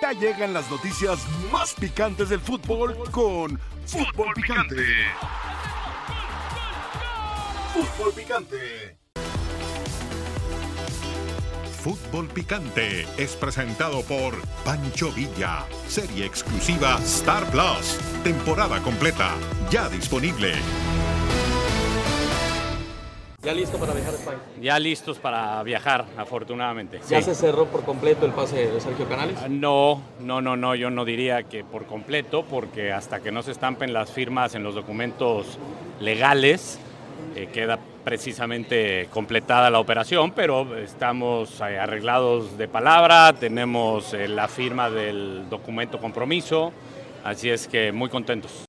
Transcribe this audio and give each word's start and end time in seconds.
Ya 0.00 0.12
llegan 0.12 0.52
las 0.52 0.70
noticias 0.70 1.18
más 1.50 1.74
picantes 1.74 2.28
del 2.28 2.40
fútbol 2.40 2.96
con 3.10 3.58
Fútbol 3.86 4.32
Picante. 4.34 4.84
Fútbol 7.74 8.12
Picante. 8.12 8.96
Fútbol 11.82 12.28
Picante 12.28 13.06
es 13.16 13.34
presentado 13.36 14.02
por 14.02 14.34
Pancho 14.64 15.10
Villa, 15.12 15.64
serie 15.88 16.26
exclusiva 16.26 16.98
Star 16.98 17.50
Plus, 17.50 17.98
temporada 18.22 18.82
completa, 18.82 19.34
ya 19.70 19.88
disponible. 19.88 20.52
¿Ya 23.42 23.54
listo 23.54 23.78
para 23.78 23.94
viajar 23.94 24.12
a 24.12 24.16
España? 24.16 24.38
Ya 24.60 24.78
listos 24.78 25.18
para 25.18 25.62
viajar, 25.62 26.04
afortunadamente. 26.18 27.00
¿Ya 27.08 27.18
sí. 27.18 27.22
se 27.22 27.34
cerró 27.34 27.64
por 27.66 27.84
completo 27.84 28.26
el 28.26 28.32
pase 28.32 28.70
de 28.70 28.80
Sergio 28.82 29.08
Canales? 29.08 29.38
Ah, 29.40 29.46
No, 29.48 30.02
no, 30.20 30.42
no, 30.42 30.56
no, 30.56 30.74
yo 30.74 30.90
no 30.90 31.06
diría 31.06 31.44
que 31.44 31.64
por 31.64 31.86
completo, 31.86 32.44
porque 32.44 32.92
hasta 32.92 33.20
que 33.20 33.32
no 33.32 33.42
se 33.42 33.52
estampen 33.52 33.94
las 33.94 34.10
firmas 34.10 34.54
en 34.54 34.62
los 34.62 34.74
documentos 34.74 35.58
legales, 36.00 36.78
eh, 37.34 37.48
queda 37.50 37.78
precisamente 38.04 39.08
completada 39.10 39.70
la 39.70 39.78
operación, 39.78 40.32
pero 40.32 40.76
estamos 40.76 41.60
eh, 41.60 41.78
arreglados 41.78 42.58
de 42.58 42.68
palabra, 42.68 43.32
tenemos 43.32 44.12
eh, 44.12 44.28
la 44.28 44.48
firma 44.48 44.90
del 44.90 45.48
documento 45.48 45.98
compromiso, 45.98 46.72
así 47.24 47.48
es 47.48 47.68
que 47.68 47.90
muy 47.90 48.10
contentos. 48.10 48.64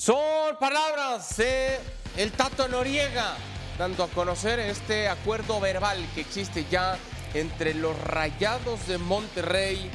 Son 0.00 0.56
palabras 0.58 1.36
de 1.36 1.78
el 2.16 2.32
Tato 2.32 2.68
Noriega, 2.68 3.36
dando 3.78 4.04
a 4.04 4.08
conocer 4.08 4.58
este 4.58 5.08
acuerdo 5.08 5.60
verbal 5.60 5.98
que 6.14 6.22
existe 6.22 6.64
ya 6.70 6.96
entre 7.34 7.74
los 7.74 8.00
Rayados 8.04 8.86
de 8.86 8.96
Monterrey, 8.96 9.90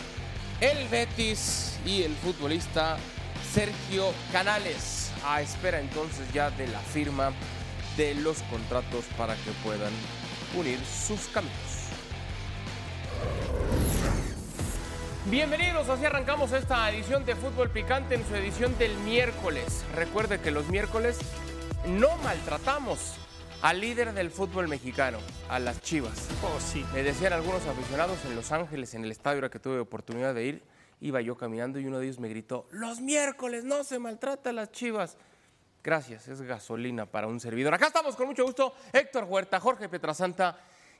el 0.62 0.88
Betis 0.90 1.80
y 1.88 2.04
el 2.04 2.14
futbolista 2.18 2.98
Sergio 3.52 4.14
Canales, 4.32 5.10
a 5.26 5.42
espera 5.42 5.80
entonces 5.80 6.32
ya 6.32 6.52
de 6.52 6.68
la 6.68 6.82
firma 6.82 7.32
de 7.98 8.14
los 8.14 8.44
contratos 8.44 9.06
para 9.18 9.34
que 9.34 9.50
puedan 9.64 9.94
unir 10.56 10.80
sus 10.86 11.22
caminos. 11.30 11.86
Bienvenidos, 15.30 15.90
así 15.90 16.06
arrancamos 16.06 16.52
esta 16.52 16.88
edición 16.92 17.26
de 17.26 17.36
Fútbol 17.36 17.72
Picante 17.72 18.14
en 18.14 18.24
su 18.28 18.36
edición 18.36 18.78
del 18.78 18.96
miércoles. 19.00 19.84
Recuerde 19.96 20.40
que 20.40 20.52
los 20.52 20.70
miércoles 20.70 21.18
no 21.88 22.16
maltratamos 22.18 23.16
al 23.64 23.82
líder 23.82 24.14
del 24.14 24.30
fútbol 24.30 24.68
mexicano, 24.68 25.18
a 25.50 25.58
las 25.58 25.82
Chivas. 25.82 26.28
Me 26.94 27.02
decían 27.02 27.34
algunos 27.34 27.66
aficionados 27.66 28.24
en 28.26 28.36
Los 28.36 28.52
Ángeles, 28.52 28.94
en 28.94 29.04
el 29.04 29.10
estadio 29.10 29.44
al 29.44 29.50
que 29.50 29.58
tuve 29.58 29.80
oportunidad 29.80 30.36
de 30.36 30.46
ir, 30.46 30.64
iba 31.02 31.20
yo 31.22 31.36
caminando 31.36 31.80
y 31.80 31.88
uno 31.88 31.98
de 31.98 32.06
ellos 32.06 32.20
me 32.20 32.30
gritó, 32.30 32.68
los 32.70 33.02
miércoles 33.02 33.64
no 33.64 33.84
se 33.84 33.98
maltrata 33.98 34.52
a 34.52 34.54
las 34.54 34.72
Chivas. 34.72 35.18
Gracias, 35.84 36.28
es 36.28 36.44
gasolina 36.44 37.08
para 37.08 37.26
un 37.26 37.40
servidor. 37.40 37.74
Acá 37.74 37.88
estamos 37.88 38.16
con 38.16 38.28
mucho 38.28 38.44
gusto, 38.44 38.76
Héctor 38.94 39.24
Huerta, 39.24 39.60
Jorge 39.60 39.90
Petrasanta 39.90 40.56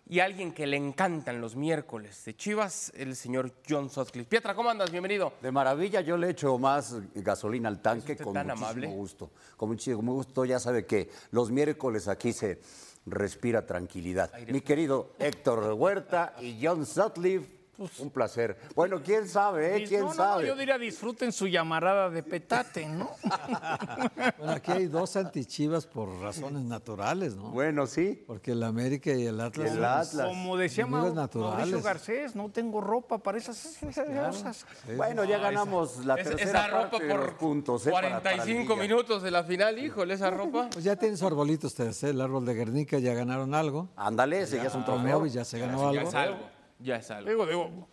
y 0.08 0.20
alguien 0.20 0.54
que 0.54 0.68
le 0.68 0.78
encantan 0.78 1.42
los 1.42 1.56
miércoles 1.56 2.24
de 2.26 2.36
Chivas, 2.36 2.92
el 2.96 3.16
señor 3.16 3.52
John 3.68 3.90
Sutcliffe. 3.90 4.30
Pietra, 4.30 4.54
¿cómo 4.54 4.70
andas? 4.70 4.92
Bienvenido. 4.92 5.34
De 5.42 5.52
maravilla, 5.52 6.02
yo 6.02 6.16
le 6.16 6.30
echo 6.30 6.58
más 6.60 6.96
gasolina 7.16 7.70
al 7.70 7.82
tanque 7.82 8.12
usted 8.12 8.24
con 8.24 8.34
tan 8.34 8.48
muchísimo 8.48 8.68
amable? 8.68 8.88
gusto. 8.88 9.32
Con 9.58 9.70
muchísimo 9.70 10.14
gusto, 10.14 10.46
ya 10.46 10.60
sabe 10.60 10.86
que 10.86 11.10
los 11.32 11.50
miércoles 11.50 12.08
aquí 12.08 12.34
se 12.34 12.62
respira 13.08 13.66
tranquilidad. 13.66 14.32
Mi 14.48 14.62
querido 14.62 15.14
Héctor 15.18 15.74
Huerta 15.74 16.36
y 16.40 16.60
John 16.62 16.86
Sutcliffe, 16.86 17.55
un 18.00 18.10
placer. 18.10 18.58
Bueno, 18.76 19.02
quién 19.04 19.28
sabe, 19.28 19.78
¿eh? 19.78 19.86
¿Quién 19.88 20.02
no, 20.02 20.08
no, 20.08 20.14
sabe? 20.14 20.48
yo 20.48 20.56
diría 20.56 20.78
disfruten 20.78 21.32
su 21.32 21.48
llamarada 21.48 22.10
de 22.10 22.24
petate, 22.24 22.86
¿no? 22.88 23.10
Bueno, 24.38 24.54
aquí 24.54 24.72
hay 24.72 24.86
dos 24.88 25.16
antichivas 25.16 25.86
por 25.86 26.10
razones 26.20 26.64
naturales, 26.64 27.36
¿no? 27.36 27.50
Bueno, 27.52 27.88
sí. 27.88 28.24
Porque 28.28 28.52
el 28.52 28.64
América 28.64 29.12
y 29.14 29.26
el 29.26 29.40
Atlas. 29.40 29.72
El 29.72 29.84
Atlas. 29.84 30.28
Como 30.28 30.58
decía 30.58 30.86
Mau- 30.86 31.14
naturales. 31.14 31.58
Mauricio 31.58 31.82
Garcés, 31.82 32.36
no 32.36 32.50
tengo 32.50 32.82
ropa 32.82 33.18
para 33.18 33.38
esas 33.38 33.78
cosas. 33.80 34.66
Bueno, 34.96 35.24
ya 35.24 35.38
ganamos 35.38 36.06
la 36.06 36.16
tercera 36.16 36.44
esa 36.44 36.68
ropa 36.68 36.90
parte 36.92 37.06
de 37.08 37.14
los 37.16 37.26
por 37.26 37.38
puntos. 37.38 37.88
¿eh? 37.88 37.92
para- 37.92 38.10
para 38.22 38.22
45 38.22 38.74
Liga. 38.74 38.82
minutos 38.82 39.24
de 39.24 39.32
la 39.32 39.44
final, 39.44 39.78
híjole, 39.80 40.14
esa 40.14 40.30
ropa. 40.30 40.70
Pues 40.72 40.84
ya 40.84 40.96
tienen 40.96 41.18
su 41.18 41.26
arbolito 41.28 41.68
ustedes, 41.68 42.04
¿eh? 42.04 42.10
El 42.10 42.22
árbol 42.22 42.46
de 42.46 42.54
Guernica 42.54 43.00
ya 43.00 43.14
ganaron 43.14 43.54
algo. 43.54 43.90
Ándale, 43.96 44.42
ese 44.42 44.58
ya 44.58 44.66
es 44.66 44.76
un 44.76 44.86
trofeo. 44.86 45.26
Ya 45.26 45.44
se 45.46 45.60
ganó 45.60 45.92
Ya 45.94 46.00
algo. 46.00 46.10
es 46.10 46.16
algo, 46.16 46.38
ya 46.80 46.98
es 46.98 47.12
algo. 47.12 47.30
Digo, 47.30 47.46
digo, 47.46 47.88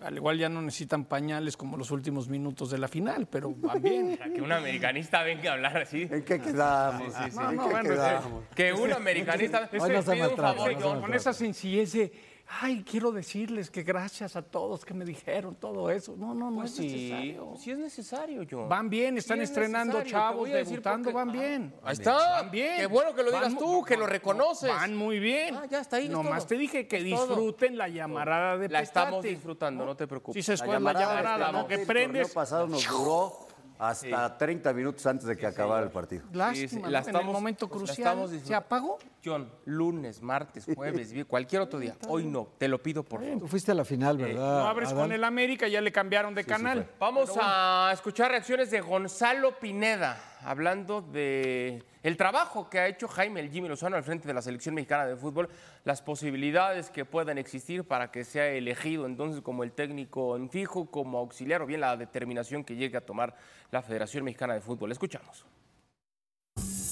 al 0.00 0.16
igual 0.16 0.38
ya 0.38 0.48
no 0.48 0.62
necesitan 0.62 1.04
pañales 1.04 1.56
como 1.56 1.76
los 1.76 1.90
últimos 1.90 2.28
minutos 2.28 2.70
de 2.70 2.78
la 2.78 2.86
final, 2.86 3.26
pero 3.26 3.52
van 3.54 3.82
bien. 3.82 4.18
Que 4.34 4.40
un 4.40 4.52
americanista 4.52 5.22
venga 5.22 5.50
a 5.50 5.54
hablar 5.54 5.78
así. 5.78 6.02
¿En 6.10 6.22
qué 6.22 6.40
quedamos? 6.40 7.12
Sí, 7.12 7.20
sí, 7.24 7.30
sí. 7.32 7.38
¿En 7.38 7.56
No, 7.56 7.64
qué 7.64 7.70
bueno, 7.70 7.90
quedamos? 7.90 8.44
Que 8.54 8.72
un 8.72 8.92
americanista 8.92 9.68
Hoy 9.72 9.90
no 9.90 10.02
se 10.02 10.12
pide 10.12 10.28
un 10.28 10.36
favor, 10.36 10.72
no 10.72 10.78
se 10.78 10.84
John. 10.84 11.00
Con 11.00 11.14
esa 11.14 11.32
sencillez 11.32 11.92
de, 11.92 12.12
ay, 12.60 12.82
quiero 12.82 13.12
decirles 13.12 13.70
que 13.70 13.82
gracias 13.82 14.36
a 14.36 14.42
todos 14.42 14.84
que 14.84 14.94
me 14.94 15.04
dijeron 15.04 15.54
todo 15.54 15.90
eso. 15.90 16.14
No, 16.16 16.34
no, 16.34 16.50
no 16.50 16.60
Pues 16.60 16.70
es 16.72 16.76
sí, 16.78 16.86
necesario. 16.92 17.54
sí 17.58 17.70
es 17.70 17.78
necesario, 17.78 18.46
John. 18.50 18.68
Van 18.68 18.88
bien, 18.90 19.18
están 19.18 19.38
Sí 19.38 19.44
es 19.44 19.50
estrenando 19.50 19.98
necesario, 19.98 20.10
chavos, 20.30 20.48
debutando, 20.50 21.12
van 21.12 21.28
Ah, 21.28 21.32
bien. 21.32 21.74
Ahí 21.82 21.92
está. 21.94 22.16
Van 22.42 22.50
bien. 22.50 22.76
Qué 22.78 22.86
bueno 22.86 23.14
que 23.14 23.22
lo 23.22 23.30
digas 23.30 23.54
Van 23.54 23.58
tú, 23.58 23.82
que 23.84 23.94
lo 23.96 24.00
no, 24.04 24.06
reconoces. 24.06 24.68
Van 24.70 24.96
muy 24.96 25.18
bien. 25.18 25.56
Ah, 25.56 25.66
ya 25.70 25.80
está 25.80 25.96
ahí, 25.96 26.08
Nomás 26.08 26.38
todo. 26.40 26.48
te 26.48 26.56
dije 26.56 26.86
que 26.86 27.02
disfruten 27.02 27.76
la 27.78 27.88
llamarada 27.88 28.56
de 28.58 28.68
La 28.68 28.80
estamos 28.80 29.22
disfrutando, 29.24 29.84
no 29.84 29.96
te 29.96 30.06
preocupes. 30.06 30.44
Sí 30.44 30.46
se 30.46 30.54
escuela 30.54 30.78
la 30.80 30.92
llamarada 30.92 31.14
llamarada, 31.38 31.52
¿no? 31.52 31.66
Que 31.66 31.74
el 31.74 31.86
prendes. 31.86 32.22
torneo 32.22 32.34
pasado 32.34 32.66
nos 32.66 32.86
duró 32.86 33.47
hasta 33.78 34.36
30 34.36 34.72
minutos 34.72 35.06
antes 35.06 35.26
de 35.26 35.36
que 35.36 35.46
acabara 35.46 35.84
el 35.84 35.90
partido. 35.90 36.24
Lástima, 36.32 36.68
Sí, 36.68 36.68
sí, 36.68 36.80
¿no? 36.82 36.88
la 36.90 37.00
en 37.00 37.16
el 37.16 37.24
momento 37.24 37.68
crucial. 37.68 38.28
¿Se 38.42 38.54
apagó? 38.54 38.98
John, 39.24 39.50
lunes, 39.64 40.22
martes, 40.22 40.66
jueves, 40.74 41.12
cualquier 41.28 41.62
otro 41.62 41.78
día. 41.78 41.96
Hoy 42.08 42.24
no, 42.24 42.48
te 42.58 42.68
lo 42.68 42.82
pido 42.82 43.02
por 43.02 43.20
favor. 43.22 43.38
Tú 43.40 43.48
fuiste 43.48 43.72
a 43.72 43.74
la 43.74 43.84
final, 43.84 44.16
¿verdad? 44.18 44.60
No 44.60 44.66
abres 44.68 44.88
Adán? 44.90 45.04
con 45.04 45.12
el 45.12 45.24
América, 45.24 45.68
ya 45.68 45.80
le 45.80 45.92
cambiaron 45.92 46.34
de 46.34 46.44
canal. 46.44 46.90
Vamos 46.98 47.30
a 47.40 47.90
escuchar 47.92 48.30
reacciones 48.30 48.70
de 48.70 48.80
Gonzalo 48.80 49.58
Pineda, 49.58 50.18
hablando 50.42 51.02
de 51.02 51.82
el 52.02 52.16
trabajo 52.16 52.70
que 52.70 52.78
ha 52.78 52.88
hecho 52.88 53.08
Jaime 53.08 53.40
el 53.40 53.50
Jimmy 53.50 53.68
Lozano 53.68 53.96
al 53.96 54.02
frente 54.02 54.28
de 54.28 54.34
la 54.34 54.42
selección 54.42 54.74
mexicana 54.74 55.06
de 55.06 55.16
fútbol, 55.16 55.48
las 55.84 56.02
posibilidades 56.02 56.90
que 56.90 57.04
puedan 57.04 57.38
existir 57.38 57.84
para 57.84 58.10
que 58.10 58.24
sea 58.24 58.48
elegido 58.48 59.06
entonces 59.06 59.40
como 59.40 59.64
el 59.64 59.72
técnico 59.72 60.36
en 60.36 60.50
fijo, 60.50 60.90
como 60.90 61.18
auxiliar 61.18 61.62
o 61.62 61.66
bien 61.66 61.80
la 61.80 61.96
determinación 61.96 62.64
que 62.64 62.76
llegue 62.76 62.96
a 62.96 63.04
tomar 63.04 63.34
la 63.70 63.82
Federación 63.82 64.24
Mexicana 64.24 64.54
de 64.54 64.60
Fútbol. 64.60 64.92
Escuchamos. 64.92 65.44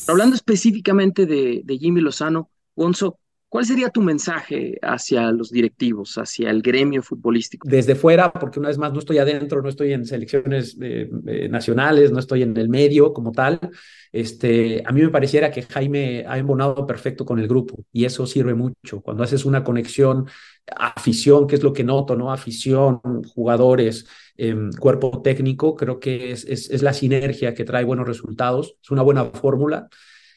Hablando 0.08 0.36
específicamente 0.36 1.26
de, 1.26 1.62
de 1.64 1.78
Jimmy 1.78 2.00
Lozano, 2.00 2.50
Gonzo, 2.74 3.18
¿cuál 3.48 3.64
sería 3.64 3.90
tu 3.90 4.02
mensaje 4.02 4.78
hacia 4.82 5.30
los 5.30 5.50
directivos, 5.50 6.16
hacia 6.18 6.50
el 6.50 6.62
gremio 6.62 7.02
futbolístico? 7.02 7.68
desde 7.68 7.94
fuera, 7.94 8.32
porque 8.32 8.58
una 8.58 8.68
vez 8.68 8.78
más 8.78 8.92
no 8.92 8.98
estoy 8.98 9.18
adentro, 9.18 9.62
no 9.62 9.68
estoy 9.68 9.92
en 9.92 10.04
selecciones 10.04 10.76
eh, 10.80 11.08
eh, 11.26 11.48
nacionales, 11.48 12.10
no 12.10 12.18
estoy 12.18 12.42
en 12.42 12.56
el 12.56 12.68
medio 12.68 13.12
como 13.12 13.32
tal. 13.32 13.58
Este, 14.12 14.82
a 14.84 14.92
mí 14.92 15.02
me 15.02 15.10
pareciera 15.10 15.50
que 15.50 15.62
Jaime 15.62 16.24
ha 16.26 16.38
embonado 16.38 16.86
perfecto 16.86 17.24
con 17.24 17.38
el 17.38 17.48
grupo 17.48 17.84
y 17.92 18.04
eso 18.04 18.26
sirve 18.26 18.54
mucho. 18.54 19.00
Cuando 19.00 19.22
haces 19.22 19.44
una 19.44 19.62
conexión, 19.62 20.26
afición, 20.74 21.46
que 21.46 21.56
es 21.56 21.62
lo 21.62 21.72
que 21.72 21.84
noto, 21.84 22.16
¿no? 22.16 22.32
Afición, 22.32 23.00
jugadores, 23.34 24.06
em, 24.36 24.70
cuerpo 24.72 25.22
técnico, 25.22 25.76
creo 25.76 26.00
que 26.00 26.32
es, 26.32 26.44
es, 26.44 26.82
la 26.82 26.92
sinergia 26.92 27.54
que 27.54 27.64
trae 27.64 27.84
buenos 27.84 28.06
resultados, 28.06 28.76
es 28.82 28.90
una 28.90 29.02
buena 29.02 29.24
fórmula. 29.26 29.88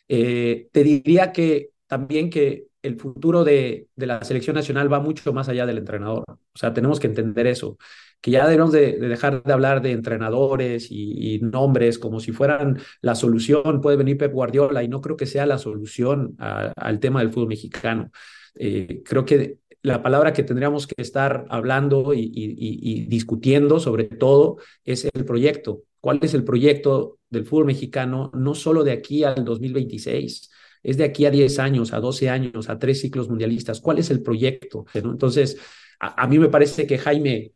Eh, 0.08 0.70
te 0.72 0.84
diría 0.84 1.32
que 1.32 1.72
también 1.88 2.30
que 2.30 2.69
el 2.82 2.98
futuro 3.00 3.44
de, 3.44 3.88
la 3.96 4.22
selección 4.24 4.56
nacional 4.56 4.92
va 4.92 5.00
mucho 5.00 5.34
más 5.34 5.50
allá 5.50 5.66
del 5.66 5.78
entrenador. 5.80 6.24
O 6.28 6.58
sea, 6.58 6.74
tenemos 6.74 7.00
que 7.00 7.08
entender 7.08 7.48
eso, 7.48 7.78
que 8.22 8.32
ya 8.32 8.48
debemos 8.48 8.72
de, 8.72 8.98
de 8.98 9.08
dejar 9.08 9.44
de 9.44 9.54
hablar 9.54 9.82
de 9.82 9.92
entrenadores 9.92 10.88
y, 10.90 11.40
nombres 11.42 12.00
como 12.00 12.20
si 12.20 12.32
fueran 12.32 12.80
la 13.02 13.16
solución. 13.16 13.82
Puede 13.82 13.98
venir 13.98 14.18
Pep 14.18 14.34
Guardiola 14.34 14.84
y 14.84 14.88
no 14.88 15.02
creo 15.02 15.18
que 15.18 15.26
sea 15.26 15.46
la 15.46 15.58
solución 15.58 16.36
al 16.40 17.00
tema 17.00 17.20
del 17.22 17.32
fútbol 17.32 17.48
mexicano. 17.50 18.12
Eh, 18.56 19.02
creo 19.06 19.26
que 19.26 19.60
la 19.82 20.02
palabra 20.04 20.34
que 20.34 20.44
tendríamos 20.44 20.88
que 20.88 21.02
estar 21.02 21.46
hablando 21.50 22.14
y- 22.14 22.32
y 22.34 23.06
discutiendo 23.06 23.80
sobre 23.80 24.06
todo 24.06 24.58
es 24.84 25.06
el 25.14 25.26
proyecto. 25.26 25.84
¿Cuál 26.02 26.20
es 26.22 26.34
el 26.34 26.44
proyecto 26.44 27.20
del 27.30 27.46
fútbol 27.46 27.66
mexicano, 27.66 28.32
no 28.34 28.56
solo 28.56 28.84
de 28.84 28.92
aquí 28.92 29.24
al 29.24 29.44
2026? 29.46 30.50
Es 30.84 30.98
de 30.98 31.04
aquí 31.04 31.26
a 31.26 31.32
10 31.32 31.60
años, 31.60 31.94
a 31.94 32.00
12 32.00 32.30
años, 32.30 32.70
a 32.70 32.80
tres 32.80 33.02
ciclos 33.02 33.30
mundialistas. 33.30 33.82
¿Cuál 33.82 34.00
es 34.00 34.10
el 34.10 34.22
proyecto? 34.22 34.86
¿no? 35.04 35.12
Entonces, 35.12 35.58
a, 36.00 36.24
a 36.24 36.28
mí 36.28 36.40
me 36.40 36.50
parece 36.50 36.88
que 36.88 36.98
Jaime, 36.98 37.52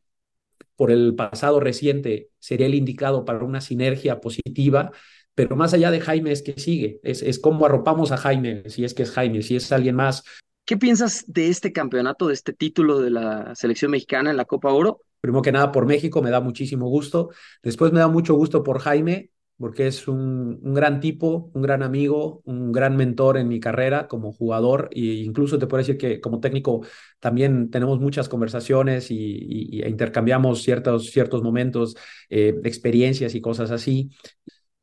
por 0.75 0.92
el 0.92 1.16
pasado 1.16 1.60
reciente, 1.60 2.30
sería 2.40 2.68
el 2.68 2.75
indicado 2.75 3.25
para 3.25 3.44
una 3.44 3.62
sinergia 3.62 4.20
positiva, 4.20 4.92
pero 5.36 5.56
más 5.56 5.74
allá 5.74 5.92
de 5.92 6.02
Jaime 6.02 6.31
es 6.31 6.42
que 6.42 6.54
sigue, 6.60 7.00
es, 7.04 7.22
es 7.22 7.40
cómo 7.40 7.66
arropamos 7.66 8.12
a 8.12 8.18
Jaime, 8.18 8.64
si 8.70 8.84
es 8.84 8.94
que 8.94 9.04
es 9.04 9.12
Jaime, 9.12 9.42
si 9.42 9.56
es 9.56 9.72
alguien 9.72 9.96
más, 9.96 10.24
¿Qué 10.66 10.78
piensas 10.78 11.26
de 11.28 11.50
este 11.50 11.74
campeonato, 11.74 12.28
de 12.28 12.34
este 12.34 12.54
título 12.54 13.00
de 13.00 13.10
la 13.10 13.54
selección 13.54 13.92
mexicana 13.92 14.31
en 14.31 14.38
la 14.38 14.46
Copa 14.46 14.72
Oro? 14.72 15.02
Primero 15.19 15.42
que 15.42 15.52
nada, 15.52 15.74
por 15.74 15.86
México 15.86 16.22
me 16.22 16.30
da 16.30 16.40
muchísimo 16.40 16.88
gusto. 16.88 17.31
Después 17.62 17.92
me 17.92 18.00
da 18.00 18.08
mucho 18.08 18.34
gusto 18.36 18.64
por 18.64 18.80
Jaime, 18.80 19.30
porque 19.58 19.88
es 19.88 20.08
un, 20.08 20.60
un, 20.62 20.74
gran 20.74 21.00
tipo, 21.00 21.50
un 21.54 21.62
gran 21.62 21.84
amigo, 21.84 22.42
un 22.46 22.72
gran 22.72 22.96
mentor 22.98 23.38
en 23.38 23.48
mi 23.48 23.60
carrera 23.60 24.08
como 24.08 24.32
jugador 24.34 24.90
e 24.92 25.00
incluso 25.24 25.58
te 25.60 25.68
puedo 25.68 25.80
decir 25.80 25.98
que 25.98 26.20
como 26.20 26.40
técnico 26.40 26.82
también 27.20 27.70
tenemos 27.70 28.00
muchas 28.00 28.28
conversaciones 28.30 29.12
y, 29.12 29.16
y, 29.16 29.82
y 29.84 29.88
intercambiamos 29.88 30.64
ciertos, 30.64 31.12
ciertos 31.12 31.44
momentos, 31.44 31.96
eh, 32.30 32.56
experiencias 32.64 33.36
y 33.36 33.42
cosas 33.42 33.72
así. 33.72 34.10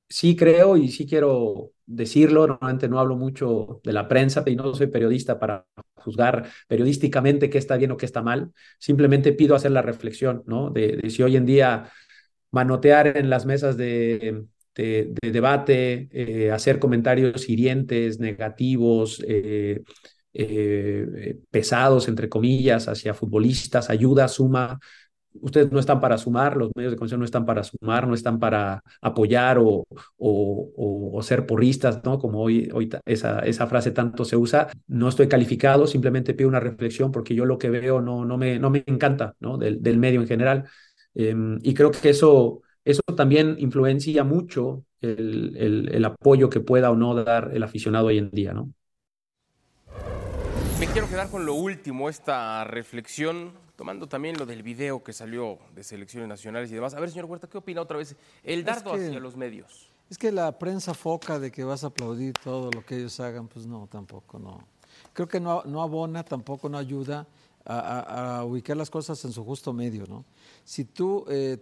Sí 0.09 0.35
creo 0.35 0.77
y 0.77 0.89
sí 0.89 1.07
quiero 1.07 1.73
decirlo, 1.87 2.47
normalmente 2.47 2.89
no 2.89 2.99
hablo 2.99 3.17
mucho 3.17 3.81
de 3.85 3.93
la 3.93 4.09
prensa 4.09 4.43
y 4.47 4.57
no 4.57 4.75
soy 4.75 4.89
periodista 4.89 5.39
para 5.39 5.67
juzgar 5.95 6.49
periodísticamente 6.67 7.49
qué 7.49 7.59
está 7.59 7.77
bien 7.77 7.93
o 7.93 7.97
qué 7.97 8.07
está 8.07 8.21
mal, 8.23 8.53
simplemente 8.79 9.33
pido 9.33 9.55
hacer 9.55 9.71
la 9.71 9.83
reflexión, 9.83 10.43
¿no? 10.47 10.71
De, 10.71 10.97
de 10.97 11.11
si 11.11 11.23
hoy 11.23 11.37
en 11.37 11.47
día 11.47 11.91
manotear 12.53 13.17
en 13.17 13.31
las 13.31 13.47
mesas 13.47 13.77
de, 13.77 14.45
de, 14.75 15.15
de 15.21 15.31
debate, 15.33 16.09
eh, 16.13 16.51
hacer 16.51 16.79
comentarios 16.79 17.49
hirientes, 17.49 18.19
negativos, 18.21 19.23
eh, 19.27 19.83
eh, 20.33 21.39
pesados, 21.51 22.09
entre 22.09 22.29
comillas, 22.29 22.89
hacia 22.89 23.15
futbolistas, 23.15 23.91
ayuda, 23.91 24.29
suma. 24.29 24.79
Ustedes 25.33 25.71
no 25.71 25.79
están 25.79 26.01
para 26.01 26.19
sumar, 26.19 26.57
los 26.57 26.73
medios 26.75 26.91
de 26.93 26.97
comunicación 26.97 27.21
no 27.21 27.25
están 27.25 27.47
para 27.47 27.63
sumar, 27.63 28.09
no 28.09 28.15
están 28.15 28.41
para 28.41 28.83
apoyar 29.01 29.59
o, 29.59 29.85
o, 30.19 31.11
o 31.15 31.23
ser 31.23 31.47
porristas, 31.47 32.03
¿no? 32.05 32.19
Como 32.19 32.41
hoy, 32.43 32.69
hoy 32.75 32.91
esa, 33.07 33.39
esa 33.41 33.67
frase 33.69 33.93
tanto 33.93 34.25
se 34.25 34.37
usa. 34.37 34.69
No 34.89 35.09
estoy 35.09 35.29
calificado, 35.29 35.87
simplemente 35.87 36.35
pido 36.35 36.49
una 36.49 36.59
reflexión 36.59 37.13
porque 37.13 37.35
yo 37.37 37.45
lo 37.45 37.59
que 37.59 37.71
veo 37.71 38.01
no, 38.01 38.25
no, 38.25 38.39
me, 38.39 38.59
no 38.59 38.71
me 38.71 38.83
encanta, 38.87 39.35
¿no? 39.39 39.57
Del, 39.57 39.81
del 39.83 39.99
medio 39.99 40.21
en 40.21 40.27
general. 40.27 40.65
y 41.15 41.75
creo 41.75 41.91
que 41.93 42.11
eso 42.11 42.63
eso 42.91 43.03
también 43.17 43.57
influencia 43.59 44.25
mucho 44.25 44.85
el, 45.01 45.57
el, 45.57 45.89
el, 45.95 46.05
apoyo 46.05 46.51
que 46.51 46.61
pueda 46.61 46.91
o 46.91 46.97
no 46.97 47.15
dar 47.15 47.51
el 47.55 47.63
aficionado 47.63 48.07
hoy 48.07 48.19
en 48.19 48.31
día, 48.31 48.53
¿no? 48.53 48.73
Me 50.79 50.87
quiero 50.87 51.09
quedar 51.09 51.31
con 51.31 51.45
lo 51.45 51.55
último, 51.55 52.09
esta 52.09 52.65
reflexión, 52.65 53.53
tomando 53.77 54.09
también 54.09 54.39
lo 54.39 54.47
del 54.47 54.63
video 54.63 55.03
que 55.03 55.13
salió 55.13 55.59
de 55.75 55.85
selecciones 55.85 56.27
nacionales 56.29 56.71
y 56.71 56.75
demás. 56.75 56.95
A 56.95 57.01
ver, 57.01 57.11
señor 57.11 57.27
Huerta, 57.27 57.49
¿qué 57.49 57.59
opina 57.59 57.83
otra 57.83 57.99
vez? 57.99 58.17
El 58.43 58.65
dardo 58.65 58.95
es 58.95 59.01
que, 59.01 59.07
hacia 59.09 59.21
los 59.21 59.37
medios. 59.37 59.91
Es 60.09 60.17
que 60.17 60.33
la 60.33 60.59
prensa 60.59 60.95
foca 60.95 61.39
de 61.39 61.53
que 61.53 61.65
vas 61.65 61.85
a 61.85 61.89
aplaudir 61.89 62.33
todo 62.43 62.71
lo 62.71 62.85
que 62.85 62.97
ellos 62.97 63.21
hagan, 63.21 63.47
pues 63.47 63.67
no, 63.67 63.89
tampoco, 63.91 64.39
no. 64.39 64.67
Creo 65.13 65.29
que 65.29 65.39
no, 65.39 65.63
no 65.67 65.83
abona, 65.83 66.25
tampoco 66.25 66.71
no 66.71 66.79
ayuda 66.79 67.27
a, 67.65 67.79
a, 67.79 68.39
a, 68.39 68.45
ubicar 68.45 68.77
las 68.77 68.89
cosas 68.89 69.23
en 69.27 69.33
su 69.33 69.45
justo 69.45 69.75
medio, 69.75 70.07
¿no? 70.07 70.25
Si 70.65 70.87
tú 70.87 71.27
eh, 71.29 71.59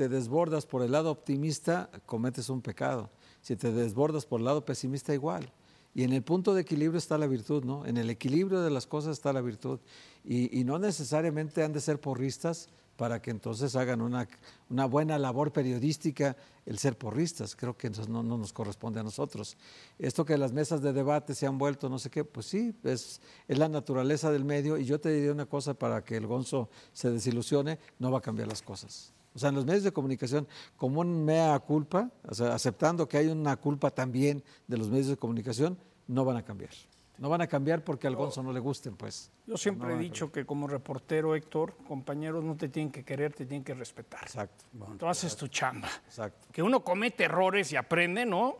te 0.00 0.08
desbordas 0.08 0.64
por 0.64 0.82
el 0.82 0.92
lado 0.92 1.10
optimista, 1.10 1.90
cometes 2.06 2.48
un 2.48 2.62
pecado. 2.62 3.10
Si 3.42 3.54
te 3.54 3.70
desbordas 3.70 4.24
por 4.24 4.40
el 4.40 4.46
lado 4.46 4.64
pesimista, 4.64 5.12
igual. 5.12 5.52
Y 5.94 6.04
en 6.04 6.14
el 6.14 6.22
punto 6.22 6.54
de 6.54 6.62
equilibrio 6.62 6.96
está 6.96 7.18
la 7.18 7.26
virtud, 7.26 7.64
¿no? 7.64 7.84
En 7.84 7.98
el 7.98 8.08
equilibrio 8.08 8.62
de 8.62 8.70
las 8.70 8.86
cosas 8.86 9.18
está 9.18 9.30
la 9.34 9.42
virtud. 9.42 9.78
Y, 10.24 10.58
y 10.58 10.64
no 10.64 10.78
necesariamente 10.78 11.62
han 11.62 11.74
de 11.74 11.82
ser 11.82 12.00
porristas 12.00 12.70
para 12.96 13.20
que 13.20 13.30
entonces 13.30 13.76
hagan 13.76 14.00
una, 14.00 14.26
una, 14.70 14.86
buena 14.86 15.18
labor 15.18 15.52
periodística 15.52 16.34
el 16.64 16.78
ser 16.78 16.96
porristas. 16.96 17.54
Creo 17.54 17.76
que 17.76 17.90
no, 17.90 18.22
no, 18.22 18.38
nos 18.38 18.54
corresponde 18.54 19.00
a 19.00 19.02
nosotros. 19.02 19.58
Esto 19.98 20.24
que 20.24 20.38
las 20.38 20.54
mesas 20.54 20.80
de 20.80 20.94
debate 20.94 21.34
se 21.34 21.46
han 21.46 21.58
vuelto 21.58 21.90
no 21.90 21.98
sé 21.98 22.08
qué, 22.08 22.24
pues 22.24 22.46
sí, 22.46 22.74
es, 22.84 23.20
es 23.46 23.58
la 23.58 23.68
naturaleza 23.68 24.32
del 24.32 24.46
medio. 24.46 24.78
Y 24.78 24.86
yo 24.86 24.98
te 24.98 25.10
diría 25.10 25.32
una 25.32 25.44
cosa 25.44 25.74
para 25.74 26.02
que 26.02 26.16
el 26.16 26.26
Gonzo 26.26 26.70
se 26.94 27.10
desilusione, 27.10 27.78
no 27.98 28.10
va 28.10 28.20
a 28.20 28.22
cambiar 28.22 28.48
las 28.48 28.62
cosas. 28.62 29.12
O 29.34 29.38
sea, 29.38 29.50
en 29.50 29.54
los 29.54 29.64
medios 29.64 29.84
de 29.84 29.92
comunicación, 29.92 30.48
como 30.76 31.00
un 31.00 31.24
mea 31.24 31.58
culpa, 31.60 32.10
o 32.26 32.34
sea, 32.34 32.54
aceptando 32.54 33.08
que 33.08 33.18
hay 33.18 33.28
una 33.28 33.56
culpa 33.56 33.90
también 33.90 34.42
de 34.66 34.76
los 34.76 34.90
medios 34.90 35.08
de 35.08 35.16
comunicación, 35.16 35.78
no 36.08 36.24
van 36.24 36.36
a 36.36 36.42
cambiar. 36.42 36.70
No 37.18 37.28
van 37.28 37.42
a 37.42 37.46
cambiar 37.46 37.84
porque 37.84 38.06
al 38.06 38.16
Gonzo 38.16 38.42
no 38.42 38.50
le 38.52 38.60
gusten, 38.60 38.96
pues. 38.96 39.30
Yo 39.46 39.56
siempre 39.58 39.88
no 39.88 39.94
he 39.94 39.98
dicho 39.98 40.32
que 40.32 40.46
como 40.46 40.66
reportero, 40.66 41.34
Héctor, 41.34 41.76
compañeros 41.86 42.42
no 42.42 42.56
te 42.56 42.70
tienen 42.70 42.90
que 42.90 43.04
querer, 43.04 43.34
te 43.34 43.44
tienen 43.44 43.62
que 43.62 43.74
respetar. 43.74 44.22
Exacto. 44.22 44.64
Bueno, 44.72 44.96
Tú 44.96 45.06
haces 45.06 45.36
tu 45.36 45.46
chamba. 45.48 45.88
Exacto. 46.06 46.48
Que 46.50 46.62
uno 46.62 46.82
comete 46.82 47.24
errores 47.24 47.70
y 47.72 47.76
aprende, 47.76 48.24
¿no? 48.24 48.56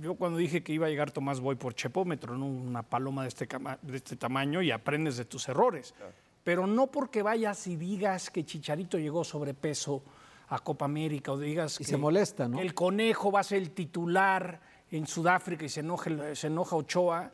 Yo 0.00 0.16
cuando 0.16 0.38
dije 0.38 0.62
que 0.62 0.72
iba 0.72 0.86
a 0.86 0.90
llegar 0.90 1.12
Tomás 1.12 1.40
Boy 1.40 1.54
por 1.54 1.74
Chepómetro, 1.74 2.36
¿no? 2.36 2.46
una 2.46 2.82
paloma 2.82 3.22
de 3.22 3.28
este, 3.28 3.48
de 3.82 3.96
este 3.96 4.16
tamaño 4.16 4.60
y 4.60 4.70
aprendes 4.70 5.16
de 5.16 5.24
tus 5.24 5.48
errores. 5.48 5.94
Claro 5.96 6.12
pero 6.48 6.66
no 6.66 6.86
porque 6.86 7.20
vayas 7.22 7.66
y 7.66 7.76
digas 7.76 8.30
que 8.30 8.42
Chicharito 8.42 8.98
llegó 8.98 9.22
sobrepeso 9.22 10.02
a 10.48 10.58
Copa 10.60 10.86
América 10.86 11.32
o 11.32 11.38
digas 11.38 11.74
y 11.74 11.84
que, 11.84 11.90
se 11.90 11.98
molesta, 11.98 12.46
el 12.46 12.72
conejo 12.72 13.30
va 13.30 13.40
a 13.40 13.42
ser 13.42 13.58
el 13.58 13.72
titular 13.72 14.58
en 14.90 15.06
Sudáfrica 15.06 15.66
y 15.66 15.68
se 15.68 15.80
enoja, 15.80 16.34
se 16.34 16.46
enoja 16.46 16.74
Ochoa. 16.76 17.30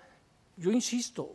Yo 0.56 0.72
insisto, 0.72 1.30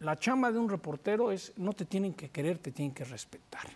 la 0.00 0.18
chamba 0.18 0.52
de 0.52 0.58
un 0.58 0.68
reportero 0.68 1.32
es 1.32 1.54
no 1.56 1.72
te 1.72 1.86
tienen 1.86 2.12
que 2.12 2.28
querer, 2.28 2.58
te 2.58 2.70
tienen 2.70 2.94
que 2.94 3.04
respetar. 3.04 3.66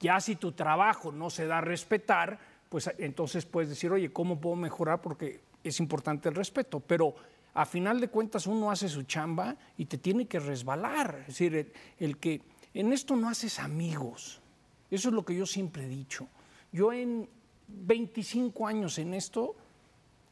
Ya 0.00 0.18
si 0.18 0.36
tu 0.36 0.52
trabajo 0.52 1.12
no 1.12 1.28
se 1.28 1.46
da 1.46 1.58
a 1.58 1.60
respetar, 1.60 2.38
pues 2.70 2.90
entonces 2.96 3.44
puedes 3.44 3.68
decir, 3.68 3.92
oye, 3.92 4.10
¿cómo 4.14 4.40
puedo 4.40 4.56
mejorar? 4.56 5.02
Porque 5.02 5.42
es 5.62 5.78
importante 5.78 6.30
el 6.30 6.34
respeto, 6.34 6.80
pero 6.80 7.14
a 7.52 7.66
final 7.66 8.00
de 8.00 8.08
cuentas 8.08 8.46
uno 8.46 8.70
hace 8.70 8.88
su 8.88 9.02
chamba 9.02 9.56
y 9.76 9.84
te 9.84 9.98
tiene 9.98 10.26
que 10.26 10.40
resbalar. 10.40 11.18
Es 11.20 11.26
decir, 11.26 11.54
el, 11.54 11.72
el 11.98 12.16
que 12.16 12.56
en 12.78 12.92
esto 12.92 13.16
no 13.16 13.28
haces 13.28 13.58
amigos. 13.58 14.40
Eso 14.88 15.08
es 15.08 15.14
lo 15.14 15.24
que 15.24 15.34
yo 15.34 15.46
siempre 15.46 15.84
he 15.84 15.88
dicho. 15.88 16.28
Yo 16.70 16.92
en 16.92 17.28
25 17.66 18.68
años 18.68 18.98
en 18.98 19.14
esto, 19.14 19.56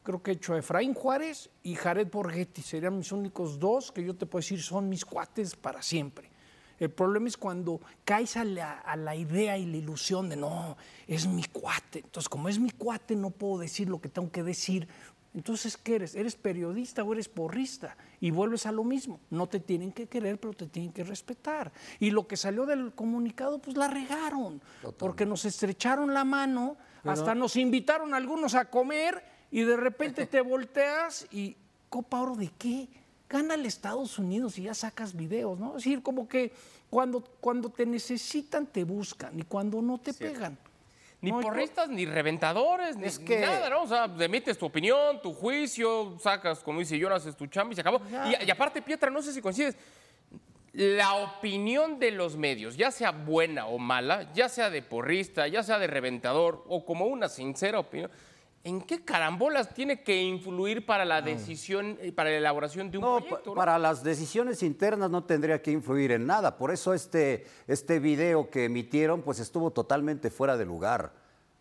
creo 0.01 0.23
que 0.23 0.31
he 0.31 0.33
hecho 0.35 0.53
a 0.53 0.59
Efraín 0.59 0.93
Juárez 0.93 1.49
y 1.63 1.75
Jared 1.75 2.07
Borghetti. 2.09 2.61
Serían 2.61 2.97
mis 2.97 3.11
únicos 3.11 3.59
dos 3.59 3.91
que 3.91 4.01
yo 4.01 4.15
te 4.15 4.25
puedo 4.25 4.39
decir 4.39 4.61
son 4.63 4.87
mis 4.87 5.03
cuates 5.03 5.57
para 5.57 5.81
siempre. 5.81 6.29
El 6.79 6.89
problema 6.89 7.27
es 7.27 7.35
cuando 7.35 7.81
caes 8.05 8.37
a 8.37 8.45
la, 8.45 8.79
a 8.79 8.95
la, 8.95 9.13
idea 9.13 9.57
y 9.57 9.65
la 9.65 9.75
ilusión 9.75 10.29
de 10.29 10.37
no, 10.37 10.77
es 11.05 11.27
mi 11.27 11.43
cuate. 11.43 11.99
Entonces, 11.99 12.29
como 12.29 12.47
es 12.47 12.59
mi 12.59 12.69
cuate, 12.69 13.17
no 13.17 13.29
puedo 13.29 13.57
decir 13.57 13.89
lo 13.89 13.99
que 13.99 14.07
tengo 14.07 14.31
que 14.31 14.43
decir. 14.43 14.87
Entonces, 15.37 15.77
¿qué 15.77 15.97
eres? 15.97 16.15
¿Eres 16.15 16.35
periodista 16.35 17.03
o 17.03 17.13
eres 17.13 17.29
porrista? 17.29 17.95
Y 18.19 18.31
vuelves 18.31 18.65
a 18.65 18.71
lo 18.71 18.83
mismo. 18.83 19.19
No 19.29 19.45
te 19.45 19.59
tienen 19.59 19.91
que 19.91 20.07
querer, 20.07 20.39
pero 20.39 20.51
te 20.53 20.65
tienen 20.65 20.91
que 20.91 21.03
respetar. 21.03 21.71
Y 21.99 22.09
lo 22.09 22.27
que 22.27 22.35
salió 22.35 22.65
del 22.65 22.91
comunicado, 22.91 23.59
pues 23.59 23.77
la 23.77 23.87
regaron. 23.87 24.59
Totalmente. 24.59 24.97
Porque 24.97 25.27
nos 25.27 25.45
estrecharon 25.45 26.11
la 26.11 26.23
mano, 26.23 26.75
pero... 27.03 27.13
hasta 27.13 27.35
nos 27.35 27.55
invitaron 27.55 28.15
algunos 28.15 28.55
a 28.55 28.65
comer 28.65 29.23
y 29.51 29.61
de 29.61 29.77
repente 29.77 30.25
te 30.25 30.41
volteas 30.41 31.27
y, 31.31 31.55
¿Copa 31.89 32.19
Oro 32.19 32.35
de 32.35 32.49
qué? 32.57 32.89
Gana 33.29 33.53
el 33.53 33.67
Estados 33.67 34.17
Unidos 34.17 34.57
y 34.57 34.63
ya 34.63 34.73
sacas 34.73 35.15
videos, 35.15 35.59
¿no? 35.59 35.77
Es 35.77 35.83
decir, 35.83 36.01
como 36.01 36.27
que 36.27 36.51
cuando, 36.89 37.21
cuando 37.39 37.69
te 37.69 37.85
necesitan 37.85 38.65
te 38.65 38.83
buscan 38.83 39.39
y 39.39 39.43
cuando 39.43 39.83
no 39.83 39.99
te 39.99 40.13
Cierto. 40.13 40.33
pegan. 40.33 40.57
Ni 41.19 41.31
no, 41.31 41.39
porristas, 41.39 41.87
yo... 41.87 41.95
ni 41.95 42.05
reventadores, 42.05 42.95
ni, 42.95 43.05
es 43.05 43.17
que... 43.17 43.37
ni, 43.37 43.41
nada, 43.41 43.69
¿no? 43.69 43.83
O 43.83 43.87
sea, 43.87 44.05
emites 44.19 44.57
tu 44.57 44.67
opinión, 44.67 45.21
tu 45.21 45.33
juicio, 45.33 46.17
sacas, 46.19 46.59
como 46.59 46.79
dice 46.79 46.97
Jonas, 46.99 47.23
haces 47.23 47.35
tu 47.35 47.47
chamba 47.47 47.73
y 47.73 47.75
se 47.75 47.81
acabó. 47.81 48.01
Y, 48.25 48.45
y, 48.45 48.51
aparte, 48.51 48.81
Pietra, 48.81 49.09
no 49.09 49.21
sé 49.21 49.33
si 49.33 49.41
coincides, 49.41 49.75
la 50.73 51.15
opinión 51.15 51.97
de 51.97 52.11
los 52.11 52.37
medios, 52.37 52.77
ya 52.77 52.91
sea 52.91 53.09
buena 53.09 53.65
o 53.65 53.79
mala, 53.79 54.31
ya 54.33 54.47
sea 54.47 54.69
de 54.69 54.83
porrista, 54.83 55.47
ya 55.47 55.63
sea 55.63 55.79
de 55.79 55.87
reventador 55.87 56.63
o 56.67 56.85
como 56.85 57.05
una 57.05 57.29
sincera 57.29 57.79
opinión, 57.79 58.11
¿En 58.67 58.81
qué 58.81 59.05
carambolas 59.05 59.73
tiene 59.73 60.03
que 60.03 60.21
influir 60.21 60.85
para 60.85 61.05
la 61.05 61.21
decisión, 61.21 61.97
ah. 62.01 62.11
para 62.13 62.31
la 62.31 62.35
elaboración 62.35 62.91
de 62.91 62.97
un 62.97 63.01
no, 63.05 63.19
proyecto? 63.19 63.51
¿no? 63.51 63.55
Para 63.55 63.79
las 63.79 64.03
decisiones 64.03 64.61
internas 64.61 65.09
no 65.09 65.23
tendría 65.23 65.61
que 65.61 65.71
influir 65.71 66.11
en 66.11 66.27
nada. 66.27 66.57
Por 66.57 66.71
eso 66.71 66.93
este, 66.93 67.45
este 67.65 67.99
video 67.99 68.49
que 68.49 68.65
emitieron 68.65 69.21
pues 69.21 69.39
estuvo 69.39 69.71
totalmente 69.71 70.29
fuera 70.29 70.57
de 70.57 70.65
lugar. 70.65 71.13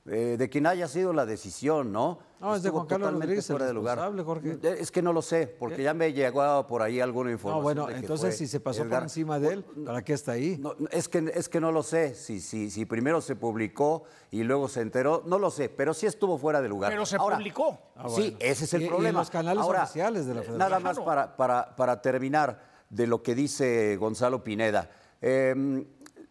Eh, 0.08 0.36
de 0.38 0.48
quien 0.48 0.66
haya 0.66 0.86
sido 0.86 1.12
la 1.12 1.26
decisión, 1.26 1.90
¿no? 1.90 2.18
No, 2.40 2.54
es 2.54 2.62
de 2.62 2.70
Juan 2.70 2.86
Carlos 2.86 3.12
Rodríguez 3.12 3.46
fuera 3.46 3.66
de 3.66 3.72
lugar. 3.72 3.98
Jorge. 4.24 4.58
Es 4.62 4.92
que 4.92 5.02
no 5.02 5.12
lo 5.12 5.20
sé, 5.20 5.46
porque 5.46 5.82
ya 5.82 5.94
me 5.94 6.12
llegó 6.12 6.66
por 6.66 6.82
ahí 6.82 7.00
alguna 7.00 7.32
información. 7.32 7.76
No, 7.76 7.84
bueno, 7.84 7.90
entonces 7.90 8.36
si 8.36 8.46
se 8.46 8.60
pasó 8.60 8.82
Edgar, 8.82 9.00
por 9.00 9.02
encima 9.04 9.40
de 9.40 9.54
él, 9.54 9.64
¿para 9.84 10.04
qué 10.04 10.12
está 10.12 10.32
ahí? 10.32 10.58
No, 10.58 10.74
es, 10.90 11.08
que, 11.08 11.30
es 11.34 11.48
que 11.48 11.60
no 11.60 11.72
lo 11.72 11.82
sé, 11.82 12.14
si, 12.14 12.40
si, 12.40 12.70
si 12.70 12.84
primero 12.84 13.20
se 13.20 13.34
publicó 13.34 14.04
y 14.30 14.44
luego 14.44 14.68
se 14.68 14.82
enteró, 14.82 15.22
no 15.26 15.38
lo 15.38 15.50
sé, 15.50 15.68
pero 15.70 15.92
sí 15.92 16.06
estuvo 16.06 16.38
fuera 16.38 16.62
de 16.62 16.68
lugar. 16.68 16.92
Pero 16.92 17.04
se 17.04 17.16
Ahora, 17.16 17.38
publicó. 17.38 17.78
Ah, 17.96 18.06
bueno. 18.06 18.16
Sí, 18.16 18.36
ese 18.38 18.64
es 18.66 18.74
el 18.74 18.82
y, 18.82 18.86
problema. 18.86 19.08
Y 19.08 19.10
en 19.10 19.16
los 19.16 19.30
canales 19.30 19.62
Ahora, 19.62 19.82
oficiales 19.84 20.26
de 20.26 20.34
la 20.34 20.40
Federación. 20.42 20.58
Nada 20.58 20.78
más 20.78 21.00
para, 21.00 21.36
para, 21.36 21.74
para 21.74 22.00
terminar 22.00 22.60
de 22.90 23.06
lo 23.08 23.22
que 23.22 23.34
dice 23.34 23.96
Gonzalo 23.96 24.44
Pineda. 24.44 24.88
Eh, 25.20 25.84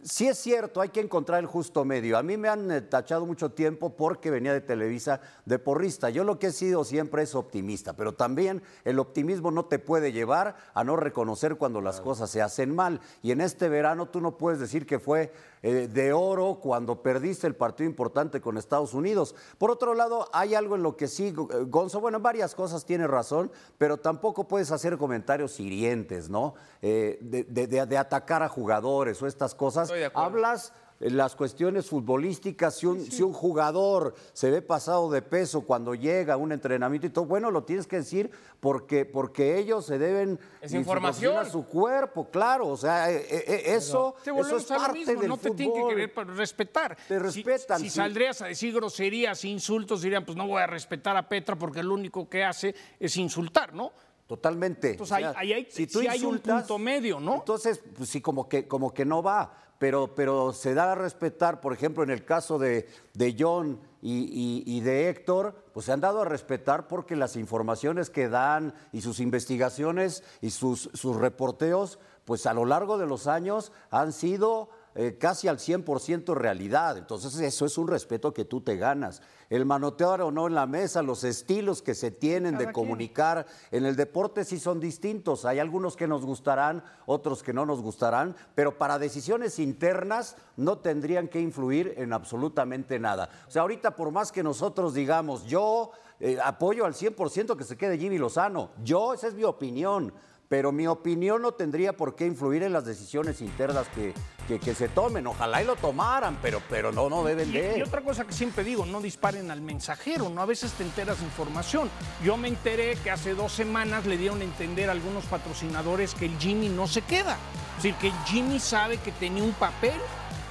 Sí 0.08 0.28
es 0.28 0.38
cierto, 0.38 0.82
hay 0.82 0.90
que 0.90 1.00
encontrar 1.00 1.40
el 1.40 1.48
justo 1.48 1.84
medio. 1.84 2.16
A 2.20 2.22
mí 2.22 2.38
me 2.38 2.48
han 2.48 2.70
eh, 2.70 2.82
tachado 2.82 3.26
mucho 3.26 3.54
tiempo 3.54 3.96
porque 3.96 4.30
venía 4.30 4.54
de 4.54 4.62
Televisa 4.62 5.20
de 5.46 5.58
porrista. 5.58 6.12
Yo 6.12 6.24
lo 6.24 6.38
que 6.38 6.48
he 6.48 6.52
sido 6.52 6.84
siempre 6.84 7.24
es 7.24 7.34
optimista, 7.34 7.94
pero 7.94 8.14
también 8.14 8.62
el 8.84 9.00
optimismo 9.00 9.50
no 9.50 9.66
te 9.66 9.80
puede 9.80 10.12
llevar 10.12 10.58
a 10.76 10.84
no 10.84 10.96
reconocer 10.96 11.56
cuando 11.56 11.82
las 11.82 12.02
cosas 12.02 12.30
se 12.30 12.44
hacen 12.44 12.76
mal. 12.76 13.02
Y 13.24 13.32
en 13.32 13.42
este 13.42 13.68
verano 13.68 14.06
tú 14.06 14.22
no 14.22 14.38
puedes 14.38 14.60
decir 14.60 14.86
que 14.86 15.00
fue 15.00 15.34
eh, 15.68 15.88
de 15.88 16.14
oro 16.14 16.60
cuando 16.62 17.02
perdiste 17.02 17.48
el 17.48 17.56
partido 17.56 17.90
importante 17.90 18.40
con 18.40 18.58
Estados 18.58 18.94
Unidos. 18.94 19.34
Por 19.58 19.72
otro 19.72 19.96
lado, 19.96 20.30
hay 20.32 20.54
algo 20.54 20.76
en 20.76 20.84
lo 20.84 20.96
que 20.96 21.08
sí, 21.08 21.28
eh, 21.30 21.34
Gonzo, 21.68 22.00
bueno, 22.00 22.18
en 22.18 22.24
varias 22.24 22.54
cosas 22.54 22.86
tiene 22.86 23.08
razón, 23.08 23.52
pero 23.80 23.98
tampoco 23.98 24.48
puedes 24.48 24.72
hacer 24.72 24.98
comentarios 24.98 25.60
hirientes, 25.60 26.30
¿no? 26.30 26.54
Eh, 26.84 27.18
de, 27.22 27.44
de- 27.46 27.86
de 27.88 27.98
atacar 27.98 28.44
a 28.44 28.50
jugadores 28.50 29.22
o 29.22 29.28
estas 29.28 29.56
cosas. 29.56 29.86
Estoy 29.88 30.02
de 30.02 30.06
acuerdo. 30.06 30.28
Hablas 30.30 30.72
las 31.00 31.36
cuestiones 31.36 31.88
futbolísticas, 31.88 32.76
si 32.78 32.86
un, 32.86 33.04
si 33.12 33.22
un 33.22 33.34
jugador 33.34 34.16
se 34.34 34.50
ve 34.50 34.62
pasado 34.62 35.10
de 35.12 35.22
peso 35.22 35.62
cuando 35.62 35.94
llega 35.94 36.36
a 36.36 36.38
un 36.38 36.52
entrenamiento 36.54 37.06
y 37.08 37.10
todo, 37.10 37.26
bueno, 37.26 37.52
lo 37.52 37.64
tienes 37.64 37.86
que 37.86 37.98
decir 37.98 38.32
porque, 38.62 39.04
porque 39.06 39.58
ellos 39.58 39.86
se 39.86 39.98
deben 40.00 40.40
Es 40.62 40.74
información. 40.74 41.38
a 41.38 41.44
su 41.46 41.66
cuerpo, 41.66 42.30
claro, 42.30 42.68
o 42.70 42.78
sea, 42.78 43.12
eh, 43.12 43.26
eh, 43.30 43.64
eso, 43.76 44.16
Te 44.24 44.32
eso 44.32 44.56
es 44.58 44.64
parte 44.66 44.94
mismo, 45.00 45.20
del 45.20 45.30
no 45.30 45.38
te 45.38 45.52
tienen 45.52 45.76
que 45.76 45.96
querer 45.96 46.14
respetar. 46.36 46.96
Te 47.08 47.16
Si- 47.32 47.44
respetan, 47.44 47.80
Si, 47.82 47.90
sí. 47.90 47.96
saldrías 47.98 48.42
a 48.42 48.46
decir 48.48 48.74
groserías, 48.74 49.44
insultos, 49.44 50.02
dirían, 50.02 50.24
pues 50.26 50.38
no 50.38 50.48
voy 50.48 50.62
a 50.62 50.68
respetar 50.68 51.18
a 51.18 51.28
Petra 51.28 51.58
porque 51.58 51.84
lo 51.84 51.94
único 51.94 52.30
que 52.30 52.44
hace 52.46 52.74
es 53.00 53.18
insultar, 53.18 53.74
¿no? 53.74 53.92
Totalmente. 54.28 54.92
Entonces, 54.92 55.16
ahí- 55.18 55.24
ahí 55.36 55.54
hay- 55.54 55.68
sí 55.70 56.08
hay 56.08 56.24
un 56.26 56.40
punto 56.40 56.80
medio, 56.80 57.20
¿no? 57.20 57.36
Entonces, 57.36 57.80
pues 57.96 58.10
sí, 58.10 58.22
como 58.22 58.50
que, 58.50 58.68
como 58.68 58.92
que 58.94 59.06
no 59.06 59.22
va. 59.22 59.54
Pero, 59.78 60.16
pero 60.16 60.54
se 60.54 60.74
da 60.74 60.94
a 60.94 60.96
respetar, 60.96 61.60
por 61.60 61.74
ejemplo, 61.74 62.02
en 62.04 62.10
el 62.10 62.24
caso 62.24 62.58
de, 62.58 62.88
de 63.14 63.36
John 63.38 63.80
y, 64.02 64.64
y- 64.66 64.80
de 64.82 65.10
Héctor, 65.10 65.56
pues 65.74 65.88
se 65.88 65.92
han 65.92 66.00
dado 66.00 66.22
a 66.22 66.26
respetar 66.26 66.88
porque 66.88 67.16
las 67.16 67.36
informaciones 67.36 68.10
que 68.10 68.30
dan 68.30 68.74
y 68.94 69.02
sus 69.02 69.20
investigaciones 69.20 70.24
y 70.42 70.52
sus, 70.52 70.90
sus 70.94 71.18
reporteos, 71.18 72.00
pues 72.24 72.46
a 72.46 72.54
lo 72.54 72.66
largo 72.66 72.98
de 72.98 73.06
los 73.08 73.28
años 73.28 73.72
han 73.92 74.14
sido 74.14 74.70
eh, 74.98 75.18
casi 75.18 75.50
al 75.50 75.58
100% 75.58 76.34
realidad. 76.36 76.98
Entonces 76.98 77.38
eso 77.40 77.66
es 77.66 77.78
un 77.78 77.90
respeto 77.90 78.34
que 78.34 78.46
tú 78.46 78.62
te 78.62 78.78
ganas. 78.78 79.22
El 79.50 79.66
manotear 79.66 80.22
o 80.22 80.32
no 80.32 80.48
en 80.48 80.56
la 80.56 80.68
mesa, 80.68 81.02
los 81.02 81.26
estilos 81.26 81.82
que 81.82 81.94
se 81.94 82.12
tienen 82.12 82.58
de 82.58 82.72
comunicar 82.72 83.46
en 83.72 83.86
el 83.86 83.98
deporte 83.98 84.46
sí 84.46 84.58
son 84.58 84.80
distintos. 84.80 85.44
Hay 85.44 85.60
algunos 85.60 85.98
que 85.98 86.08
nos 86.08 86.26
gustarán, 86.26 86.82
otros 87.06 87.44
que 87.44 87.52
no 87.52 87.66
nos 87.66 87.82
gustarán, 87.82 88.38
pero 88.56 88.78
para 88.78 88.98
decisiones 88.98 89.60
internas 89.60 90.38
no 90.56 90.78
tendrían 90.78 91.28
que 91.28 91.42
influir 91.42 91.94
en 91.98 92.14
absolutamente 92.14 92.98
nada. 92.98 93.30
O 93.48 93.52
sea, 93.52 93.64
ahorita 93.64 93.98
por 93.98 94.12
más 94.12 94.32
que 94.32 94.44
nosotros 94.44 94.94
digamos, 94.94 95.44
yo 95.46 95.92
eh, 96.22 96.38
apoyo 96.42 96.86
al 96.86 96.94
100% 96.94 97.58
que 97.58 97.66
se 97.66 97.78
quede 97.78 97.98
Jimmy 97.98 98.18
Lozano, 98.18 98.70
yo, 98.82 99.14
esa 99.14 99.28
es 99.28 99.34
mi 99.34 99.44
opinión. 99.44 100.14
Pero 100.48 100.72
mi 100.72 100.86
opinión 100.88 101.42
no 101.42 101.54
tendría 101.54 101.94
por 101.94 102.16
qué 102.16 102.26
influir 102.28 102.62
en 102.64 102.72
las 102.74 102.86
decisiones 102.86 103.42
internas 103.42 103.88
que, 103.96 104.14
que- 104.48 104.60
que 104.60 104.76
se 104.76 104.88
tomen. 104.88 105.26
Ojalá 105.26 105.64
y 105.64 105.66
lo 105.66 105.76
tomaran, 105.76 106.38
pero, 106.42 106.62
pero 106.70 106.92
no, 106.92 107.10
no 107.10 107.24
deben 107.24 107.50
Y, 107.50 107.54
de. 107.54 107.80
y 107.80 107.82
otra 107.82 108.02
cosa 108.02 108.26
que 108.26 108.34
siempre 108.34 108.64
digo, 108.64 108.86
no 108.86 109.02
disparen 109.02 109.50
al 109.50 109.62
mensajero, 109.62 110.30
no 110.30 110.42
a 110.42 110.46
veces 110.46 110.72
te 110.74 110.84
enteras 110.84 111.18
de 111.20 111.26
información. 111.26 111.90
Yo 112.24 112.38
me 112.38 112.48
enteré 112.48 112.96
que 113.04 113.10
hace 113.10 113.34
dos 113.34 113.52
semanas 113.54 114.06
le 114.06 114.18
dieron 114.18 114.42
a 114.42 114.44
entender 114.44 114.90
a 114.90 114.92
algunos 114.92 115.26
patrocinadores 115.26 116.14
que 116.14 116.26
el 116.28 116.38
Jimmy 116.38 116.70
no 116.70 116.88
se 116.88 117.02
queda. 117.02 117.38
Es 117.78 117.84
decir, 117.84 117.96
que 117.96 118.08
el 118.08 118.14
Jimmy 118.26 118.60
sabe 118.60 118.98
que 118.98 119.12
tenía 119.12 119.44
un 119.44 119.54
papel 119.54 120.00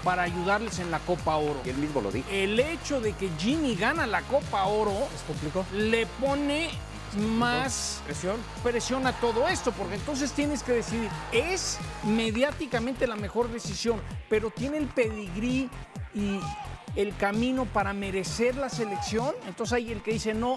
para 0.03 0.23
ayudarles 0.25 0.81
en 0.81 0.91
la 0.91 0.99
Copa 0.99 1.37
Oro. 1.37 1.57
Y 1.65 1.71
él 1.71 1.77
mismo 1.79 2.01
lo 2.03 2.11
dijo. 2.13 2.29
El 2.31 2.59
hecho 2.61 3.01
de 3.01 3.13
que 3.13 3.31
Jimmy 3.39 3.75
gana 3.77 4.07
la 4.07 4.21
Copa 4.23 4.65
Oro 4.65 4.93
le 5.73 6.05
pone 6.21 6.69
más 7.17 8.01
Presión. 8.05 8.37
presión 8.63 9.07
a 9.07 9.13
todo 9.21 9.49
esto, 9.49 9.73
porque 9.73 9.95
entonces 9.95 10.33
tienes 10.33 10.63
que 10.63 10.73
decidir, 10.73 11.09
es 11.33 11.79
mediáticamente 12.05 13.07
la 13.07 13.17
mejor 13.17 13.51
decisión, 13.51 14.01
pero 14.29 14.51
tiene 14.51 14.79
el 14.79 14.87
pedigrí 14.87 15.69
y 16.15 16.41
el 16.97 17.17
camino 17.17 17.67
para 17.67 17.93
merecer 17.93 18.57
la 18.57 18.69
selección, 18.69 19.33
entonces 19.47 19.75
hay 19.75 19.93
el 19.93 20.03
que 20.03 20.13
dice 20.13 20.33
no, 20.35 20.57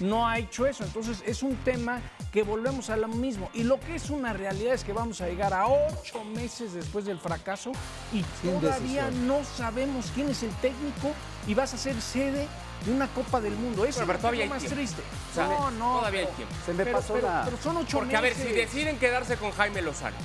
no 0.00 0.28
ha 0.28 0.38
hecho 0.38 0.66
eso, 0.66 0.84
entonces 0.84 1.22
es 1.26 1.42
un 1.42 1.56
tema 1.56 2.00
que 2.32 2.42
volvemos 2.44 2.90
a 2.90 2.96
lo 2.96 3.08
mismo. 3.08 3.50
Y 3.54 3.64
lo 3.64 3.80
que 3.80 3.96
es 3.96 4.08
una 4.10 4.32
realidad 4.32 4.74
es 4.74 4.84
que 4.84 4.92
vamos 4.92 5.20
a 5.20 5.26
llegar 5.26 5.52
a 5.52 5.66
ocho 5.66 6.22
meses 6.24 6.74
después 6.74 7.04
del 7.04 7.18
fracaso 7.18 7.72
y 8.12 8.24
Sin 8.40 8.60
todavía 8.60 9.06
decisión. 9.06 9.26
no 9.26 9.42
sabemos 9.44 10.12
quién 10.14 10.28
es 10.28 10.42
el 10.44 10.50
técnico 10.56 11.12
y 11.48 11.54
vas 11.54 11.74
a 11.74 11.78
ser 11.78 12.00
sede 12.00 12.46
de 12.84 12.92
una 12.92 13.06
Copa 13.08 13.40
del 13.40 13.54
Mundo. 13.54 13.84
Eso 13.84 14.00
Pero, 14.06 14.18
pero 14.18 14.32
es 14.34 14.38
lo 14.40 14.46
más 14.46 14.58
tiempo. 14.60 14.76
triste. 14.76 15.02
O 15.30 15.34
sea, 15.34 15.44
no, 15.46 15.70
no. 15.72 15.98
todavía 15.98 16.20
hay 16.20 16.26
tiempo. 16.28 16.54
Se 16.64 16.72
me 16.72 16.84
pero, 16.84 16.98
pasó 16.98 17.14
pero- 17.14 17.26
la- 17.28 17.42
pero 17.44 17.56
son 17.62 17.76
ocho 17.76 17.98
Porque, 17.98 18.16
a 18.16 18.20
ver, 18.20 18.34
si 18.34 18.44
deciden 18.44 18.98
quedarse 18.98 19.36
con 19.36 19.50
Jaime 19.52 19.82
Lozano 19.82 20.16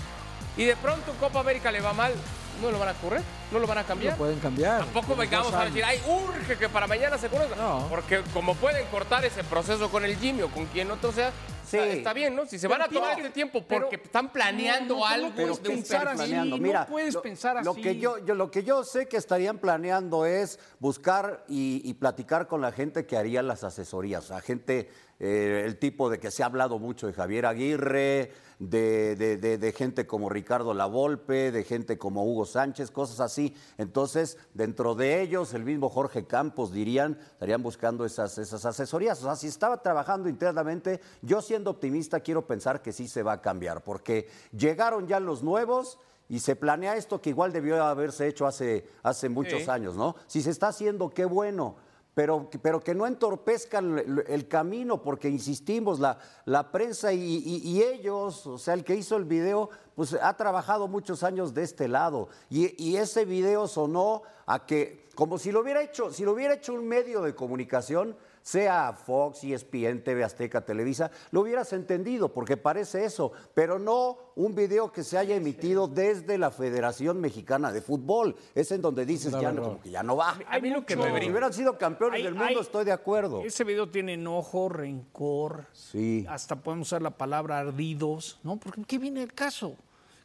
y 0.58 0.64
de 0.66 0.76
pronto 0.78 1.14
Copa 1.20 1.42
América 1.42 1.72
le 1.72 1.82
va 1.82 1.94
mal, 1.94 2.14
¿no 2.62 2.72
lo 2.72 2.80
van 2.80 2.90
a 2.90 2.94
correr? 2.96 3.22
¿No 3.52 3.60
lo 3.60 3.68
van 3.68 3.78
a 3.80 3.84
cambiar? 3.84 4.14
Lo 4.14 4.18
pueden 4.18 4.40
cambiar. 4.40 4.80
Tampoco 4.80 5.16
vengamos 5.16 5.54
a 5.54 5.66
decir, 5.66 5.84
ay, 5.84 6.00
urge 6.08 6.58
que 6.58 6.68
para 6.70 6.88
mañana 6.88 7.18
se 7.18 7.28
conozca. 7.30 7.56
No. 7.56 7.86
Porque 7.90 8.22
como 8.34 8.56
pueden 8.56 8.86
cortar 8.88 9.24
ese 9.26 9.44
proceso 9.44 9.90
con 9.90 10.04
el 10.06 10.16
Jimmy 10.18 10.42
o 10.44 10.50
con 10.50 10.66
quien 10.68 10.90
otro 10.92 11.12
sea, 11.12 11.32
Sí. 11.66 11.78
está, 11.78 11.94
está 11.94 12.14
bien, 12.14 12.36
¿no? 12.36 12.46
Si 12.46 12.60
se 12.60 12.68
Pero 12.68 12.80
van 12.80 12.88
a 12.90 12.94
tomar 12.94 13.18
este 13.18 13.32
tiempo 13.32 13.64
pero- 13.68 13.90
porque 13.90 13.96
están 14.04 14.32
planeando 14.32 14.94
No, 14.96 15.00
no, 15.00 15.08
no 15.08 15.14
algo 15.14 15.30
puedes 15.32 15.64
de 15.64 15.70
un 15.70 15.76
pensar 15.78 16.08
así. 16.08 16.18
planeando. 16.18 16.58
no 16.58 16.62
Mira, 16.62 16.86
puedes 16.86 17.14
lo, 17.16 17.22
pensar 17.24 17.66
Lo 17.66 17.72
así. 17.72 17.82
que, 17.82 17.98
yo, 17.98 18.24
yo- 18.24 18.36
lo 18.36 18.52
que 18.52 18.64
yo 18.64 18.84
sé 18.84 19.08
que 19.08 19.18
estarían 19.18 19.58
planeando 19.58 20.28
es 20.28 20.60
buscar 20.80 21.44
y, 21.48 21.82
y 21.84 21.96
platicar 21.96 22.48
con 22.48 22.62
la 22.62 22.72
gente 22.72 23.08
que 23.08 23.18
haría 23.18 23.42
las 23.42 23.64
asesorías. 23.64 24.30
La 24.30 24.42
gente, 24.42 24.92
eh, 25.20 25.64
el 25.66 25.80
tipo 25.80 26.10
de 26.12 26.20
que 26.20 26.30
se 26.30 26.44
ha 26.44 26.46
hablado 26.46 26.78
mucho 26.78 27.08
de 27.08 27.14
Javier 27.14 27.48
Aguirre, 27.48 28.32
de, 28.60 29.16
de- 29.16 29.38
de- 29.38 29.58
de 29.58 29.72
gente 29.72 30.08
como 30.08 30.30
Ricardo 30.30 30.74
Lavolpe, 30.74 31.52
de 31.52 31.64
gente 31.64 31.98
como 31.98 32.24
Hugo 32.26 32.46
Sánchez, 32.46 32.92
cosas 32.92 33.20
así. 33.20 33.54
Entonces, 33.78 34.38
dentro 34.54 34.96
de 34.96 35.22
ellos, 35.22 35.54
el 35.54 35.64
mismo 35.66 35.90
Jorge 35.90 36.26
Campos 36.26 36.72
dirían, 36.72 37.18
estarían 37.34 37.62
buscando 37.64 38.06
esas, 38.06 38.38
esas 38.38 38.66
asesorías. 38.66 39.20
O 39.22 39.26
sea, 39.26 39.36
si 39.36 39.48
estaba 39.48 39.82
trabajando 39.82 40.30
internamente, 40.30 41.02
yo 41.22 41.42
siendo 41.42 41.72
optimista 41.72 42.20
quiero 42.20 42.46
pensar 42.48 42.82
que 42.82 42.92
sí 42.92 43.08
se 43.08 43.24
va 43.24 43.34
a 43.34 43.42
cambiar, 43.42 43.84
porque 43.84 44.28
llegaron 44.58 45.08
ya 45.08 45.20
los 45.20 45.44
nuevos 45.44 45.98
y 46.28 46.40
se 46.40 46.56
planea 46.56 46.96
esto 46.98 47.22
que 47.22 47.30
igual 47.30 47.52
debió 47.54 47.84
haberse 47.84 48.28
hecho 48.28 48.48
hace, 48.48 48.88
hace 49.04 49.30
muchos 49.30 49.64
Sí. 49.64 49.70
años, 49.70 49.96
¿no? 49.96 50.16
Si 50.28 50.42
se 50.42 50.50
está 50.50 50.70
haciendo, 50.70 51.10
qué 51.10 51.26
bueno. 51.26 51.76
Pero, 52.16 52.50
pero 52.62 52.80
que 52.80 52.96
no 52.96 53.06
entorpezcan 53.06 54.24
el, 54.28 54.48
camino, 54.48 55.04
porque 55.04 55.28
insistimos, 55.30 56.00
la, 56.00 56.18
la 56.46 56.72
prensa 56.72 57.12
y, 57.12 57.20
y- 57.20 57.58
y 57.70 57.84
ellos, 57.84 58.48
o 58.48 58.58
sea, 58.58 58.74
el 58.74 58.86
que 58.86 58.96
hizo 58.96 59.18
el 59.18 59.26
video, 59.26 59.70
pues 59.96 60.14
ha 60.14 60.36
trabajado 60.38 60.88
muchos 60.88 61.24
años 61.24 61.54
de 61.54 61.64
este 61.64 61.90
lado. 61.90 62.30
Y, 62.50 62.82
y 62.82 62.96
ese 62.96 63.26
video 63.26 63.68
sonó 63.68 64.22
a 64.46 64.66
que, 64.66 65.08
como 65.14 65.38
si 65.38 65.52
lo 65.52 65.60
hubiera 65.60 65.84
hecho, 65.84 66.12
si 66.12 66.24
lo 66.24 66.32
hubiera 66.32 66.54
hecho 66.54 66.74
un 66.74 66.88
medio 66.88 67.22
de 67.22 67.36
comunicación, 67.36 68.16
sea 68.46 68.94
Fox, 68.94 69.44
ESPN, 69.44 70.04
TV 70.04 70.24
Azteca, 70.24 70.62
Televisa, 70.64 71.10
lo 71.32 71.42
hubieras 71.42 71.74
entendido, 71.74 72.32
porque 72.32 72.58
parece 72.58 73.04
eso, 73.04 73.32
pero 73.56 73.80
no 73.80 74.20
un 74.36 74.54
video 74.54 74.92
que 74.92 75.04
se 75.04 75.18
haya 75.18 75.36
emitido 75.36 75.88
desde 75.88 76.38
la 76.38 76.52
Federación 76.52 77.20
Mexicana 77.20 77.72
de 77.72 77.82
Fútbol. 77.82 78.36
Es 78.54 78.72
en 78.72 78.84
donde 78.84 79.04
dices, 79.04 79.34
ya 79.42 79.52
no, 79.52 79.64
como 79.64 79.82
que 79.82 79.90
ya 79.90 80.04
no 80.04 80.16
va. 80.16 80.38
A 80.48 80.60
mí 80.60 80.70
lo 80.70 80.86
que 80.86 80.96
me 80.96 81.06
Si 81.22 81.30
hubieran 81.32 81.54
sido 81.54 81.76
campeones 81.80 82.18
Hay- 82.18 82.24
del 82.24 82.36
mundo, 82.36 82.48
hay- 82.50 82.60
estoy 82.60 82.86
de 82.86 82.92
acuerdo. 82.92 83.42
Ese 83.44 83.64
video 83.64 83.90
tiene 83.90 84.14
enojo, 84.14 84.70
rencor, 84.70 85.66
Sí. 85.74 86.24
hasta 86.30 86.56
podemos 86.56 86.90
usar 86.90 87.02
la 87.02 87.18
palabra 87.18 87.58
ardidos, 87.58 88.40
¿no? 88.44 88.58
Porque 88.58 88.84
¿qué 88.84 89.00
viene 89.00 89.24
el 89.24 89.34
caso? 89.34 89.76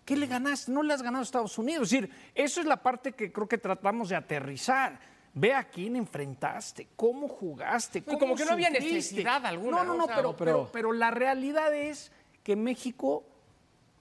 ¿Qué 0.05 0.15
le 0.15 0.27
ganaste? 0.27 0.71
No 0.73 0.83
le 0.83 0.93
has 0.93 1.00
ganado 1.03 1.21
a 1.21 1.25
Estados 1.25 1.57
Unidos. 1.57 1.85
Es 1.91 1.91
decir, 2.03 2.11
eso 2.35 2.61
es 2.61 2.67
la 2.67 2.83
parte 2.83 3.12
que 3.12 3.33
creo 3.33 3.49
que 3.49 3.57
tratamos 3.57 4.11
de 4.11 4.17
aterrizar. 4.17 5.00
Ve 5.32 5.54
a 5.54 5.64
quién 5.64 5.94
enfrentaste, 5.96 6.88
cómo 6.96 7.28
jugaste, 7.28 8.02
cómo 8.02 8.18
como 8.18 8.34
que 8.34 8.44
no 8.44 8.52
había 8.52 8.70
necesidad 8.70 9.46
alguna, 9.46 9.78
No, 9.78 9.84
no, 9.84 9.92
¿no? 9.92 9.99
no, 9.99 10.04
O 10.04 10.06
sea, 10.08 10.16
pero, 10.16 10.37
pero- 10.37 10.52
pero, 10.62 10.70
pero 10.72 10.92
la 10.92 11.10
realidad 11.12 11.72
es 11.75 12.10
que 12.42 12.56
México 12.56 13.25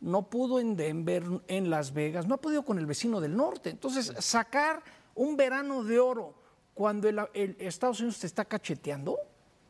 no 0.01 0.23
pudo 0.29 0.59
en 0.59 0.75
Denver, 0.75 1.23
en 1.47 1.69
Las 1.69 1.93
Vegas, 1.93 2.25
no 2.25 2.35
ha 2.35 2.37
podido 2.41 2.63
con 2.63 2.79
el 2.79 2.85
vecino 2.87 3.19
del 3.21 3.35
norte. 3.35 3.69
Entonces, 3.69 4.13
sacar 4.19 4.81
un 5.13 5.35
verano 5.37 5.83
de 5.83 5.99
oro 5.99 6.33
cuando 6.73 7.07
el, 7.09 7.19
el 7.33 7.55
Estados 7.59 7.99
Unidos 7.99 8.19
te 8.19 8.25
está 8.27 8.45
cacheteando, 8.45 9.17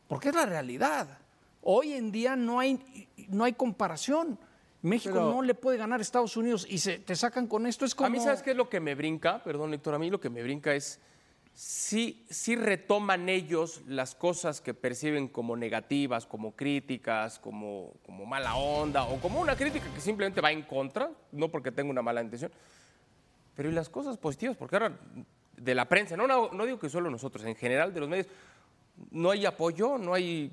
porque 0.08 0.28
es 0.30 0.34
la 0.34 0.46
realidad. 0.46 1.18
Hoy 1.62 1.92
en 1.92 2.10
día 2.10 2.36
no 2.36 2.58
hay, 2.60 3.06
no 3.28 3.44
hay 3.44 3.52
comparación. 3.52 4.38
México 4.82 5.12
Pero- 5.14 5.30
no 5.34 5.42
le 5.42 5.54
puede 5.54 5.76
ganar 5.76 5.98
a 5.98 6.02
Estados 6.02 6.36
Unidos 6.38 6.66
y 6.70 6.78
se, 6.78 7.00
te 7.00 7.14
sacan 7.16 7.46
con 7.48 7.66
esto. 7.66 7.84
Es 7.84 7.94
como... 7.94 8.06
A 8.06 8.10
mí, 8.10 8.18
¿sabes 8.20 8.40
qué 8.40 8.52
es 8.52 8.56
lo 8.56 8.70
que 8.70 8.80
me 8.80 8.94
brinca? 8.94 9.42
Perdón, 9.42 9.74
Héctor, 9.74 9.94
a 9.94 9.98
mí 9.98 10.08
lo 10.08 10.18
que 10.20 10.30
me 10.30 10.42
brinca 10.42 10.72
es 10.74 11.00
si 11.60 12.56
retoman 12.56 13.28
ellos 13.28 13.82
las 13.86 14.14
cosas 14.14 14.62
que 14.62 14.72
perciben 14.72 15.28
como 15.28 15.58
negativas, 15.58 16.24
como 16.24 16.56
críticas, 16.56 17.38
como, 17.38 17.92
como 18.02 18.24
mala 18.24 18.56
onda, 18.56 19.04
o 19.04 19.20
como 19.20 19.42
una 19.42 19.54
crítica 19.56 19.86
que 19.92 20.00
simplemente 20.00 20.40
va 20.40 20.52
en 20.52 20.62
contra, 20.62 21.10
no 21.32 21.50
porque 21.50 21.70
tenga 21.70 21.90
una 21.90 22.00
mala 22.00 22.22
intención. 22.22 22.50
Pero 23.54 23.68
¿y 23.68 23.72
las 23.72 23.90
cosas 23.90 24.16
positivas? 24.16 24.56
Porque 24.56 24.76
ahora 24.76 24.98
de 25.54 25.74
la 25.74 25.86
prensa, 25.86 26.16
no, 26.16 26.26
no, 26.26 26.50
no 26.50 26.64
digo 26.64 26.78
que 26.78 26.88
solo 26.88 27.10
nosotros, 27.10 27.44
en 27.44 27.54
general 27.54 27.92
de 27.92 28.00
los 28.00 28.08
medios, 28.08 28.28
no 29.10 29.30
hay 29.30 29.44
apoyo, 29.44 29.98
no 29.98 30.14
hay, 30.14 30.50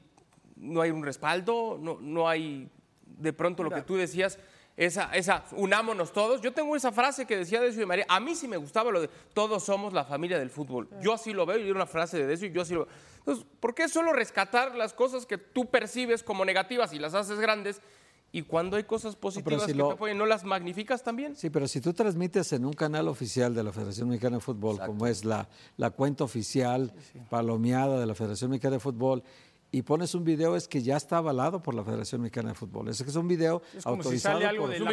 no 0.57 0.81
hay 0.81 0.91
un 0.91 1.05
respaldo, 1.05 1.79
no, 1.81 1.99
no 2.01 2.27
hay 2.27 2.69
de 3.05 3.31
pronto 3.31 3.63
lo 3.63 3.71
que 3.71 3.81
tú 3.81 3.95
decías, 3.95 4.39
esa, 4.77 5.05
esa, 5.15 5.43
unámonos 5.53 6.13
todos. 6.13 6.39
Yo 6.41 6.53
tengo 6.53 6.75
esa 6.75 6.91
frase 6.91 7.25
que 7.25 7.35
decía 7.35 7.59
Decio 7.59 7.79
de 7.81 7.85
María, 7.87 8.05
a 8.07 8.19
mí 8.19 8.35
sí 8.35 8.47
me 8.47 8.57
gustaba 8.57 8.91
lo 8.91 9.01
de 9.01 9.09
todos 9.33 9.63
somos 9.63 9.91
la 9.91 10.05
familia 10.05 10.37
del 10.39 10.49
fútbol. 10.51 10.87
Yo 11.01 11.13
así 11.13 11.33
lo 11.33 11.45
veo, 11.45 11.57
y 11.57 11.63
era 11.63 11.73
una 11.73 11.87
frase 11.87 12.17
de 12.19 12.27
Decio 12.27 12.47
y 12.47 12.51
yo 12.53 12.61
así 12.61 12.73
lo 12.75 12.85
veo. 12.85 12.93
Entonces, 13.19 13.45
¿por 13.59 13.73
qué 13.75 13.89
solo 13.89 14.13
rescatar 14.13 14.75
las 14.75 14.93
cosas 14.93 15.25
que 15.25 15.37
tú 15.37 15.65
percibes 15.65 16.23
como 16.23 16.45
negativas 16.45 16.93
y 16.93 16.99
las 16.99 17.13
haces 17.15 17.39
grandes? 17.39 17.81
Y 18.31 18.41
cuando 18.43 18.75
hay 18.75 18.83
cosas 18.83 19.15
positivas 19.15 19.63
si 19.63 19.71
que 19.71 19.77
lo- 19.77 19.87
te 19.87 19.93
apoyan, 19.93 20.17
¿no 20.17 20.25
las 20.25 20.43
magnificas 20.43 21.01
también? 21.01 21.35
Sí, 21.37 21.49
pero 21.49 21.65
si 21.67 21.79
tú 21.79 21.93
transmites 21.93 22.51
en 22.51 22.65
un 22.65 22.73
canal 22.73 23.07
oficial 23.07 23.55
de 23.55 23.63
la 23.63 23.71
Federación 23.71 24.09
Mexicana 24.09 24.35
de 24.37 24.41
Fútbol, 24.41 24.77
como 24.85 25.07
es 25.07 25.23
la, 25.23 25.47
la 25.77 25.91
cuenta 25.91 26.25
oficial 26.25 26.93
palomeada 27.29 27.99
de 27.99 28.05
la 28.05 28.13
Federación 28.15 28.51
Mexicana 28.51 28.75
de 28.75 28.79
Fútbol, 28.81 29.23
y 29.69 29.81
pones 29.81 30.15
un 30.15 30.23
video, 30.23 30.55
es 30.55 30.67
que 30.67 30.81
ya 30.81 30.95
está 30.95 31.17
avalado 31.17 31.61
por 31.61 31.75
la 31.75 31.83
Federación 31.83 32.21
Mexicana 32.21 32.49
de 32.49 32.55
Fútbol. 32.55 32.87
Es 32.87 33.03
que 33.03 33.09
es 33.09 33.15
un 33.17 33.27
video 33.27 33.61
Es 33.75 33.83
como 33.83 33.97
si 33.97 34.07
autorizado 34.07 34.35
sale 34.35 34.45
algo 34.47 34.63
por, 34.63 34.73
de 34.73 34.79
la 34.79 34.85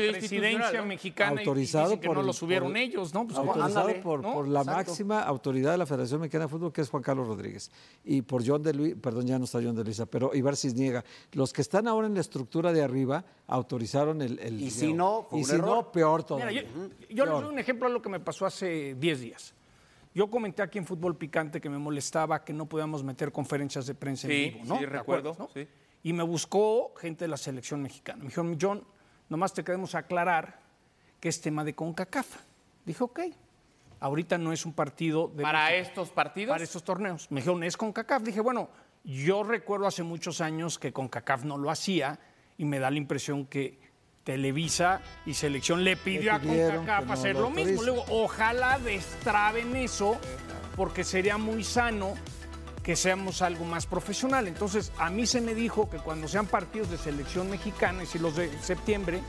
mexicana 0.85 1.35
y 1.35 1.39
autorizado 1.39 1.85
dicen 1.91 2.01
que 2.01 2.07
por 2.09 2.17
no 2.17 2.23
lo 2.25 2.33
subieron 2.33 2.69
por- 2.73 2.77
ellos, 2.79 3.15
¿no? 3.15 3.25
Pues, 3.27 3.39
autorizado 3.39 3.81
ándale, 3.81 4.01
por, 4.01 4.21
¿no? 4.23 4.33
por 4.35 4.49
la 4.49 4.61
Exacto. 4.63 4.91
máxima 4.91 5.23
autoridad 5.23 5.73
de 5.73 5.79
la 5.79 5.87
Federación 5.87 6.21
Mexicana 6.21 6.47
de 6.47 6.49
Fútbol, 6.51 6.73
que 6.73 6.81
es 6.81 6.91
Juan 6.91 7.03
Carlos 7.05 7.27
Rodríguez, 7.29 7.71
y 8.05 8.23
por 8.23 8.45
John 8.47 8.63
de 8.65 8.75
Luis, 8.75 8.95
perdón, 9.01 9.27
ya 9.27 9.39
no 9.39 9.45
está 9.45 9.61
John 9.63 9.77
de 9.77 9.85
Luisa, 9.85 10.07
pero 10.07 10.35
Ibar 10.35 10.57
Cisniega. 10.57 11.05
Los 11.33 11.53
que 11.53 11.63
están 11.63 11.87
ahora 11.87 12.09
en 12.09 12.15
la 12.15 12.21
estructura 12.21 12.73
de 12.73 12.83
arriba 12.83 13.25
autorizaron 13.47 14.23
el, 14.23 14.39
el 14.41 14.55
Y 14.55 14.57
video. 14.67 14.71
si 14.71 14.93
no, 14.93 15.27
fue 15.31 15.39
y 15.39 15.43
un 15.43 15.49
si 15.49 15.55
error. 15.55 15.69
no, 15.69 15.93
peor 15.93 16.25
todavía. 16.25 16.63
Mira, 16.63 16.89
yo, 17.09 17.15
yo 17.15 17.25
les 17.27 17.35
doy 17.35 17.45
un 17.53 17.59
ejemplo 17.61 17.87
de 17.89 17.95
lo 17.95 18.03
que 18.03 18.09
me 18.09 18.19
pasó 18.21 18.45
hace 18.45 18.95
10 18.97 19.21
días. 19.21 19.55
Yo 20.15 20.31
comenté 20.31 20.63
aquí 20.63 20.79
en 20.79 20.87
Fútbol 20.87 21.17
Picante 21.17 21.61
que 21.61 21.69
me 21.69 21.79
molestaba 21.79 22.45
que 22.45 22.53
no 22.53 22.67
podíamos 22.67 23.03
meter 23.03 23.33
conferencias 23.33 23.87
de 23.87 23.95
prensa 23.95 24.29
Sí, 24.29 24.45
en 24.45 24.53
vivo, 24.55 24.65
¿no? 24.67 24.75
sí, 24.77 24.81
¿Te 24.85 24.87
recuerdo, 24.91 25.31
acuerdas, 25.31 25.55
no? 25.57 25.63
sí. 25.63 25.69
Y 26.05 26.13
me 26.13 26.23
buscó 26.23 26.95
gente 26.97 27.25
de 27.25 27.29
la 27.29 27.37
selección 27.37 27.83
mexicana. 27.83 28.19
Me 28.23 28.29
dijeron, 28.29 28.57
John, 28.61 28.85
nomás 29.29 29.53
te 29.53 29.65
queremos 29.65 29.95
aclarar 29.95 30.61
que 31.19 31.29
es 31.29 31.41
tema 31.41 31.65
de 31.65 31.75
CONCACAF. 31.75 32.37
Dije, 32.85 33.03
ok. 33.03 33.21
Ahorita 34.01 34.37
no 34.39 34.53
es 34.53 34.67
un 34.67 34.75
partido 34.75 35.29
de 35.35 35.43
Para 35.43 35.65
México, 35.71 35.89
estos 35.89 36.11
partidos. 36.11 36.53
para 36.53 36.63
estos 36.63 36.85
torneos. 36.85 37.31
Me 37.31 37.41
dijeron, 37.41 37.65
es 37.65 37.77
CONCACAF. 37.77 38.23
Dije, 38.23 38.41
bueno, 38.41 38.69
yo 39.03 39.43
recuerdo 39.43 39.87
hace 39.87 40.03
muchos 40.03 40.41
años 40.43 40.79
que 40.79 40.93
CONCACAF 40.93 41.45
no 41.45 41.57
lo 41.57 41.71
hacía 41.71 42.21
y 42.59 42.67
me 42.67 42.79
da 42.79 42.91
la 42.91 42.99
impresión 42.99 43.47
que 43.47 43.81
Televisa 44.25 45.01
y 45.27 45.35
selección 45.35 45.85
le 45.85 45.97
pidió 45.97 46.35
a 46.35 46.41
CONCACAF 46.41 47.07
no 47.07 47.13
hacer 47.13 47.35
lo 47.35 47.43
lo 47.43 47.51
mismo. 47.51 47.83
Luego, 47.83 48.05
ojalá 48.09 48.79
destraben 48.79 49.77
eso, 49.77 50.19
porque 50.77 51.05
sería 51.05 51.37
muy 51.39 51.63
sano 51.63 52.15
que 52.83 52.97
seamos 52.97 53.43
algo 53.43 53.65
más 53.65 53.87
profesional. 53.87 54.49
Entonces, 54.49 54.93
a 54.99 55.11
mí 55.11 55.27
se 55.27 55.41
me 55.41 55.55
dijo 55.55 55.89
que 55.89 55.99
cuando 55.99 56.27
sean 56.29 56.47
partidos 56.47 56.91
de 56.91 56.99
selección 56.99 57.51
mexicana, 57.51 58.03
y 58.03 58.07
si 58.07 58.19
los 58.19 58.37
de 58.37 58.51
septiembre, 58.61 59.21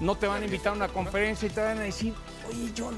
no 0.00 0.16
te 0.16 0.26
van 0.26 0.42
a 0.42 0.44
invitar 0.46 0.72
a 0.72 0.76
una 0.76 0.88
conferencia 0.88 1.46
y 1.46 1.50
te 1.50 1.60
van 1.60 1.78
a 1.78 1.82
decir, 1.82 2.14
oye, 2.48 2.72
John, 2.76 2.96